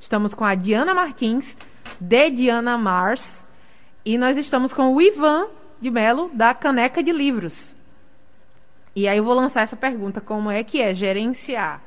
Estamos 0.00 0.34
com 0.34 0.44
a 0.44 0.54
Diana 0.54 0.94
Martins, 0.94 1.56
de 2.00 2.30
Diana 2.30 2.76
Mars. 2.76 3.44
E 4.04 4.18
nós 4.18 4.36
estamos 4.36 4.72
com 4.72 4.92
o 4.92 5.00
Ivan 5.00 5.46
de 5.80 5.90
Melo, 5.90 6.30
da 6.32 6.52
Caneca 6.54 7.02
de 7.02 7.12
Livros. 7.12 7.72
E 8.94 9.08
aí 9.08 9.18
eu 9.18 9.24
vou 9.24 9.34
lançar 9.34 9.62
essa 9.62 9.76
pergunta: 9.76 10.20
como 10.20 10.50
é 10.50 10.62
que 10.62 10.80
é 10.80 10.92
gerenciar, 10.92 11.82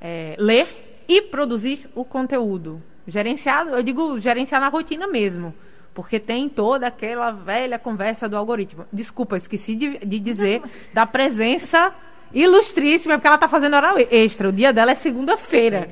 é, 0.00 0.36
ler 0.38 1.04
e 1.08 1.22
produzir 1.22 1.88
o 1.94 2.04
conteúdo? 2.04 2.82
Gerenciar, 3.06 3.66
eu 3.68 3.82
digo 3.82 4.18
gerenciar 4.20 4.60
na 4.60 4.68
rotina 4.68 5.06
mesmo. 5.06 5.54
Porque 5.94 6.20
tem 6.20 6.48
toda 6.48 6.86
aquela 6.86 7.30
velha 7.32 7.78
conversa 7.78 8.28
do 8.28 8.36
algoritmo. 8.36 8.86
Desculpa, 8.92 9.36
esqueci 9.36 9.74
de, 9.74 9.98
de 9.98 10.18
dizer 10.18 10.62
da 10.92 11.04
presença 11.06 11.92
ilustríssima, 12.32 13.14
porque 13.14 13.26
ela 13.26 13.36
está 13.36 13.48
fazendo 13.48 13.74
hora 13.74 13.94
extra. 14.10 14.48
O 14.48 14.52
dia 14.52 14.72
dela 14.72 14.92
é 14.92 14.94
segunda-feira. 14.94 15.90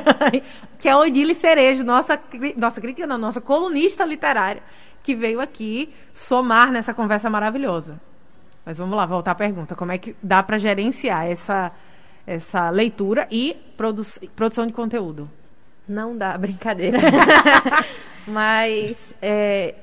que 0.78 0.88
é 0.88 0.96
Odile 0.96 1.34
Cerejo, 1.34 1.84
nossa, 1.84 2.20
nossa 2.56 2.80
crítica, 2.80 3.06
não, 3.06 3.16
nossa 3.16 3.40
colunista 3.40 4.04
literária, 4.04 4.62
que 5.02 5.14
veio 5.14 5.40
aqui 5.40 5.94
somar 6.12 6.70
nessa 6.70 6.92
conversa 6.92 7.30
maravilhosa. 7.30 8.00
Mas 8.64 8.78
vamos 8.78 8.96
lá, 8.96 9.04
voltar 9.04 9.32
à 9.32 9.34
pergunta. 9.34 9.74
Como 9.74 9.92
é 9.92 9.98
que 9.98 10.16
dá 10.22 10.42
para 10.42 10.58
gerenciar 10.58 11.26
essa, 11.26 11.72
essa 12.26 12.70
leitura 12.70 13.26
e 13.30 13.56
produ 13.76 14.02
produção 14.34 14.66
de 14.66 14.72
conteúdo? 14.72 15.30
Não 15.86 16.16
dá, 16.16 16.36
brincadeira. 16.38 16.98
Mas 18.26 19.14
é, 19.20 19.74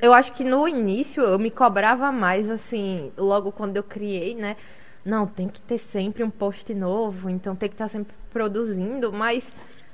eu 0.00 0.12
acho 0.12 0.32
que 0.32 0.44
no 0.44 0.68
início 0.68 1.22
eu 1.22 1.38
me 1.38 1.50
cobrava 1.50 2.12
mais, 2.12 2.48
assim, 2.48 3.12
logo 3.16 3.50
quando 3.50 3.76
eu 3.76 3.82
criei, 3.82 4.34
né? 4.34 4.56
Não, 5.04 5.26
tem 5.26 5.48
que 5.48 5.60
ter 5.60 5.78
sempre 5.78 6.24
um 6.24 6.30
post 6.30 6.72
novo, 6.74 7.30
então 7.30 7.54
tem 7.54 7.68
que 7.68 7.74
estar 7.74 7.88
sempre 7.88 8.14
produzindo, 8.32 9.12
mas 9.12 9.44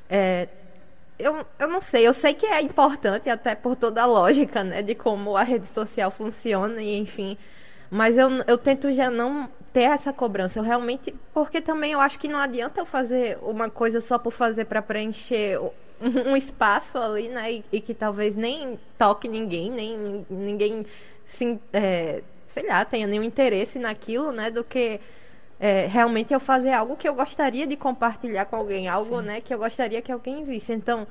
é, 0.09 0.49
eu, 1.19 1.47
eu 1.59 1.69
não 1.69 1.83
sei, 1.83 2.07
eu 2.07 2.15
sei 2.15 2.33
que 2.33 2.47
é 2.47 2.63
importante, 2.63 3.29
até 3.29 3.55
por 3.55 3.77
toda 3.77 4.03
a 4.03 4.07
lógica, 4.07 4.65
né, 4.65 4.81
de 4.81 4.95
como 4.95 5.37
a 5.37 5.43
rede 5.43 5.67
social 5.67 6.11
funciona, 6.11 6.83
e 6.83 6.99
enfim, 6.99 7.37
mas 7.93 8.17
eu, 8.17 8.31
eu 8.47 8.57
tento 8.57 8.91
já 8.91 9.11
não 9.11 9.47
ter 9.71 9.83
essa 9.83 10.15
cobrança. 10.15 10.59
Eu 10.59 10.63
realmente. 10.63 11.15
Porque 11.35 11.61
também 11.61 11.93
eu 11.93 12.01
acho 12.01 12.19
que 12.19 12.27
não 12.27 12.39
adianta 12.39 12.81
eu 12.81 12.87
fazer 12.87 13.37
uma 13.43 13.69
coisa 13.69 14.01
só 14.01 14.19
por 14.19 14.33
fazer 14.33 14.65
para 14.65 14.81
preencher 14.81 15.61
um 16.01 16.35
espaço 16.35 16.97
ali, 16.97 17.29
né? 17.29 17.53
E, 17.53 17.65
e, 17.71 17.81
que 17.83 17.93
talvez 17.93 18.35
nem 18.35 18.81
toque 18.97 19.29
ninguém, 19.29 19.71
nem 19.71 20.27
ninguém 20.31 20.87
sim, 21.27 21.61
é, 21.71 22.23
sei 22.47 22.67
lá, 22.67 22.83
tenha 22.83 23.07
nenhum 23.07 23.23
interesse 23.23 23.79
naquilo, 23.79 24.33
né? 24.33 24.51
Do 24.51 24.65
que 24.65 24.99
é, 25.61 25.87
realmente 25.87 26.33
eu 26.33 26.41
fazer 26.41 26.73
algo 26.73 26.97
que 26.97 27.07
eu 27.07 27.15
gostaria 27.15 27.67
de 27.67 27.77
compartilhar 27.77 28.47
com 28.47 28.57
alguém, 28.57 28.89
algo, 28.89 29.21
né? 29.21 29.43
Que 29.43 29.53
eu 29.53 29.59
gostaria 29.59 30.01
que 30.01 30.11
alguém 30.11 30.47
visse. 30.47 30.73
Então, 30.73 31.07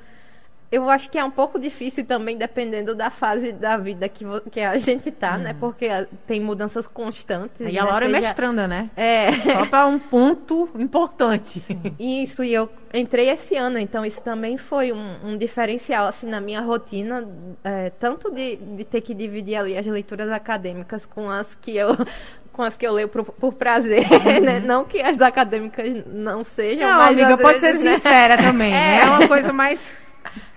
eu 0.72 0.88
acho 0.88 1.10
que 1.10 1.18
é 1.18 1.24
um 1.24 1.30
pouco 1.30 1.58
difícil 1.58 2.02
também, 2.06 2.38
dependendo 2.38 2.94
da 2.94 3.10
fase 3.10 3.52
da 3.52 3.76
vida 3.76 4.08
que, 4.08 4.24
que 4.50 4.58
a 4.58 4.78
gente 4.78 5.10
tá, 5.10 5.36
né? 5.36 5.54
Porque 5.60 5.86
tem 6.26 6.40
mudanças 6.40 6.86
constantes. 6.86 7.60
E 7.60 7.72
né? 7.72 7.78
a 7.78 7.84
Laura 7.84 8.06
é 8.06 8.08
Seja- 8.08 8.20
mestranda, 8.22 8.66
né? 8.66 8.90
É. 8.96 9.30
Só 9.32 9.66
para 9.66 9.86
um 9.86 9.98
ponto 9.98 10.70
importante. 10.78 11.62
Isso, 12.00 12.42
e 12.42 12.54
eu 12.54 12.70
entrei 12.94 13.28
esse 13.28 13.54
ano, 13.54 13.78
então 13.78 14.04
isso 14.04 14.22
também 14.22 14.56
foi 14.56 14.92
um, 14.92 15.16
um 15.24 15.36
diferencial, 15.38 16.06
assim, 16.06 16.26
na 16.26 16.40
minha 16.40 16.60
rotina, 16.60 17.26
é, 17.62 17.90
tanto 17.90 18.30
de, 18.30 18.56
de 18.56 18.84
ter 18.84 19.02
que 19.02 19.14
dividir 19.14 19.56
ali 19.56 19.76
as 19.76 19.86
leituras 19.86 20.30
acadêmicas 20.30 21.04
com 21.04 21.28
as 21.30 21.54
que 21.56 21.76
eu... 21.76 21.90
Com 22.52 22.60
as 22.60 22.76
que 22.76 22.86
eu 22.86 22.92
leio 22.92 23.08
por, 23.08 23.24
por 23.24 23.54
prazer, 23.54 24.04
né? 24.42 24.60
Não 24.60 24.84
que 24.84 25.00
as 25.00 25.18
acadêmicas 25.22 26.04
não 26.06 26.44
sejam, 26.44 26.86
Não, 26.86 26.98
mas 26.98 27.18
amiga, 27.18 27.38
pode 27.38 27.60
vezes, 27.60 27.80
ser 27.80 27.88
né? 27.88 27.96
sincera 27.96 28.36
também, 28.36 28.70
né? 28.70 28.98
É 29.00 29.04
uma 29.06 29.26
coisa 29.26 29.54
mais... 29.54 29.94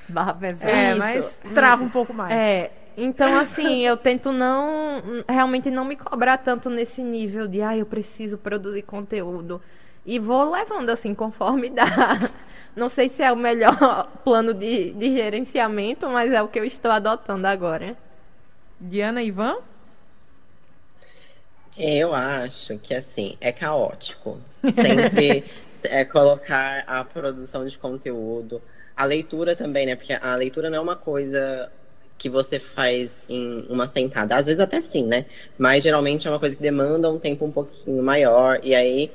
Barra 0.07 0.33
pesada. 0.33 0.71
É, 0.71 0.89
Isso. 0.91 0.99
mas 0.99 1.35
trava 1.53 1.83
um 1.83 1.89
pouco 1.89 2.13
mais. 2.13 2.33
É, 2.33 2.71
então 2.97 3.37
assim, 3.39 3.81
eu 3.81 3.97
tento 3.97 4.31
não 4.31 5.01
realmente 5.27 5.69
não 5.69 5.83
me 5.83 5.95
cobrar 5.95 6.37
tanto 6.37 6.69
nesse 6.69 7.01
nível 7.01 7.47
de 7.47 7.61
ah, 7.61 7.75
eu 7.75 7.85
preciso 7.85 8.37
produzir 8.37 8.83
conteúdo. 8.83 9.61
E 10.05 10.19
vou 10.19 10.51
levando 10.51 10.89
assim 10.89 11.15
conforme 11.15 11.69
dá. 11.69 11.85
Não 12.75 12.89
sei 12.89 13.07
se 13.07 13.23
é 13.23 13.31
o 13.31 13.37
melhor 13.37 14.05
plano 14.23 14.53
de, 14.53 14.91
de 14.91 15.11
gerenciamento, 15.11 16.09
mas 16.09 16.31
é 16.31 16.41
o 16.41 16.47
que 16.49 16.59
eu 16.59 16.65
estou 16.65 16.91
adotando 16.91 17.47
agora. 17.47 17.95
Diana 18.79 19.23
e 19.23 19.27
Ivan? 19.27 19.55
Eu 21.77 22.13
acho 22.13 22.77
que 22.79 22.93
assim 22.93 23.37
é 23.39 23.51
caótico. 23.51 24.39
Sempre 24.73 25.45
é 25.83 26.03
colocar 26.05 26.83
a 26.85 27.03
produção 27.03 27.65
de 27.65 27.77
conteúdo, 27.77 28.61
a 28.95 29.05
leitura 29.05 29.55
também, 29.55 29.85
né? 29.85 29.95
Porque 29.95 30.13
a 30.13 30.35
leitura 30.35 30.69
não 30.69 30.77
é 30.77 30.81
uma 30.81 30.95
coisa 30.95 31.71
que 32.17 32.29
você 32.29 32.59
faz 32.59 33.21
em 33.27 33.65
uma 33.69 33.87
sentada. 33.87 34.35
Às 34.35 34.45
vezes 34.45 34.59
até 34.59 34.79
sim, 34.81 35.03
né? 35.03 35.25
Mas 35.57 35.83
geralmente 35.83 36.27
é 36.27 36.31
uma 36.31 36.39
coisa 36.39 36.55
que 36.55 36.61
demanda 36.61 37.09
um 37.11 37.19
tempo 37.19 37.45
um 37.45 37.51
pouquinho 37.51 38.01
maior. 38.01 38.59
E 38.63 38.73
aí 38.73 39.11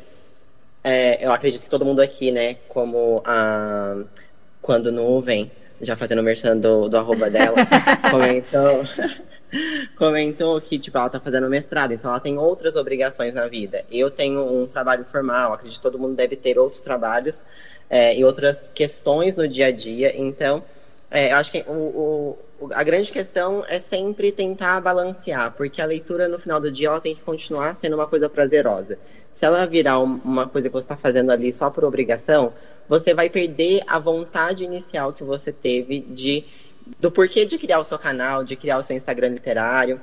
é, 0.84 1.24
eu 1.24 1.32
acredito 1.32 1.62
que 1.62 1.70
todo 1.70 1.84
mundo 1.84 2.00
aqui, 2.00 2.30
né? 2.30 2.54
Como 2.68 3.22
a 3.24 4.02
quando 4.60 4.92
nuvem, 4.92 5.50
já 5.80 5.96
fazendo 5.96 6.18
o 6.18 6.22
merchan 6.22 6.56
do, 6.58 6.88
do 6.88 6.96
arroba 6.96 7.30
dela, 7.30 7.56
comentou. 8.10 8.82
comentou 9.96 10.60
que 10.60 10.78
tipo, 10.78 10.96
ela 10.96 11.08
tá 11.08 11.18
fazendo 11.18 11.48
mestrado, 11.48 11.92
então 11.92 12.08
ela 12.08 12.20
tem 12.20 12.38
outras 12.38 12.76
obrigações 12.76 13.34
na 13.34 13.48
vida. 13.48 13.84
Eu 13.90 14.10
tenho 14.10 14.40
um 14.40 14.66
trabalho 14.66 15.04
formal, 15.10 15.54
acredito 15.54 15.78
que 15.78 15.82
todo 15.82 15.98
mundo 15.98 16.14
deve 16.14 16.36
ter 16.36 16.58
outros 16.58 16.80
trabalhos 16.80 17.42
é, 17.90 18.16
e 18.16 18.24
outras 18.24 18.70
questões 18.74 19.36
no 19.36 19.48
dia 19.48 19.66
a 19.68 19.72
dia. 19.72 20.12
Então, 20.16 20.64
é, 21.10 21.32
eu 21.32 21.36
acho 21.36 21.52
que 21.52 21.64
o, 21.66 22.38
o- 22.60 22.68
a 22.72 22.82
grande 22.84 23.10
questão 23.12 23.64
é 23.68 23.78
sempre 23.80 24.30
tentar 24.32 24.80
balancear, 24.80 25.52
porque 25.56 25.82
a 25.82 25.86
leitura 25.86 26.28
no 26.28 26.38
final 26.38 26.60
do 26.60 26.70
dia 26.70 26.88
ela 26.88 27.00
tem 27.00 27.14
que 27.16 27.22
continuar 27.22 27.74
sendo 27.74 27.94
uma 27.94 28.06
coisa 28.06 28.28
prazerosa. 28.28 28.98
Se 29.32 29.44
ela 29.46 29.66
virar 29.66 29.98
um- 30.00 30.20
uma 30.24 30.46
coisa 30.48 30.68
que 30.68 30.72
você 30.74 30.84
está 30.84 30.96
fazendo 30.96 31.30
ali 31.32 31.52
só 31.52 31.70
por 31.70 31.84
obrigação, 31.84 32.52
você 32.88 33.14
vai 33.14 33.30
perder 33.30 33.82
a 33.86 33.98
vontade 33.98 34.64
inicial 34.64 35.12
que 35.12 35.24
você 35.24 35.52
teve 35.52 36.00
de 36.02 36.44
do 36.98 37.10
porquê 37.10 37.44
de 37.44 37.58
criar 37.58 37.78
o 37.78 37.84
seu 37.84 37.98
canal, 37.98 38.42
de 38.44 38.56
criar 38.56 38.78
o 38.78 38.82
seu 38.82 38.96
Instagram 38.96 39.28
literário, 39.28 40.00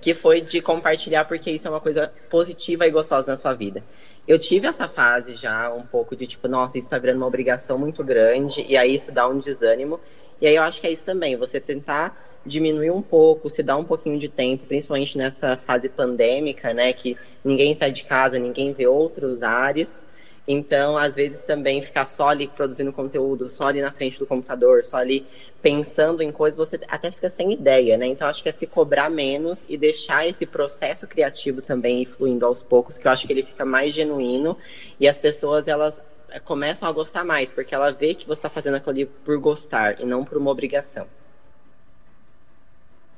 que 0.00 0.14
foi 0.14 0.40
de 0.40 0.60
compartilhar 0.60 1.24
porque 1.26 1.50
isso 1.50 1.68
é 1.68 1.70
uma 1.70 1.80
coisa 1.80 2.12
positiva 2.28 2.86
e 2.86 2.90
gostosa 2.90 3.26
na 3.26 3.36
sua 3.36 3.54
vida. 3.54 3.84
Eu 4.26 4.38
tive 4.38 4.66
essa 4.66 4.88
fase 4.88 5.34
já 5.34 5.72
um 5.72 5.82
pouco 5.82 6.16
de 6.16 6.26
tipo, 6.26 6.48
nossa, 6.48 6.78
isso 6.78 6.88
tá 6.88 6.98
virando 6.98 7.18
uma 7.18 7.26
obrigação 7.26 7.78
muito 7.78 8.02
grande, 8.02 8.64
e 8.66 8.76
aí 8.76 8.94
isso 8.94 9.12
dá 9.12 9.28
um 9.28 9.38
desânimo. 9.38 10.00
E 10.40 10.46
aí 10.46 10.54
eu 10.54 10.62
acho 10.62 10.80
que 10.80 10.86
é 10.86 10.90
isso 10.90 11.04
também, 11.04 11.36
você 11.36 11.60
tentar 11.60 12.16
diminuir 12.46 12.90
um 12.90 13.02
pouco, 13.02 13.50
se 13.50 13.62
dar 13.62 13.76
um 13.76 13.84
pouquinho 13.84 14.18
de 14.18 14.28
tempo, 14.28 14.66
principalmente 14.66 15.18
nessa 15.18 15.56
fase 15.56 15.88
pandêmica, 15.88 16.72
né, 16.72 16.92
que 16.92 17.16
ninguém 17.44 17.74
sai 17.74 17.92
de 17.92 18.04
casa, 18.04 18.38
ninguém 18.38 18.72
vê 18.72 18.86
outros 18.86 19.42
ares. 19.42 20.06
Então, 20.48 20.96
às 20.96 21.14
vezes 21.14 21.42
também 21.42 21.82
ficar 21.82 22.06
só 22.06 22.28
ali 22.28 22.48
produzindo 22.48 22.92
conteúdo, 22.92 23.48
só 23.48 23.68
ali 23.68 23.80
na 23.80 23.92
frente 23.92 24.18
do 24.18 24.26
computador, 24.26 24.84
só 24.84 24.96
ali 24.96 25.26
pensando 25.62 26.22
em 26.22 26.32
coisas, 26.32 26.56
você 26.56 26.80
até 26.88 27.10
fica 27.10 27.28
sem 27.28 27.52
ideia, 27.52 27.96
né? 27.96 28.06
Então, 28.06 28.26
acho 28.26 28.42
que 28.42 28.48
é 28.48 28.52
se 28.52 28.66
cobrar 28.66 29.10
menos 29.10 29.64
e 29.68 29.76
deixar 29.76 30.26
esse 30.26 30.46
processo 30.46 31.06
criativo 31.06 31.60
também 31.62 32.04
fluindo 32.04 32.46
aos 32.46 32.62
poucos, 32.62 32.98
que 32.98 33.06
eu 33.06 33.12
acho 33.12 33.26
que 33.26 33.32
ele 33.32 33.42
fica 33.42 33.64
mais 33.64 33.92
genuíno 33.92 34.56
e 34.98 35.06
as 35.06 35.18
pessoas, 35.18 35.68
elas 35.68 36.00
eh, 36.30 36.40
começam 36.40 36.88
a 36.88 36.92
gostar 36.92 37.24
mais, 37.24 37.50
porque 37.50 37.74
ela 37.74 37.92
vê 37.92 38.14
que 38.14 38.26
você 38.26 38.38
está 38.38 38.50
fazendo 38.50 38.76
aquilo 38.76 38.90
ali 38.90 39.06
por 39.06 39.38
gostar 39.38 40.00
e 40.00 40.04
não 40.04 40.24
por 40.24 40.38
uma 40.38 40.50
obrigação. 40.50 41.06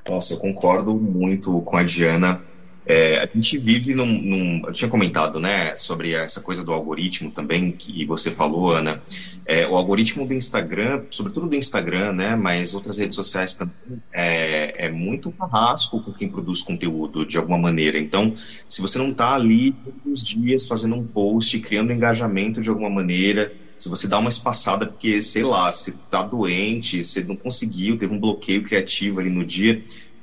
Nossa, 0.08 0.34
eu 0.34 0.38
concordo 0.38 0.96
muito 0.96 1.62
com 1.62 1.76
a 1.76 1.84
Diana. 1.84 2.42
É, 2.84 3.20
a 3.20 3.26
gente 3.26 3.58
vive 3.58 3.94
num, 3.94 4.06
num- 4.06 4.62
Eu 4.66 4.72
tinha 4.72 4.90
comentado, 4.90 5.38
né, 5.38 5.76
sobre 5.76 6.12
essa 6.14 6.42
coisa 6.42 6.64
do 6.64 6.72
algoritmo 6.72 7.30
também, 7.32 7.76
que 7.76 8.04
você 8.06 8.30
falou, 8.32 8.72
Ana. 8.72 9.00
É, 9.46 9.66
o 9.68 9.76
algoritmo 9.76 10.26
do 10.26 10.34
Instagram, 10.34 11.06
sobretudo 11.10 11.48
do 11.48 11.54
Instagram, 11.56 12.12
né, 12.12 12.34
mas 12.36 12.74
outras 12.74 12.98
redes 12.98 13.14
sociais 13.14 13.56
também, 13.56 14.02
é, 14.12 14.86
é 14.86 14.90
muito 14.90 15.32
carrasco 15.32 16.02
com 16.02 16.12
quem 16.12 16.30
produz 16.30 16.62
conteúdo, 16.62 17.24
de 17.26 17.38
alguma 17.38 17.58
maneira. 17.58 17.98
Então, 18.00 18.34
se 18.68 18.80
você 18.80 18.98
não 18.98 19.10
está 19.10 19.34
ali 19.34 19.72
todos 19.74 20.04
os 20.06 20.20
dias 20.24 20.66
fazendo 20.66 20.96
um 20.96 21.06
post, 21.06 21.58
criando 21.60 21.92
engajamento 21.92 22.60
de 22.60 22.68
alguma 22.68 22.90
maneira, 22.90 23.54
se 23.76 23.88
você 23.88 24.06
dá 24.08 24.18
uma 24.18 24.28
espaçada 24.28 24.86
porque, 24.86 25.20
sei 25.22 25.42
lá, 25.44 25.70
você 25.70 25.98
tá 26.10 26.22
doente, 26.22 27.02
você 27.02 27.24
não 27.24 27.36
conseguiu, 27.36 27.98
teve 27.98 28.12
um 28.14 28.20
bloqueio 28.20 28.62
criativo 28.62 29.18
ali 29.20 29.30
no 29.30 29.44
dia, 29.44 29.82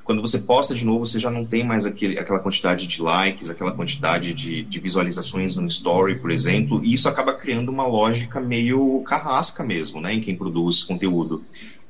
quando 0.10 0.22
você 0.22 0.40
posta 0.40 0.74
de 0.74 0.84
novo, 0.84 1.06
você 1.06 1.20
já 1.20 1.30
não 1.30 1.46
tem 1.46 1.64
mais 1.64 1.86
aquele, 1.86 2.18
aquela 2.18 2.40
quantidade 2.40 2.88
de 2.88 3.00
likes, 3.00 3.48
aquela 3.48 3.72
quantidade 3.72 4.34
de, 4.34 4.64
de 4.64 4.80
visualizações 4.80 5.56
no 5.56 5.68
story, 5.68 6.18
por 6.18 6.32
exemplo, 6.32 6.84
e 6.84 6.96
isso 6.96 7.08
acaba 7.08 7.32
criando 7.36 7.70
uma 7.70 7.86
lógica 7.86 8.40
meio 8.40 9.04
carrasca 9.06 9.64
mesmo, 9.64 10.02
né, 10.02 10.16
em 10.16 10.20
quem 10.20 10.36
produz 10.36 10.82
conteúdo. 10.82 11.44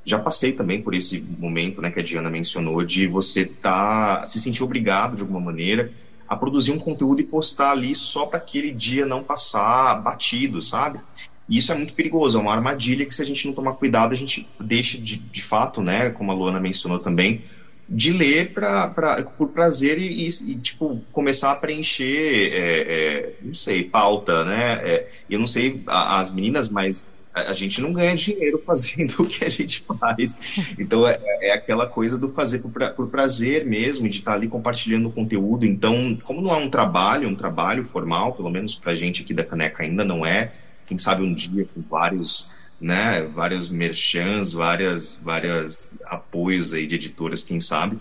Já 0.03 0.19
passei 0.19 0.51
também 0.51 0.81
por 0.81 0.93
esse 0.93 1.21
momento, 1.39 1.81
né, 1.81 1.91
que 1.91 2.01
a 2.01 2.03
Diana 2.03 2.29
mencionou, 2.29 2.83
de 2.83 3.07
você 3.07 3.45
tá, 3.45 4.25
se 4.25 4.37
sentir 4.41 4.65
obrigado 4.65 5.15
de 5.15 5.21
alguma 5.21 5.39
maneira 5.39 5.89
a 6.27 6.35
produzir 6.35 6.73
um 6.73 6.77
conteúdo 6.77 7.21
e 7.21 7.23
postar 7.23 7.71
ali 7.71 7.95
só 7.95 8.25
para 8.25 8.39
aquele 8.39 8.73
dia 8.73 9.05
não 9.05 9.23
passar 9.23 9.95
batido, 10.03 10.61
sabe? 10.61 10.99
E 11.47 11.57
isso 11.57 11.71
é 11.71 11.75
muito 11.75 11.93
perigoso, 11.93 12.37
é 12.37 12.41
uma 12.41 12.53
armadilha 12.53 13.05
que 13.05 13.15
se 13.15 13.21
a 13.21 13.25
gente 13.25 13.47
não 13.47 13.53
tomar 13.53 13.75
cuidado, 13.75 14.11
a 14.11 14.17
gente 14.17 14.45
deixa 14.59 14.97
de, 14.97 15.15
de 15.15 15.41
fato, 15.41 15.81
né, 15.81 16.09
como 16.09 16.33
a 16.33 16.35
Luana 16.35 16.59
mencionou 16.59 16.99
também, 16.99 17.45
de 17.89 18.11
ler 18.13 18.53
pra, 18.53 18.89
pra, 18.89 19.23
por 19.23 19.51
prazer 19.51 19.97
e, 19.99 20.27
e, 20.27 20.61
tipo, 20.61 21.05
começar 21.11 21.51
a 21.51 21.55
preencher, 21.55 22.51
é, 22.53 23.29
é, 23.29 23.35
não 23.41 23.53
sei, 23.53 23.89
pauta, 23.89 24.45
né? 24.45 24.73
É, 24.97 25.09
eu 25.27 25.39
não 25.39 25.47
sei 25.47 25.81
a- 25.87 26.19
as 26.19 26.33
meninas, 26.33 26.69
mas 26.69 27.09
a, 27.33 27.51
a 27.51 27.53
gente 27.53 27.81
não 27.81 27.91
ganha 27.93 28.15
dinheiro 28.15 28.59
fazendo 28.65 29.23
o 29.23 29.27
que 29.27 29.43
a 29.43 29.49
gente 29.49 29.83
faz. 29.99 30.37
Então 30.77 31.07
é, 31.07 31.15
é 31.41 31.51
aquela 31.53 31.87
coisa 31.89 32.19
do 32.19 32.29
fazer 32.33 32.59
por, 32.59 32.71
pra- 32.71 32.91
por 32.93 33.09
prazer 33.09 33.65
mesmo, 33.65 34.07
de 34.09 34.17
estar 34.19 34.33
ali 34.33 34.47
compartilhando 34.47 35.11
conteúdo. 35.11 35.65
Então, 35.65 36.17
como 36.23 36.41
não 36.41 36.51
é 36.53 36.57
um 36.57 36.69
trabalho, 36.69 37.27
um 37.29 37.35
trabalho 37.35 37.83
formal, 37.83 38.35
pelo 38.35 38.49
menos 38.49 38.75
pra 38.75 38.95
gente 38.95 39.23
aqui 39.23 39.33
da 39.33 39.45
Caneca 39.45 39.83
ainda 39.83 40.03
não 40.05 40.25
é, 40.25 40.53
quem 40.85 40.97
sabe 40.97 41.23
um 41.23 41.33
dia 41.33 41.65
com 41.73 41.81
vários 41.83 42.49
né, 42.79 43.23
vários 43.23 43.69
merchans, 43.69 44.53
várias, 44.53 45.19
várias 45.23 45.99
apoios 46.05 46.73
aí 46.73 46.87
de 46.87 46.95
editoras, 46.95 47.43
quem 47.43 47.59
sabe, 47.59 47.97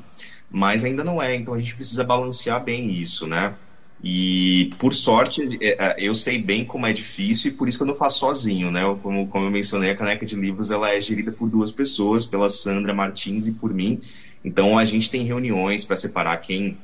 mas 0.50 0.84
ainda 0.84 1.02
não 1.02 1.20
é, 1.20 1.34
então 1.34 1.54
a 1.54 1.58
gente 1.58 1.74
precisa 1.74 2.04
balancear 2.04 2.62
bem 2.62 2.92
isso, 2.92 3.26
né? 3.26 3.54
E 4.02 4.70
por 4.78 4.94
sorte, 4.94 5.42
é, 5.60 5.76
é, 5.84 5.96
eu 5.98 6.14
sei 6.14 6.40
bem 6.40 6.64
como 6.64 6.86
é 6.86 6.92
difícil 6.92 7.50
e 7.50 7.54
por 7.54 7.66
isso 7.66 7.78
que 7.78 7.82
eu 7.82 7.88
não 7.88 7.96
faço 7.96 8.20
sozinho, 8.20 8.70
né? 8.70 8.82
Como, 9.02 9.26
como 9.26 9.46
eu 9.46 9.50
mencionei, 9.50 9.90
a 9.90 9.96
Caneca 9.96 10.24
de 10.24 10.36
Livros 10.36 10.70
ela 10.70 10.90
é 10.90 11.00
gerida 11.00 11.32
por 11.32 11.48
duas 11.48 11.72
pessoas, 11.72 12.24
pela 12.24 12.48
Sandra 12.48 12.94
Martins 12.94 13.48
e 13.48 13.52
por 13.52 13.74
mim. 13.74 14.00
Então 14.44 14.78
a 14.78 14.84
gente 14.84 15.10
tem 15.10 15.24
reuniões 15.24 15.84
para 15.84 15.96
separar 15.96 16.36
quem 16.38 16.78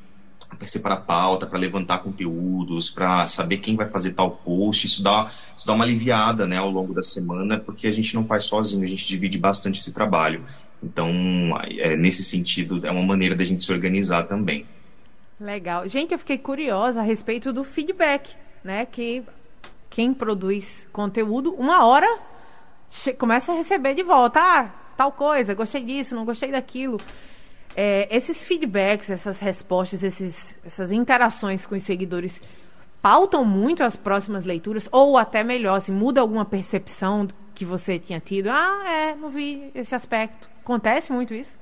para 0.55 0.67
separar 0.67 0.97
pauta, 0.97 1.45
para 1.45 1.59
levantar 1.59 1.99
conteúdos, 1.99 2.89
para 2.89 3.25
saber 3.27 3.57
quem 3.57 3.75
vai 3.75 3.87
fazer 3.87 4.13
tal 4.13 4.31
post. 4.31 4.85
Isso 4.85 5.03
dá, 5.03 5.31
isso 5.57 5.67
dá 5.67 5.73
uma 5.73 5.83
aliviada 5.83 6.47
né, 6.47 6.57
ao 6.57 6.69
longo 6.69 6.93
da 6.93 7.01
semana, 7.01 7.57
porque 7.57 7.87
a 7.87 7.91
gente 7.91 8.15
não 8.15 8.25
faz 8.25 8.45
sozinho, 8.45 8.85
a 8.85 8.89
gente 8.89 9.07
divide 9.07 9.37
bastante 9.37 9.79
esse 9.79 9.93
trabalho. 9.93 10.43
Então, 10.81 11.09
é, 11.79 11.95
nesse 11.95 12.23
sentido, 12.23 12.85
é 12.85 12.91
uma 12.91 13.03
maneira 13.03 13.35
da 13.35 13.43
gente 13.43 13.63
se 13.63 13.71
organizar 13.71 14.23
também. 14.23 14.65
Legal. 15.39 15.87
Gente, 15.87 16.13
eu 16.13 16.19
fiquei 16.19 16.37
curiosa 16.37 17.01
a 17.01 17.03
respeito 17.03 17.51
do 17.51 17.63
feedback, 17.63 18.35
né? 18.63 18.85
Que 18.85 19.23
quem 19.89 20.13
produz 20.13 20.85
conteúdo, 20.91 21.53
uma 21.53 21.85
hora 21.85 22.07
começa 23.17 23.51
a 23.51 23.55
receber 23.55 23.93
de 23.95 24.03
volta. 24.03 24.39
Ah, 24.39 24.69
tal 24.95 25.11
coisa, 25.11 25.53
gostei 25.53 25.83
disso, 25.83 26.15
não 26.15 26.25
gostei 26.25 26.51
daquilo. 26.51 26.99
É, 27.75 28.07
esses 28.15 28.43
feedbacks, 28.43 29.09
essas 29.09 29.39
respostas, 29.39 30.01
esses, 30.03 30.55
essas 30.65 30.91
interações 30.91 31.65
com 31.65 31.75
os 31.75 31.83
seguidores 31.83 32.41
pautam 33.01 33.45
muito 33.45 33.83
as 33.83 33.95
próximas 33.95 34.45
leituras, 34.45 34.87
ou 34.91 35.17
até 35.17 35.43
melhor, 35.43 35.79
se 35.81 35.91
assim, 35.91 35.99
muda 35.99 36.21
alguma 36.21 36.45
percepção 36.45 37.27
que 37.53 37.65
você 37.65 37.99
tinha 37.99 38.19
tido? 38.19 38.47
Ah, 38.47 38.83
é, 38.87 39.15
não 39.15 39.29
vi 39.29 39.71
esse 39.75 39.93
aspecto. 39.93 40.49
Acontece 40.63 41.11
muito 41.11 41.33
isso? 41.33 41.55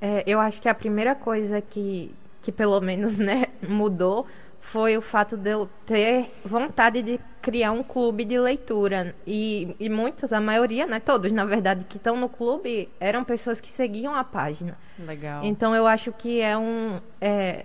É, 0.00 0.22
eu 0.26 0.38
acho 0.38 0.60
que 0.60 0.68
a 0.68 0.74
primeira 0.74 1.14
coisa 1.14 1.60
que, 1.60 2.14
que 2.42 2.52
pelo 2.52 2.80
menos 2.80 3.16
né, 3.16 3.46
mudou 3.66 4.26
foi 4.66 4.96
o 4.96 5.02
fato 5.02 5.36
de 5.36 5.50
eu 5.50 5.68
ter 5.86 6.30
vontade 6.44 7.02
de 7.02 7.20
criar 7.40 7.72
um 7.72 7.82
clube 7.82 8.24
de 8.24 8.38
leitura. 8.38 9.14
E, 9.26 9.74
e 9.78 9.88
muitos, 9.88 10.32
a 10.32 10.40
maioria, 10.40 10.86
né, 10.86 10.98
todos, 10.98 11.30
na 11.32 11.44
verdade, 11.44 11.84
que 11.88 11.96
estão 11.96 12.16
no 12.16 12.28
clube, 12.28 12.88
eram 12.98 13.22
pessoas 13.22 13.60
que 13.60 13.68
seguiam 13.68 14.14
a 14.14 14.24
página. 14.24 14.76
Legal. 14.98 15.44
Então 15.44 15.74
eu 15.74 15.86
acho 15.86 16.12
que 16.12 16.40
é 16.40 16.56
um. 16.56 17.00
É, 17.20 17.64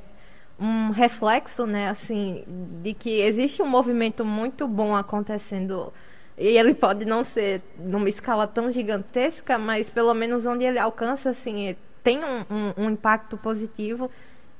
um 0.59 0.91
reflexo, 0.91 1.65
né, 1.65 1.89
assim, 1.89 2.43
de 2.83 2.93
que 2.93 3.19
existe 3.19 3.63
um 3.63 3.67
movimento 3.67 4.23
muito 4.23 4.67
bom 4.67 4.95
acontecendo 4.95 5.91
e 6.37 6.55
ele 6.55 6.75
pode 6.75 7.03
não 7.03 7.23
ser 7.23 7.63
numa 7.79 8.07
escala 8.07 8.45
tão 8.45 8.71
gigantesca, 8.71 9.57
mas 9.57 9.89
pelo 9.89 10.13
menos 10.13 10.45
onde 10.45 10.63
ele 10.63 10.77
alcança, 10.77 11.31
assim, 11.31 11.75
tem 12.03 12.19
um, 12.23 12.45
um, 12.49 12.85
um 12.85 12.89
impacto 12.91 13.37
positivo 13.37 14.09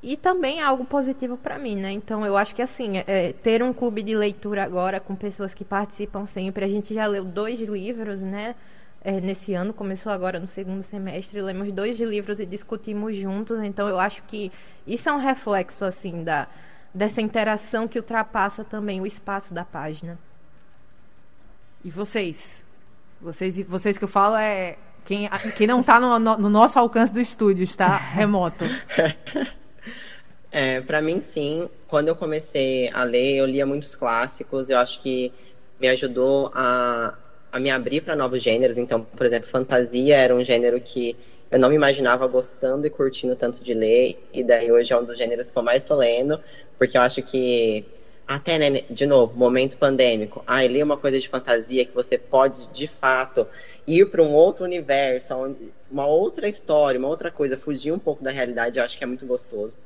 e 0.04 0.18
também 0.18 0.60
é 0.60 0.64
algo 0.64 0.84
positivo 0.84 1.38
para 1.38 1.60
mim, 1.60 1.76
né? 1.76 1.92
Então 1.92 2.26
eu 2.26 2.36
acho 2.36 2.56
que 2.56 2.62
assim, 2.62 2.98
é, 3.06 3.34
ter 3.34 3.62
um 3.62 3.72
clube 3.72 4.02
de 4.02 4.16
leitura 4.16 4.64
agora 4.64 5.00
com 5.00 5.16
pessoas 5.16 5.54
que 5.54 5.64
participam 5.64 6.26
sempre, 6.26 6.66
a 6.66 6.68
gente 6.68 6.94
já 6.94 7.06
leu 7.06 7.24
dois 7.24 7.60
livros, 7.62 8.22
né? 8.22 8.56
É, 9.04 9.20
nesse 9.20 9.54
ano, 9.56 9.74
começou 9.74 10.12
agora 10.12 10.40
no 10.40 10.48
segundo 10.48 10.84
semestre, 10.84 11.42
lemos 11.42 11.72
dois 11.72 12.00
livros 12.00 12.40
e 12.40 12.46
discutimos 12.46 13.16
juntos, 13.16 13.60
então 13.64 13.88
eu 13.88 14.00
acho 14.00 14.22
que 14.24 14.52
isso 14.86 15.10
é 15.10 15.12
um 15.12 15.18
reflexo, 15.18 15.84
assim, 15.84 16.24
da, 16.24 16.48
dessa 16.94 17.20
interação 17.20 17.88
que 17.88 17.98
ultrapassa 17.98 18.64
também 18.64 19.02
o 19.02 19.08
espaço 19.08 19.56
da 19.56 19.66
página. 19.66 20.20
E 21.84 21.90
vocês? 21.90 22.64
Vocês, 23.20 23.60
vocês 23.64 23.98
que 23.98 24.04
eu 24.04 24.08
falo 24.08 24.36
é 24.36 24.78
quem, 25.04 25.28
quem 25.56 25.66
não 25.66 25.82
está 25.82 26.00
no, 26.00 26.20
no, 26.20 26.38
no 26.38 26.50
nosso 26.50 26.78
alcance 26.78 27.12
do 27.12 27.20
estúdio, 27.20 27.64
está 27.64 27.98
remoto. 28.14 28.66
É, 30.52 30.82
para 30.82 31.02
mim, 31.02 31.22
sim. 31.22 31.70
Quando 31.88 32.10
eu 32.10 32.16
comecei 32.16 32.90
a 32.94 33.04
ler, 33.04 33.36
eu 33.38 33.46
lia 33.46 33.66
muitos 33.66 33.96
clássicos. 33.96 34.70
Eu 34.70 34.78
acho 34.78 35.00
que 35.02 35.34
me 35.80 35.88
ajudou 35.88 36.52
a, 36.54 37.18
a 37.52 37.60
me 37.60 37.70
abrir 37.70 38.02
para 38.02 38.16
novos 38.16 38.42
gêneros. 38.44 38.78
Então, 38.78 39.06
por 39.06 39.26
exemplo, 39.26 39.50
fantasia 39.50 40.16
era 40.18 40.36
um 40.36 40.44
gênero 40.44 40.80
que 40.82 41.18
eu 41.50 41.60
não 41.60 41.70
me 41.70 41.76
imaginava 41.76 42.28
gostando 42.28 42.86
e 42.88 42.90
curtindo 42.90 43.36
tanto 43.36 43.64
de 43.64 43.74
ler. 43.74 44.18
E 44.34 44.44
daí 44.44 44.72
hoje 44.72 44.92
é 44.94 44.98
um 44.98 45.06
dos 45.06 45.18
gêneros 45.18 45.50
que 45.52 45.58
eu 45.58 45.64
mais 45.64 45.84
estou 45.84 45.98
lendo, 45.98 46.40
porque 46.78 46.98
eu 46.98 47.02
acho 47.02 47.22
que 47.24 47.86
até, 48.28 48.58
né, 48.58 48.82
de 48.90 49.06
novo, 49.06 49.38
momento 49.38 49.78
pandêmico. 49.78 50.44
Ah, 50.46 50.62
ler 50.64 50.84
uma 50.84 50.98
coisa 50.98 51.20
de 51.20 51.28
fantasia 51.30 51.86
que 51.86 51.94
você 51.94 52.18
pode, 52.18 52.68
de 52.68 52.88
fato, 52.88 53.48
ir 53.88 54.10
para 54.10 54.22
um 54.22 54.34
outro 54.34 54.64
universo, 54.66 55.34
uma 55.90 56.06
outra 56.08 56.48
história, 56.48 56.98
uma 57.00 57.08
outra 57.10 57.32
coisa, 57.32 57.58
fugir 57.58 57.92
um 57.92 58.00
pouco 58.00 58.24
da 58.24 58.32
realidade, 58.32 58.80
eu 58.80 58.84
acho 58.86 58.98
que 58.98 59.04
é 59.04 59.08
muito 59.08 59.26
gostoso. 59.26 59.78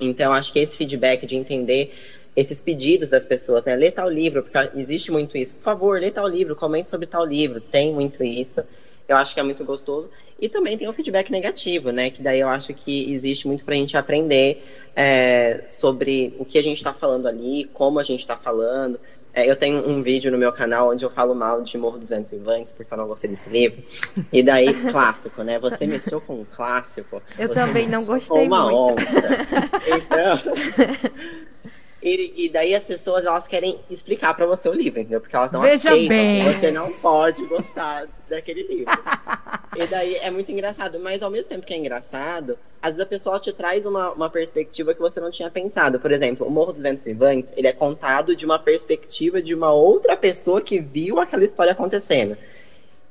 Então, 0.00 0.32
acho 0.32 0.52
que 0.52 0.58
esse 0.58 0.76
feedback 0.76 1.26
de 1.26 1.36
entender 1.36 1.90
esses 2.36 2.60
pedidos 2.60 3.08
das 3.08 3.24
pessoas, 3.24 3.64
né? 3.64 3.76
Lê 3.76 3.90
tal 3.90 4.08
livro, 4.08 4.42
porque 4.42 4.58
existe 4.78 5.10
muito 5.10 5.36
isso. 5.38 5.54
Por 5.56 5.62
favor, 5.64 6.00
lê 6.00 6.10
tal 6.10 6.26
livro, 6.26 6.56
comente 6.56 6.88
sobre 6.90 7.06
tal 7.06 7.24
livro. 7.24 7.60
Tem 7.60 7.92
muito 7.92 8.24
isso. 8.24 8.60
Eu 9.06 9.16
acho 9.16 9.34
que 9.34 9.40
é 9.40 9.42
muito 9.42 9.64
gostoso. 9.64 10.10
E 10.38 10.48
também 10.48 10.76
tem 10.76 10.88
o 10.88 10.92
feedback 10.92 11.30
negativo, 11.30 11.90
né? 11.90 12.10
Que 12.10 12.22
daí 12.22 12.40
eu 12.40 12.48
acho 12.48 12.74
que 12.74 13.12
existe 13.12 13.46
muito 13.46 13.64
pra 13.64 13.74
gente 13.74 13.96
aprender 13.96 14.58
é, 14.96 15.62
sobre 15.68 16.34
o 16.38 16.44
que 16.44 16.58
a 16.58 16.62
gente 16.62 16.78
está 16.78 16.92
falando 16.92 17.26
ali, 17.28 17.66
como 17.72 18.00
a 18.00 18.02
gente 18.02 18.20
está 18.20 18.36
falando. 18.36 18.98
É, 19.34 19.50
eu 19.50 19.56
tenho 19.56 19.88
um 19.88 20.00
vídeo 20.00 20.30
no 20.30 20.38
meu 20.38 20.52
canal 20.52 20.90
onde 20.90 21.04
eu 21.04 21.10
falo 21.10 21.34
mal 21.34 21.60
de 21.60 21.76
Morro 21.76 21.98
dos 21.98 22.10
Ventos 22.10 22.30
Vivantes, 22.30 22.72
porque 22.72 22.94
eu 22.94 22.98
não 22.98 23.08
gostei 23.08 23.28
desse 23.28 23.50
livro. 23.50 23.82
E 24.32 24.42
daí, 24.42 24.72
clássico, 24.90 25.42
né? 25.42 25.58
Você 25.58 25.86
mexeu 25.86 26.20
com 26.20 26.40
um 26.40 26.44
clássico. 26.44 27.20
Eu 27.36 27.48
também 27.48 27.88
não 27.88 28.04
gostei 28.04 28.46
uma 28.46 28.70
muito. 28.70 29.02
Então. 29.86 31.44
E, 32.04 32.44
e, 32.44 32.48
daí 32.50 32.74
as 32.74 32.84
pessoas 32.84 33.24
elas 33.24 33.46
querem 33.46 33.80
explicar 33.88 34.34
para 34.34 34.44
você 34.44 34.68
o 34.68 34.74
livro, 34.74 35.00
entendeu? 35.00 35.22
Porque 35.22 35.34
elas 35.34 35.50
não 35.50 35.62
Veja 35.62 35.88
aceitam 35.88 36.08
bem. 36.08 36.44
você 36.44 36.70
não 36.70 36.92
pode 36.92 37.46
gostar 37.46 38.06
daquele 38.28 38.62
livro. 38.62 38.92
e 39.74 39.86
daí 39.86 40.16
é 40.16 40.30
muito 40.30 40.52
engraçado, 40.52 41.00
mas 41.00 41.22
ao 41.22 41.30
mesmo 41.30 41.48
tempo 41.48 41.64
que 41.64 41.72
é 41.72 41.78
engraçado, 41.78 42.58
às 42.82 42.90
vezes 42.90 43.00
a 43.00 43.06
pessoa 43.06 43.40
te 43.40 43.54
traz 43.54 43.86
uma, 43.86 44.12
uma 44.12 44.28
perspectiva 44.28 44.92
que 44.92 45.00
você 45.00 45.18
não 45.18 45.30
tinha 45.30 45.50
pensado. 45.50 45.98
Por 45.98 46.12
exemplo, 46.12 46.46
o 46.46 46.50
Morro 46.50 46.74
dos 46.74 46.82
Ventos 46.82 47.04
Vivantes, 47.04 47.54
ele 47.56 47.68
é 47.68 47.72
contado 47.72 48.36
de 48.36 48.44
uma 48.44 48.58
perspectiva 48.58 49.40
de 49.40 49.54
uma 49.54 49.72
outra 49.72 50.14
pessoa 50.14 50.60
que 50.60 50.78
viu 50.78 51.18
aquela 51.18 51.42
história 51.46 51.72
acontecendo. 51.72 52.36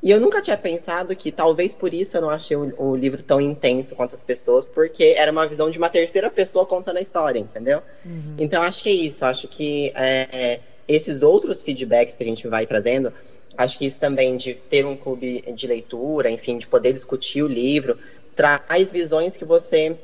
E 0.04 0.12
eu 0.12 0.20
nunca 0.20 0.41
tinha 0.41 0.58
pensado 0.58 1.16
que 1.16 1.32
talvez 1.32 1.74
por 1.74 1.93
isso 1.93 2.18
eu 2.18 2.22
não 2.22 2.30
achei 2.30 2.58
o, 2.58 2.74
o, 2.78 2.93
livro 2.93 3.24
tão 3.24 3.39
intenso 3.39 3.95
quanto 3.95 4.14
as 4.14 4.22
pessoas, 4.22 4.66
porque 4.66 5.16
era 5.18 5.32
uma 5.32 5.47
visão 5.47 5.72
de 5.72 5.78
uma 5.78 5.89
terceira 5.89 6.30
pessoa 6.30 6.66
contando 6.66 6.97
a 6.97 7.01
história, 7.01 7.39
entendeu? 7.39 7.82
Uhum. 8.06 8.36
Então 8.38 8.62
acho 8.62 8.84
que 8.84 8.89
é 8.89 8.91
isso, 8.91 9.24
acho 9.24 9.47
que 9.47 9.93
é, 9.95 10.60
esses 10.89 11.24
outros 11.24 11.62
feedbacks 11.62 12.18
que 12.18 12.24
a 12.24 12.28
gente 12.28 12.45
vai 12.49 12.66
trazendo, 12.66 13.14
acho 13.58 13.78
que 13.78 13.86
isso 13.86 13.97
também 13.97 14.36
de 14.36 14.56
ter 14.56 14.86
um 14.86 14.97
clube 14.97 15.41
de 15.56 15.68
leitura, 15.68 16.30
enfim, 16.30 16.58
de 16.58 16.68
poder 16.68 16.91
discutir 16.91 17.41
o 17.41 17.47
livro, 17.47 17.97
traz 18.36 18.91
visões 18.91 19.38
que 19.38 19.45
você 19.45 19.95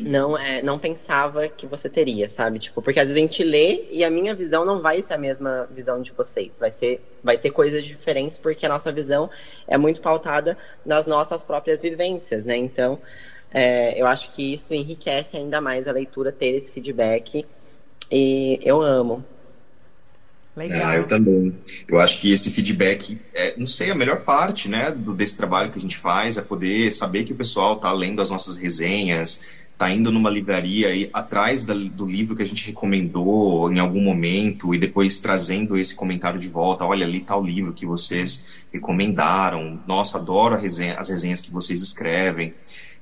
não 0.00 0.36
é, 0.36 0.60
não 0.62 0.78
pensava 0.78 1.48
que 1.48 1.66
você 1.66 1.88
teria, 1.88 2.28
sabe? 2.28 2.58
Tipo, 2.58 2.82
porque 2.82 2.98
às 2.98 3.08
vezes 3.08 3.22
a 3.22 3.24
gente 3.24 3.44
lê 3.44 3.86
e 3.90 4.04
a 4.04 4.10
minha 4.10 4.34
visão 4.34 4.64
não 4.64 4.80
vai 4.80 5.02
ser 5.02 5.14
a 5.14 5.18
mesma 5.18 5.68
visão 5.70 6.02
de 6.02 6.10
vocês. 6.12 6.50
Vai 6.58 6.72
ser, 6.72 7.00
vai 7.22 7.38
ter 7.38 7.50
coisas 7.50 7.84
diferentes 7.84 8.36
porque 8.36 8.66
a 8.66 8.68
nossa 8.68 8.90
visão 8.90 9.30
é 9.68 9.78
muito 9.78 10.00
pautada 10.00 10.58
nas 10.84 11.06
nossas 11.06 11.44
próprias 11.44 11.80
vivências, 11.80 12.44
né? 12.44 12.56
Então, 12.56 12.98
é, 13.52 14.00
eu 14.00 14.06
acho 14.06 14.32
que 14.32 14.54
isso 14.54 14.74
enriquece 14.74 15.36
ainda 15.36 15.60
mais 15.60 15.86
a 15.86 15.92
leitura 15.92 16.32
ter 16.32 16.56
esse 16.56 16.72
feedback 16.72 17.46
e 18.10 18.58
eu 18.62 18.82
amo. 18.82 19.24
Legal. 20.56 20.86
Ah, 20.86 20.96
eu 20.96 21.06
também. 21.06 21.56
Eu 21.88 22.00
acho 22.00 22.20
que 22.20 22.32
esse 22.32 22.50
feedback, 22.50 23.20
é, 23.32 23.56
não 23.56 23.66
sei, 23.66 23.90
a 23.90 23.94
melhor 23.94 24.20
parte, 24.20 24.68
né, 24.68 24.90
do, 24.92 25.12
desse 25.12 25.36
trabalho 25.36 25.72
que 25.72 25.78
a 25.78 25.82
gente 25.82 25.96
faz 25.96 26.36
é 26.36 26.42
poder 26.42 26.92
saber 26.92 27.24
que 27.24 27.32
o 27.32 27.36
pessoal 27.36 27.74
está 27.74 27.92
lendo 27.92 28.22
as 28.22 28.30
nossas 28.30 28.56
resenhas, 28.56 29.44
tá 29.76 29.90
indo 29.90 30.10
numa 30.12 30.30
livraria 30.30 30.94
e 30.94 31.10
atrás 31.12 31.66
da, 31.66 31.74
do 31.74 32.06
livro 32.06 32.36
que 32.36 32.42
a 32.42 32.46
gente 32.46 32.66
recomendou 32.66 33.72
em 33.72 33.78
algum 33.78 34.00
momento 34.00 34.74
e 34.74 34.78
depois 34.78 35.20
trazendo 35.20 35.76
esse 35.76 35.94
comentário 35.94 36.38
de 36.38 36.48
volta, 36.48 36.84
olha 36.84 37.04
ali 37.04 37.20
tá 37.20 37.36
o 37.36 37.44
livro 37.44 37.72
que 37.72 37.84
vocês 37.84 38.46
recomendaram, 38.72 39.80
nossa, 39.86 40.18
adoro 40.18 40.56
resenha, 40.56 40.94
as 40.94 41.08
resenhas 41.08 41.42
que 41.42 41.50
vocês 41.50 41.82
escrevem. 41.82 42.54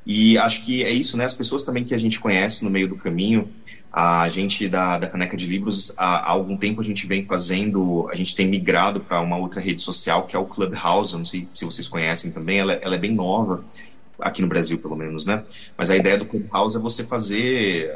E 0.05 0.37
acho 0.39 0.65
que 0.65 0.83
é 0.83 0.91
isso, 0.91 1.17
né? 1.17 1.25
As 1.25 1.35
pessoas 1.35 1.63
também 1.63 1.85
que 1.85 1.95
a 1.95 1.99
gente 1.99 2.19
conhece 2.19 2.65
no 2.65 2.71
meio 2.71 2.89
do 2.89 2.97
caminho, 2.97 3.49
a 3.93 4.27
gente 4.29 4.69
da, 4.69 4.99
da 4.99 5.07
Caneca 5.07 5.37
de 5.37 5.47
Livros, 5.47 5.97
há, 5.99 6.17
há, 6.17 6.31
algum 6.31 6.57
tempo 6.57 6.81
a 6.81 6.85
gente 6.85 7.07
vem 7.07 7.27
fazendo, 7.27 8.09
a 8.11 8.17
gente 8.17 8.35
tem 8.35 8.49
migrado 8.49 9.01
para 9.01 9.21
uma 9.21 9.37
outra 9.37 9.61
rede 9.61 9.83
social 9.83 10.27
que 10.27 10.35
é 10.35 10.39
o 10.39 10.47
Clubhouse, 10.47 11.17
não 11.17 11.27
sei 11.27 11.47
se 11.53 11.65
vocês 11.65 11.87
conhecem 11.87 12.33
também, 12.33 12.59
ela, 12.59 12.73
ela 12.73 12.95
é 12.95 12.99
bem 12.99 13.13
nova, 13.13 13.63
aqui 14.19 14.43
no 14.43 14.49
Brasil 14.49 14.79
pelo 14.79 14.97
menos, 14.97 15.27
né? 15.27 15.45
Mas 15.77 15.91
a 15.91 15.97
ideia 15.97 16.19
do 16.19 16.27
Clubhouse 16.27 16.77
é 16.77 16.81
você 16.81 17.05
fazer 17.05 17.91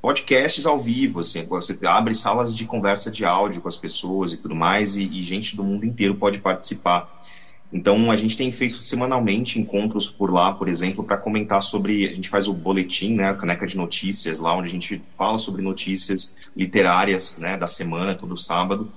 podcasts 0.00 0.64
ao 0.64 0.80
vivo, 0.80 1.20
assim, 1.20 1.44
você 1.44 1.78
abre 1.86 2.14
salas 2.14 2.54
de 2.54 2.64
conversa 2.64 3.10
de 3.10 3.24
áudio 3.24 3.60
com 3.60 3.68
as 3.68 3.76
pessoas 3.76 4.32
e 4.32 4.38
tudo 4.38 4.54
mais, 4.54 4.96
e, 4.96 5.04
e 5.04 5.22
gente 5.22 5.56
do 5.56 5.64
mundo 5.64 5.84
inteiro 5.84 6.14
pode 6.14 6.38
participar. 6.38 7.08
Então, 7.70 8.10
a 8.10 8.16
gente 8.16 8.36
tem 8.36 8.50
feito 8.50 8.82
semanalmente 8.82 9.60
encontros 9.60 10.08
por 10.08 10.32
lá, 10.32 10.54
por 10.54 10.68
exemplo, 10.68 11.04
para 11.04 11.18
comentar 11.18 11.62
sobre. 11.62 12.08
A 12.08 12.14
gente 12.14 12.28
faz 12.28 12.48
o 12.48 12.54
boletim, 12.54 13.14
né, 13.14 13.28
a 13.28 13.34
caneca 13.34 13.66
de 13.66 13.76
notícias, 13.76 14.40
lá 14.40 14.56
onde 14.56 14.68
a 14.68 14.70
gente 14.70 15.02
fala 15.10 15.36
sobre 15.36 15.60
notícias 15.60 16.48
literárias 16.56 17.36
né, 17.38 17.58
da 17.58 17.66
semana, 17.66 18.14
todo 18.14 18.38
sábado. 18.38 18.90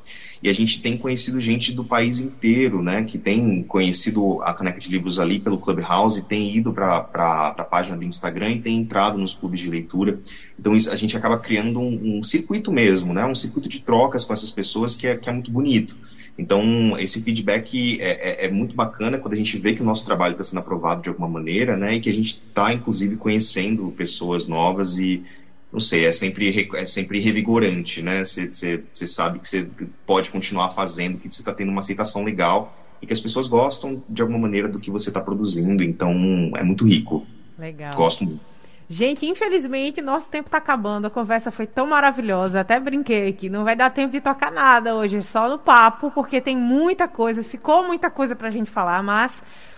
E 0.44 0.50
a 0.50 0.54
gente 0.54 0.82
tem 0.82 0.98
conhecido 0.98 1.39
gente 1.39 1.72
do 1.72 1.84
país 1.84 2.20
inteiro, 2.20 2.82
né, 2.82 3.04
que 3.04 3.18
tem 3.18 3.62
conhecido 3.64 4.42
a 4.42 4.54
Caneca 4.54 4.80
de 4.80 4.89
Livros 4.89 5.20
ali 5.20 5.39
pelo 5.39 5.60
Clubhouse, 5.60 6.28
tem 6.28 6.56
ido 6.56 6.74
para 6.74 7.54
a 7.58 7.64
página 7.64 7.96
do 7.96 8.04
Instagram 8.04 8.52
e 8.52 8.60
tem 8.60 8.78
entrado 8.78 9.20
nos 9.20 9.36
clubes 9.36 9.60
de 9.60 9.70
leitura. 9.70 10.20
Então 10.60 10.76
isso, 10.76 10.92
a 10.92 10.96
gente 10.96 11.16
acaba 11.16 11.38
criando 11.38 11.80
um, 11.80 12.18
um, 12.18 12.24
circuito 12.24 12.72
mesmo, 12.72 13.14
né, 13.14 13.24
um 13.24 13.36
circuito 13.36 13.70
de 13.70 13.82
trocas 13.82 14.26
com 14.26 14.34
essas 14.34 14.50
pessoas 14.50 14.96
que 14.96 15.06
é, 15.06 15.16
que 15.16 15.30
é 15.30 15.34
muito 15.34 15.52
bonito. 15.52 15.96
Então, 16.38 16.98
esse 16.98 17.22
feedback 17.22 18.02
é, 18.02 18.46
é, 18.46 18.46
é, 18.46 18.50
muito 18.50 18.76
bacana 18.76 19.18
quando 19.18 19.34
a 19.34 19.38
gente 19.38 19.58
vê 19.60 19.74
que 19.74 19.82
o 19.82 19.86
nosso 19.86 20.06
trabalho 20.06 20.32
está 20.32 20.44
sendo 20.44 20.60
aprovado 20.60 21.04
de 21.04 21.10
alguma 21.10 21.28
maneira, 21.28 21.78
né, 21.78 21.96
e 21.96 22.02
que 22.02 22.10
a 22.10 22.14
gente 22.14 22.42
está, 22.48 22.74
inclusive, 22.74 23.18
conhecendo 23.18 23.92
pessoas 23.92 24.48
novas 24.48 24.98
e 24.98 25.24
não 25.72 25.80
sei, 25.80 26.05
é 26.05 26.11
sempre, 26.11 26.69
é 26.76 26.86
sempre 26.86 27.19
revigorante, 27.19 28.01
né? 28.01 28.24
Você 28.24 29.07
sabe 29.07 29.39
que 29.39 29.47
você 29.47 29.69
pode 30.05 30.30
continuar 30.30 30.72
fazendo, 30.72 31.17
que 31.17 31.32
você 31.32 31.41
está 31.41 31.53
tendo 31.53 31.72
uma 31.72 31.80
aceitação 31.80 32.24
legal 32.24 32.78
e 33.01 33.07
que 33.07 33.13
as 33.13 33.19
pessoas 33.19 33.47
gostam 33.47 34.03
de 34.09 34.22
alguma 34.22 34.39
maneira 34.39 34.67
do 34.67 34.80
que 34.80 34.91
você 34.91 35.09
está 35.09 35.22
produzindo, 35.22 35.82
então 35.84 36.11
é 36.55 36.63
muito 36.63 36.86
rico. 36.86 37.26
Legal. 37.57 37.91
Gosto 37.95 38.26
muito. 38.26 38.51
Gente, 38.89 39.26
infelizmente, 39.26 40.01
nosso 40.01 40.30
tempo 40.30 40.49
tá 40.49 40.57
acabando. 40.57 41.07
A 41.07 41.09
conversa 41.09 41.49
foi 41.49 41.65
tão 41.65 41.88
maravilhosa. 41.88 42.59
Até 42.59 42.78
brinquei 42.78 43.30
aqui. 43.30 43.49
Não 43.49 43.63
vai 43.63 43.74
dar 43.74 43.89
tempo 43.89 44.11
de 44.11 44.19
tocar 44.19 44.51
nada 44.51 44.93
hoje, 44.93 45.22
só 45.22 45.47
no 45.47 45.57
papo, 45.57 46.11
porque 46.11 46.41
tem 46.41 46.57
muita 46.57 47.07
coisa. 47.07 47.41
Ficou 47.41 47.88
muita 47.88 48.09
coisa 48.09 48.36
pra 48.36 48.51
gente 48.51 48.69
falar, 48.69 49.01
mas 49.01 49.32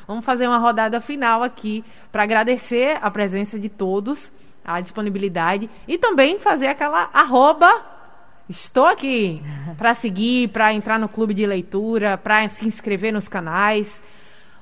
vamos 0.07 0.25
fazer 0.25 0.47
uma 0.47 0.57
rodada 0.57 0.99
final 0.99 1.43
aqui 1.43 1.85
para 2.11 2.23
agradecer 2.23 2.97
a 3.03 3.11
presença 3.11 3.59
de 3.59 3.69
todos, 3.69 4.31
a 4.63 4.79
disponibilidade 4.79 5.69
e 5.87 5.97
também 5.97 6.39
fazer 6.39 6.67
aquela 6.67 7.09
arroba. 7.13 7.69
Estou 8.49 8.85
aqui 8.85 9.41
para 9.77 9.93
seguir, 9.93 10.49
para 10.49 10.73
entrar 10.73 10.99
no 10.99 11.09
clube 11.09 11.33
de 11.33 11.45
leitura, 11.45 12.17
para 12.17 12.47
se 12.49 12.67
inscrever 12.67 13.11
nos 13.11 13.27
canais. 13.27 14.01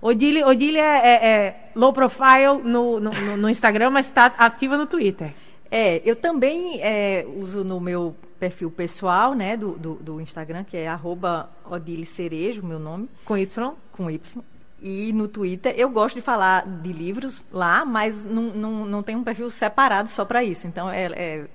Odile, 0.02 0.44
Odile 0.44 0.80
é, 0.80 0.82
é, 0.82 1.26
é 1.26 1.72
low 1.76 1.94
profile 1.94 2.62
no, 2.64 3.00
no, 3.00 3.38
no 3.38 3.50
Instagram, 3.50 3.92
mas 3.92 4.08
está 4.08 4.26
ativa 4.38 4.78
no 4.78 4.88
Twitter. 4.88 5.34
É, 5.70 6.02
eu 6.04 6.16
também 6.16 6.82
é, 6.82 7.26
uso 7.38 7.64
no 7.64 7.80
meu 7.80 8.16
perfil 8.40 8.72
pessoal, 8.72 9.36
né, 9.36 9.56
do, 9.56 9.74
do, 9.74 9.96
do 9.96 10.20
Instagram, 10.20 10.64
que 10.64 10.76
é 10.76 10.88
arroba 10.88 11.50
Odile 11.64 12.06
Cerejo, 12.06 12.66
meu 12.66 12.80
nome. 12.80 13.08
Com 13.24 13.38
Y? 13.38 13.74
Com 13.92 14.10
Y. 14.10 14.44
E 14.82 15.14
no 15.14 15.28
Twitter, 15.28 15.76
eu 15.78 15.90
gosto 15.90 16.16
de 16.16 16.22
falar 16.22 16.66
de 16.66 16.92
livros 16.92 17.40
lá, 17.52 17.86
mas 17.86 18.26
não, 18.26 18.44
não, 18.44 18.86
não 18.86 19.04
tem 19.04 19.16
um 19.16 19.24
perfil 19.24 19.50
separado 19.52 20.10
só 20.10 20.26
para 20.26 20.44
isso. 20.44 20.66
Então, 20.66 20.90
é, 20.90 21.06
é, 21.06 21.46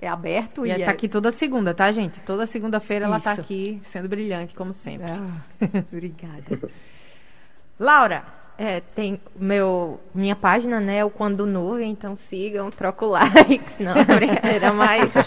é 0.00 0.08
aberto. 0.08 0.66
E, 0.66 0.68
e 0.68 0.72
ela 0.72 0.82
é... 0.82 0.86
tá 0.86 0.90
aqui 0.90 1.08
toda 1.08 1.30
segunda, 1.30 1.72
tá, 1.72 1.92
gente? 1.92 2.18
Toda 2.20 2.44
segunda-feira 2.44 3.04
ela 3.04 3.20
tá 3.20 3.32
aqui 3.32 3.80
sendo 3.84 4.08
brilhante, 4.08 4.52
como 4.54 4.72
sempre. 4.72 5.06
Ah, 5.06 5.42
obrigada. 5.92 6.68
Laura, 7.78 8.24
é, 8.58 8.80
tem 8.80 9.20
meu, 9.36 10.00
minha 10.12 10.34
página, 10.34 10.80
né? 10.80 11.04
O 11.04 11.10
Quando 11.10 11.46
Nuvem, 11.46 11.92
então 11.92 12.16
sigam, 12.28 12.68
troco 12.70 13.06
likes, 13.10 13.78
não, 13.78 13.94
brincadeira, 14.04 14.72
mas. 14.72 15.10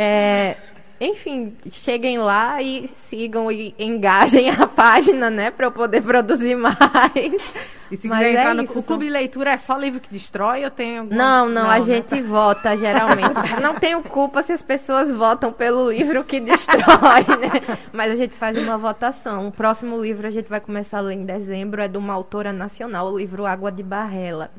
É, 0.00 0.56
enfim, 1.00 1.56
cheguem 1.70 2.18
lá 2.18 2.60
e 2.60 2.90
sigam 3.08 3.50
e 3.52 3.74
engajem 3.78 4.50
a 4.50 4.66
página, 4.66 5.30
né? 5.30 5.50
Para 5.50 5.66
eu 5.66 5.72
poder 5.72 6.02
produzir 6.02 6.56
mais. 6.58 7.54
E 7.90 7.96
se 7.96 8.08
quiser 8.08 8.30
entrar 8.30 8.50
é 8.50 8.54
no 8.54 8.64
isso, 8.64 8.82
clube 8.82 9.06
de 9.06 9.10
leitura, 9.10 9.52
é 9.52 9.56
só 9.56 9.78
livro 9.78 10.00
que 10.00 10.10
destrói 10.10 10.64
ou 10.64 10.70
tem 10.70 10.98
algum... 10.98 11.14
Não, 11.14 11.48
não, 11.48 11.62
não 11.62 11.70
a 11.70 11.78
né? 11.78 11.82
gente 11.82 12.20
vota, 12.20 12.76
geralmente. 12.76 13.32
não 13.62 13.74
tenho 13.76 14.02
culpa 14.02 14.42
se 14.42 14.52
as 14.52 14.60
pessoas 14.60 15.10
votam 15.10 15.52
pelo 15.52 15.90
livro 15.90 16.22
que 16.24 16.40
destrói, 16.40 17.24
né? 17.40 17.78
Mas 17.92 18.12
a 18.12 18.16
gente 18.16 18.34
faz 18.34 18.58
uma 18.58 18.76
votação. 18.76 19.48
O 19.48 19.52
próximo 19.52 20.00
livro 20.00 20.26
a 20.26 20.30
gente 20.30 20.48
vai 20.48 20.60
começar 20.60 20.98
a 20.98 21.02
ler 21.02 21.14
em 21.14 21.24
dezembro, 21.24 21.80
é 21.80 21.88
de 21.88 21.96
uma 21.96 22.12
autora 22.12 22.52
nacional, 22.52 23.12
o 23.12 23.18
livro 23.18 23.46
Água 23.46 23.72
de 23.72 23.82
Barrela. 23.82 24.50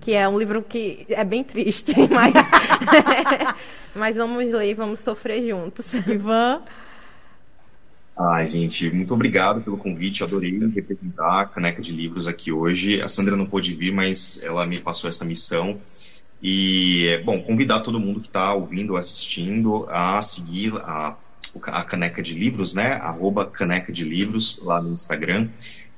Que 0.00 0.12
é 0.12 0.28
um 0.28 0.38
livro 0.38 0.62
que 0.62 1.06
é 1.08 1.24
bem 1.24 1.42
triste, 1.44 1.94
mas... 2.10 2.32
mas 3.94 4.16
vamos 4.16 4.50
ler 4.52 4.70
e 4.70 4.74
vamos 4.74 5.00
sofrer 5.00 5.46
juntos. 5.48 5.92
Ivan... 5.94 6.62
Ai, 8.18 8.46
gente, 8.46 8.90
muito 8.90 9.14
obrigado 9.14 9.62
pelo 9.62 9.78
convite. 9.78 10.22
Adorei 10.22 10.58
representar 10.68 11.40
a 11.40 11.46
Caneca 11.46 11.80
de 11.80 11.92
Livros 11.92 12.28
aqui 12.28 12.52
hoje. 12.52 13.00
A 13.00 13.08
Sandra 13.08 13.36
não 13.36 13.46
pôde 13.46 13.74
vir, 13.74 13.92
mas 13.92 14.42
ela 14.42 14.66
me 14.66 14.78
passou 14.78 15.08
essa 15.08 15.24
missão. 15.24 15.80
E, 16.42 17.22
bom, 17.24 17.40
convidar 17.40 17.80
todo 17.80 17.98
mundo 17.98 18.20
que 18.20 18.26
está 18.26 18.52
ouvindo, 18.52 18.96
assistindo, 18.96 19.86
a 19.88 20.20
seguir 20.20 20.74
a, 20.78 21.16
a 21.64 21.84
Caneca 21.84 22.22
de 22.22 22.34
Livros, 22.34 22.74
né? 22.74 22.94
Arroba 22.94 23.46
Caneca 23.46 23.92
de 23.92 24.04
Livros 24.04 24.60
lá 24.62 24.82
no 24.82 24.92
Instagram. 24.92 25.48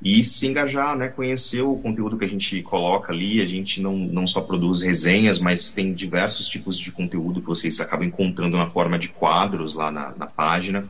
E 0.03 0.23
se 0.23 0.47
engajar, 0.47 0.97
né? 0.97 1.09
Conhecer 1.09 1.63
o 1.63 1.79
conteúdo 1.79 2.19
que 2.19 2.25
a 2.25 2.29
gente 2.29 2.63
coloca 2.63 3.13
ali. 3.13 3.41
A 3.41 3.47
gente 3.47 3.81
não, 3.81 3.97
não 3.97 4.27
só 4.27 4.43
produz 4.43 4.83
resenhas, 4.83 5.39
mas 5.39 5.73
tem 5.73 5.95
diversos 5.95 6.47
tipos 6.47 6.79
de 6.79 6.93
conteúdo 6.93 7.41
que 7.41 7.47
vocês 7.47 7.81
acabam 7.81 8.07
encontrando 8.07 8.57
na 8.57 8.69
forma 8.69 8.99
de 8.99 9.09
quadros 9.09 9.77
lá 9.77 9.91
na, 9.91 10.15
na 10.17 10.27
página 10.27 10.89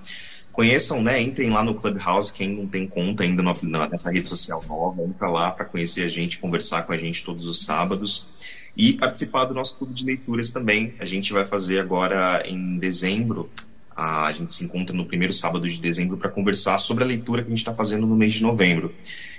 conheçam, 0.55 1.03
né? 1.03 1.21
Entrem 1.21 1.51
lá 1.51 1.65
no 1.65 1.75
Clubhouse, 1.75 2.33
quem 2.33 2.57
não 2.57 2.69
tem 2.69 2.87
conta 2.87 3.25
ainda 3.25 3.43
no, 3.43 3.59
nessa 3.91 4.13
rede 4.13 4.29
social 4.29 4.65
nova, 4.69 5.03
entra 5.03 5.29
lá 5.29 5.51
para 5.51 5.65
conhecer 5.65 6.05
a 6.05 6.09
gente, 6.09 6.39
conversar 6.39 6.85
com 6.85 6.93
a 6.93 6.97
gente 6.97 7.25
todos 7.25 7.49
os 7.49 7.65
sábados 7.65 8.45
e 8.77 8.93
participar 8.93 9.47
do 9.47 9.55
nosso 9.55 9.77
clube 9.77 9.93
de 9.93 10.07
leituras 10.07 10.53
também. 10.53 10.95
A 11.01 11.05
gente 11.05 11.33
vai 11.33 11.45
fazer 11.45 11.81
agora 11.81 12.43
em 12.47 12.79
dezembro. 12.79 13.51
A 13.97 14.31
gente 14.33 14.53
se 14.53 14.65
encontra 14.65 14.95
no 14.95 15.07
primeiro 15.07 15.33
sábado 15.33 15.69
de 15.69 15.81
dezembro 15.81 16.17
para 16.17 16.31
conversar 16.31 16.79
sobre 16.79 17.05
a 17.05 17.07
leitura 17.07 17.43
que 17.43 17.49
a 17.49 17.51
gente 17.51 17.59
está 17.59 17.75
fazendo 17.75 18.07
no 18.07 18.17
mês 18.17 18.35
de 18.35 18.43
novembro, 18.43 18.93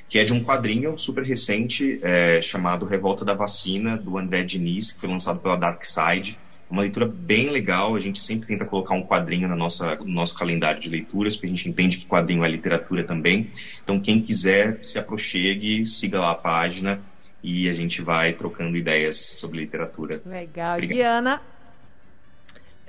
que 0.08 0.18
é 0.18 0.24
de 0.24 0.34
um 0.34 0.43
quadrinho 0.43 0.97
super 0.97 1.24
recente 1.24 1.99
é, 2.01 2.41
chamado 2.41 2.86
Revolta 2.86 3.26
da 3.26 3.34
Vacina, 3.34 3.97
do 3.97 4.18
André 4.18 4.43
Diniz, 4.43 4.91
que 4.91 5.01
foi 5.01 5.10
lançado 5.10 5.39
pela 5.39 5.56
Dark 5.56 5.84
Side 5.84 6.38
uma 6.70 6.82
leitura 6.82 7.06
bem 7.06 7.49
legal. 7.49 7.95
A 7.95 7.99
gente 7.99 8.20
sempre 8.20 8.47
tenta 8.47 8.66
colocar 8.66 8.95
um 8.95 9.03
quadrinho 9.03 9.47
na 9.47 9.56
nossa, 9.56 9.95
no 9.95 10.08
nosso 10.08 10.38
calendário 10.38 10.82
de 10.82 10.89
leituras, 10.89 11.36
porque 11.36 11.47
a 11.47 11.49
gente 11.49 11.70
entende 11.70 11.97
que 11.97 12.06
quadrinho 12.06 12.43
é 12.43 12.49
literatura 12.49 13.03
também. 13.03 13.49
Então, 13.84 13.99
quem 13.99 14.22
quiser, 14.22 14.84
se 14.84 14.97
aproxegue, 14.97 15.86
siga 15.86 16.20
lá 16.20 16.32
a 16.32 16.36
página 16.36 16.99
e 17.43 17.70
a 17.70 17.74
gente 17.74 18.01
vai 18.01 18.34
trocando 18.34 18.76
ideias 18.76 19.18
sobre 19.39 19.60
literatura. 19.60 20.22
Legal. 20.26 20.74
Obrigado. 20.74 20.97
Diana? 20.97 21.41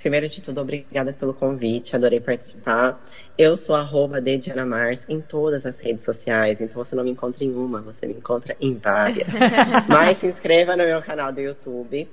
Primeiro 0.07 0.28
de 0.28 0.40
tudo, 0.40 0.61
obrigada 0.61 1.12
pelo 1.12 1.34
convite, 1.34 1.96
adorei 1.96 2.20
participar. 2.20 3.04
Eu 3.36 3.57
sou 3.57 3.74
arroba 3.74 4.20
de 4.20 4.36
Diana 4.36 4.64
Mars 4.64 5.04
em 5.09 5.20
todas 5.20 5.66
as 5.66 5.80
redes 5.80 6.04
sociais, 6.04 6.61
então 6.61 6.76
você 6.76 6.94
não 6.94 7.02
me 7.02 7.11
encontra 7.11 7.42
em 7.42 7.52
uma, 7.52 7.80
você 7.80 8.07
me 8.07 8.14
encontra 8.14 8.57
em 8.61 8.78
várias. 8.78 9.26
Mas 9.90 10.18
se 10.18 10.28
inscreva 10.28 10.76
no 10.76 10.84
meu 10.84 11.02
canal 11.02 11.32
do 11.32 11.40
YouTube. 11.40 12.09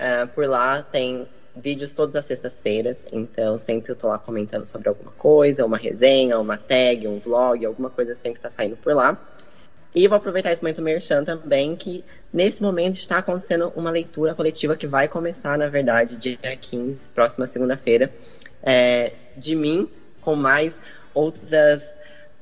Uh, 0.00 0.26
por 0.28 0.46
lá 0.48 0.82
tem 0.82 1.28
vídeos 1.54 1.92
todas 1.92 2.16
as 2.16 2.24
sextas-feiras, 2.24 3.04
então 3.12 3.60
sempre 3.60 3.92
eu 3.92 3.96
tô 3.96 4.08
lá 4.08 4.18
comentando 4.18 4.66
sobre 4.66 4.88
alguma 4.88 5.12
coisa, 5.12 5.66
uma 5.66 5.76
resenha, 5.76 6.38
uma 6.38 6.56
tag, 6.56 7.06
um 7.06 7.18
vlog, 7.18 7.62
alguma 7.66 7.90
coisa 7.90 8.16
sempre 8.16 8.40
tá 8.40 8.48
saindo 8.48 8.78
por 8.78 8.94
lá. 8.94 9.20
E 9.94 10.08
vou 10.08 10.16
aproveitar 10.16 10.52
esse 10.52 10.62
momento 10.62 10.82
merchan 10.82 11.22
também, 11.24 11.76
que 11.76 12.04
nesse 12.32 12.62
momento 12.62 12.94
está 12.94 13.18
acontecendo 13.18 13.72
uma 13.76 13.90
leitura 13.90 14.34
coletiva 14.34 14.76
que 14.76 14.86
vai 14.86 15.06
começar, 15.06 15.56
na 15.56 15.68
verdade, 15.68 16.16
dia 16.16 16.36
15, 16.36 17.08
próxima 17.14 17.46
segunda-feira, 17.46 18.12
é, 18.62 19.12
de 19.36 19.54
mim, 19.54 19.88
com 20.20 20.34
mais 20.34 20.74
outras, 21.14 21.84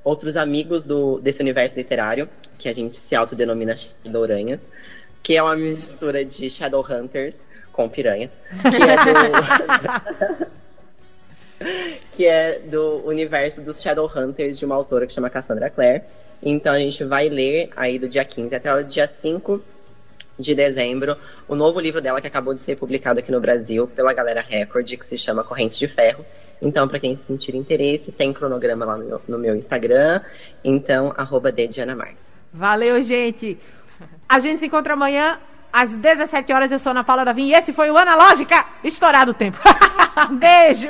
outros 0.03 0.37
amigos 0.37 0.85
do, 0.85 1.21
desse 1.21 1.43
universo 1.43 1.77
literário, 1.77 2.29
que 2.57 2.69
a 2.69 2.73
gente 2.73 2.97
se 2.97 3.15
autodenomina 3.15 3.77
Shadowranhas 3.77 4.69
que 5.23 5.37
é 5.37 5.43
uma 5.43 5.55
mistura 5.55 6.25
de 6.25 6.51
Shadowhunters 6.51 7.41
com 7.73 7.89
piranhas, 7.89 8.37
que 8.71 8.77
é 8.77 8.97
do. 10.41 10.51
que 12.13 12.27
é 12.27 12.59
do 12.59 13.07
universo 13.07 13.61
dos 13.61 13.81
Shadowhunters 13.81 14.59
de 14.59 14.65
uma 14.65 14.75
autora 14.75 15.07
que 15.07 15.13
chama 15.13 15.31
Cassandra 15.31 15.71
Clare. 15.71 16.03
Então 16.43 16.75
a 16.75 16.79
gente 16.79 17.05
vai 17.05 17.29
ler 17.29 17.71
aí 17.77 17.99
do 17.99 18.09
dia 18.09 18.25
15 18.25 18.55
até 18.55 18.75
o 18.75 18.83
dia 18.83 19.07
5 19.07 19.63
de 20.39 20.55
dezembro 20.55 21.17
o 21.47 21.55
novo 21.55 21.79
livro 21.79 22.01
dela 22.01 22.21
que 22.21 22.27
acabou 22.27 22.55
de 22.55 22.61
ser 22.61 22.77
publicado 22.77 23.21
aqui 23.21 23.31
no 23.31 23.41
Brasil 23.41 23.87
pela 23.87 24.13
Galera 24.13 24.45
Record, 24.47 24.87
que 24.87 25.07
se 25.07 25.17
chama 25.17 25.45
Corrente 25.45 25.79
de 25.79 25.87
Ferro. 25.87 26.25
Então, 26.61 26.87
para 26.87 27.01
quem 27.01 27.17
sentir 27.17 27.57
interesse, 27.57 28.13
tem 28.13 28.33
cronograma 28.33 28.85
lá 28.85 28.97
no 28.97 29.05
meu, 29.05 29.23
no 29.27 29.39
meu 29.39 29.57
Instagram. 29.57 30.21
Então, 30.63 31.13
arroba 31.17 31.53
Mars. 31.97 32.33
Valeu, 32.53 33.03
gente! 33.03 33.59
A 34.29 34.39
gente 34.39 34.61
se 34.61 34.67
encontra 34.67 34.95
amanhã 34.95 35.41
às 35.73 35.99
17 35.99 36.53
horas. 36.53 36.71
Eu 36.71 36.79
sou 36.79 36.91
Ana 36.91 37.03
Paula 37.03 37.25
Davim 37.25 37.49
e 37.49 37.55
esse 37.55 37.73
foi 37.73 37.91
o 37.91 37.97
Analógica 37.97 38.65
Estourado 38.85 39.33
o 39.33 39.35
Tempo. 39.35 39.59
Beijo! 40.39 40.89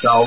Tchau. 0.00 0.26